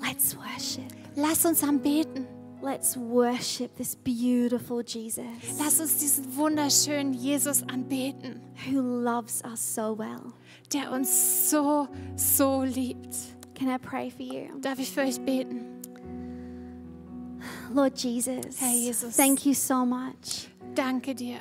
Let's 0.00 0.34
worship. 0.36 0.90
lass 1.16 1.44
uns 1.44 1.62
anbeten. 1.62 2.26
Let's 2.62 2.96
worship 2.96 3.76
this 3.76 3.94
beautiful 3.94 4.82
Jesus 4.82 5.22
Lass 5.58 5.80
uns 5.80 5.98
diesen 5.98 6.34
wunderschönen 6.34 7.12
Jesus 7.12 7.62
anbeten, 7.64 8.40
who 8.66 8.80
loves 8.80 9.42
us 9.44 9.74
so 9.74 9.98
well. 9.98 10.32
der 10.72 10.90
uns 10.90 11.50
so, 11.50 11.88
so 12.16 12.62
liebt. 12.62 13.14
Can 13.54 13.68
I 13.68 13.76
pray 13.76 14.10
for 14.10 14.22
you? 14.24 14.58
Darf 14.62 14.78
ich 14.78 14.90
für 14.90 15.02
euch 15.02 15.20
beten? 15.20 15.73
Lord 17.74 17.96
Jesus, 17.96 18.60
Herr 18.60 18.72
Jesus. 18.72 19.16
thank 19.16 19.44
you 19.44 19.54
so 19.54 19.84
much 19.84 20.48
Danke 20.74 21.14
dir 21.14 21.38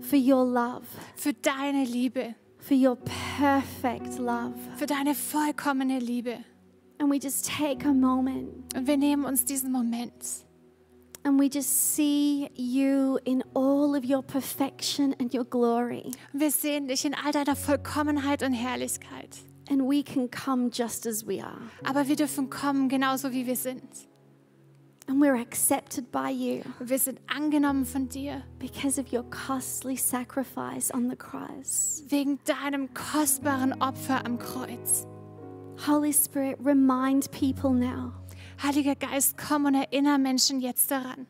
for 0.00 0.16
your 0.18 0.44
love, 0.44 0.84
für 1.16 1.32
deine 1.32 1.84
Liebe, 1.84 2.34
for 2.58 2.76
your 2.76 2.96
perfect 3.38 4.18
love. 4.18 4.54
für 4.76 4.86
deine 4.86 5.14
vollkommene 5.14 5.98
Liebe. 5.98 6.38
And 6.98 7.10
we 7.10 7.18
just 7.18 7.46
take 7.46 7.84
a 7.86 7.92
moment 7.92 8.74
Und 8.76 8.86
wir 8.86 8.96
nehmen 8.96 9.24
uns 9.24 9.44
diesen 9.44 9.72
Moment 9.72 10.12
and 11.24 11.40
we 11.40 11.46
just 11.52 11.94
see 11.94 12.48
you 12.54 13.18
in 13.24 13.42
all 13.54 13.96
of 13.96 14.04
your 14.04 14.22
perfection 14.22 15.14
and 15.18 15.34
your 15.34 15.44
glory. 15.44 16.10
wir 16.32 16.50
sehen 16.50 16.86
dich 16.88 17.04
in 17.04 17.14
all 17.14 17.32
deiner 17.32 17.56
Vollkommenheit 17.56 18.42
und 18.42 18.52
Herrlichkeit. 18.52 19.38
And 19.70 19.88
we 19.88 20.02
can 20.02 20.30
come 20.30 20.68
just 20.70 21.06
as 21.06 21.26
we 21.26 21.42
are. 21.42 21.56
Aber 21.84 22.06
wir 22.06 22.16
dürfen 22.16 22.50
kommen, 22.50 22.90
genauso 22.90 23.32
wie 23.32 23.46
wir 23.46 23.56
sind. 23.56 23.82
And 25.06 25.20
we're 25.20 25.36
accepted 25.36 26.10
by 26.10 26.30
you 26.30 26.62
wir 26.80 26.98
sind 26.98 27.20
angenommen 27.26 27.84
von 27.84 28.08
dir, 28.08 28.42
because 28.58 28.98
of 28.98 29.12
your 29.12 29.22
costly 29.24 29.96
sacrifice 29.96 30.90
on 30.90 31.10
the 31.10 31.16
cross. 31.16 32.02
wegen 32.08 32.38
deinem 32.44 32.92
kostbaren 32.94 33.80
Opfer 33.82 34.24
am 34.24 34.38
Kreuz. 34.38 35.06
Holy 35.86 36.12
Spirit, 36.12 36.56
remind 36.60 37.30
people 37.32 37.72
now. 37.74 38.12
Heiliger 38.62 38.94
Geist, 38.94 39.36
komm 39.36 39.66
und 39.66 39.74
erinnere 39.74 40.18
Menschen 40.18 40.60
jetzt 40.60 40.90
daran. 40.90 41.26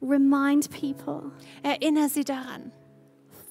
Remind 0.00 0.70
people 0.70 1.32
Erinnere 1.62 2.08
sie 2.08 2.24
daran, 2.24 2.72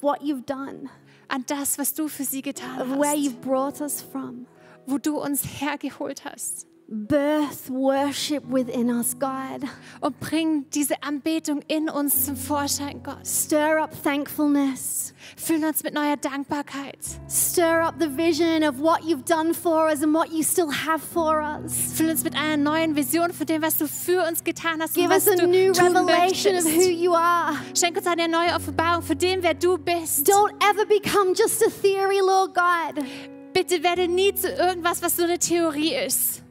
what 0.01 0.21
you've 0.21 0.45
done, 0.45 0.89
an 1.29 1.45
das, 1.47 1.77
was 1.77 1.93
du 1.93 2.07
für 2.07 2.23
sie 2.23 2.41
getan 2.41 2.81
of 2.81 2.89
where 2.97 3.11
hast, 3.11 3.19
you've 3.19 3.41
brought 3.41 3.79
us 3.81 4.01
from. 4.01 4.45
wo 4.85 4.97
du 4.97 5.19
uns 5.19 5.43
hergeholt 5.61 6.25
hast. 6.25 6.67
Birth 6.89 7.69
worship 7.69 8.45
within 8.45 8.89
us, 8.89 9.13
God. 9.19 9.61
Und 9.99 10.17
bring 10.21 10.69
diese 10.69 11.03
Anbetung 11.03 11.61
in 11.67 11.89
uns 11.89 12.25
zum 12.25 12.37
Vorschein, 12.37 13.03
Gott. 13.03 13.27
Stir 13.27 13.81
up 13.81 13.91
thankfulness. 14.03 15.13
Füll 15.35 15.65
uns 15.65 15.83
mit 15.83 15.93
neuer 15.93 16.15
Dankbarkeit. 16.15 16.99
Stir 17.29 17.81
up 17.81 17.95
the 17.99 18.07
vision 18.07 18.63
of 18.63 18.79
what 18.79 19.01
you've 19.03 19.25
done 19.25 19.53
for 19.53 19.89
us 19.89 20.01
and 20.01 20.13
what 20.13 20.31
you 20.31 20.43
still 20.43 20.71
have 20.71 21.01
for 21.01 21.41
us. 21.41 21.91
Füll 21.97 22.09
uns 22.09 22.23
mit 22.23 22.37
einer 22.37 22.55
neuen 22.55 22.95
Vision 22.95 23.33
von 23.33 23.45
dem, 23.45 23.61
was 23.61 23.77
du 23.77 23.85
für 23.85 24.25
uns 24.25 24.41
getan 24.45 24.81
hast 24.81 24.93
Give 24.93 25.07
und 25.07 25.11
was 25.11 25.27
us 25.27 25.33
a 25.33 25.35
du 25.35 25.47
new 25.47 25.73
tun 25.73 25.87
revelation 25.87 26.55
of 26.55 26.63
who 26.63 26.69
möchtest. 26.69 26.91
you 26.91 27.13
are. 27.13 27.53
Schenk 27.77 27.97
uns 27.97 28.07
eine 28.07 28.29
neue 28.29 28.53
Offenbarung 28.55 29.03
von 29.03 29.17
dem, 29.17 29.43
wer 29.43 29.55
du 29.55 29.77
bist. 29.77 30.25
Don't 30.25 30.53
ever 30.63 30.85
become 30.85 31.33
just 31.35 31.61
a 31.61 31.69
theory, 31.81 32.21
Lord 32.21 32.53
God. 32.53 33.03
Bitte 33.51 33.83
werde 33.83 34.07
nie 34.07 34.33
zu 34.33 34.47
irgendwas, 34.47 35.01
was 35.01 35.17
so 35.17 35.23
eine 35.23 35.37
Theorie 35.37 35.93
ist. 35.93 36.43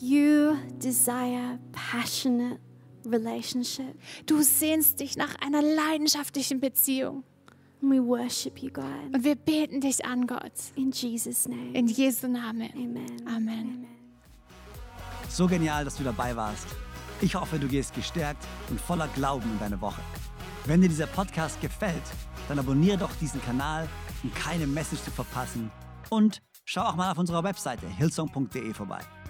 You 0.00 0.56
desire 0.78 1.58
passionate 1.72 2.58
relationship. 3.04 4.00
Du 4.24 4.40
sehnst 4.40 4.98
dich 5.00 5.16
nach 5.16 5.34
einer 5.44 5.60
leidenschaftlichen 5.60 6.58
Beziehung. 6.58 7.22
And 7.82 7.92
we 7.92 8.02
worship 8.02 8.62
you, 8.62 8.70
God. 8.70 8.84
Und 9.12 9.24
wir 9.24 9.34
beten 9.34 9.82
dich 9.82 10.04
an, 10.06 10.26
Gott. 10.26 10.52
In 10.74 10.90
Jesus' 10.90 11.46
name. 11.46 11.72
In 11.72 11.86
Jesu 11.86 12.28
Namen. 12.28 12.70
Amen. 12.74 13.28
Amen. 13.28 13.86
So 15.28 15.46
genial, 15.46 15.84
dass 15.84 15.96
du 15.96 16.02
dabei 16.02 16.34
warst. 16.34 16.66
Ich 17.20 17.34
hoffe, 17.34 17.58
du 17.58 17.68
gehst 17.68 17.94
gestärkt 17.94 18.42
und 18.70 18.80
voller 18.80 19.08
Glauben 19.08 19.50
in 19.52 19.58
deine 19.58 19.80
Woche. 19.82 20.00
Wenn 20.64 20.80
dir 20.80 20.88
dieser 20.88 21.06
Podcast 21.08 21.60
gefällt, 21.60 22.02
dann 22.48 22.58
abonniere 22.58 22.96
doch 22.96 23.14
diesen 23.16 23.42
Kanal, 23.42 23.86
um 24.22 24.32
keine 24.32 24.66
Message 24.66 25.02
zu 25.02 25.10
verpassen. 25.10 25.70
Und 26.08 26.40
schau 26.64 26.82
auch 26.82 26.96
mal 26.96 27.12
auf 27.12 27.18
unserer 27.18 27.44
Webseite 27.44 27.86
hillsong.de 27.86 28.72
vorbei. 28.72 29.00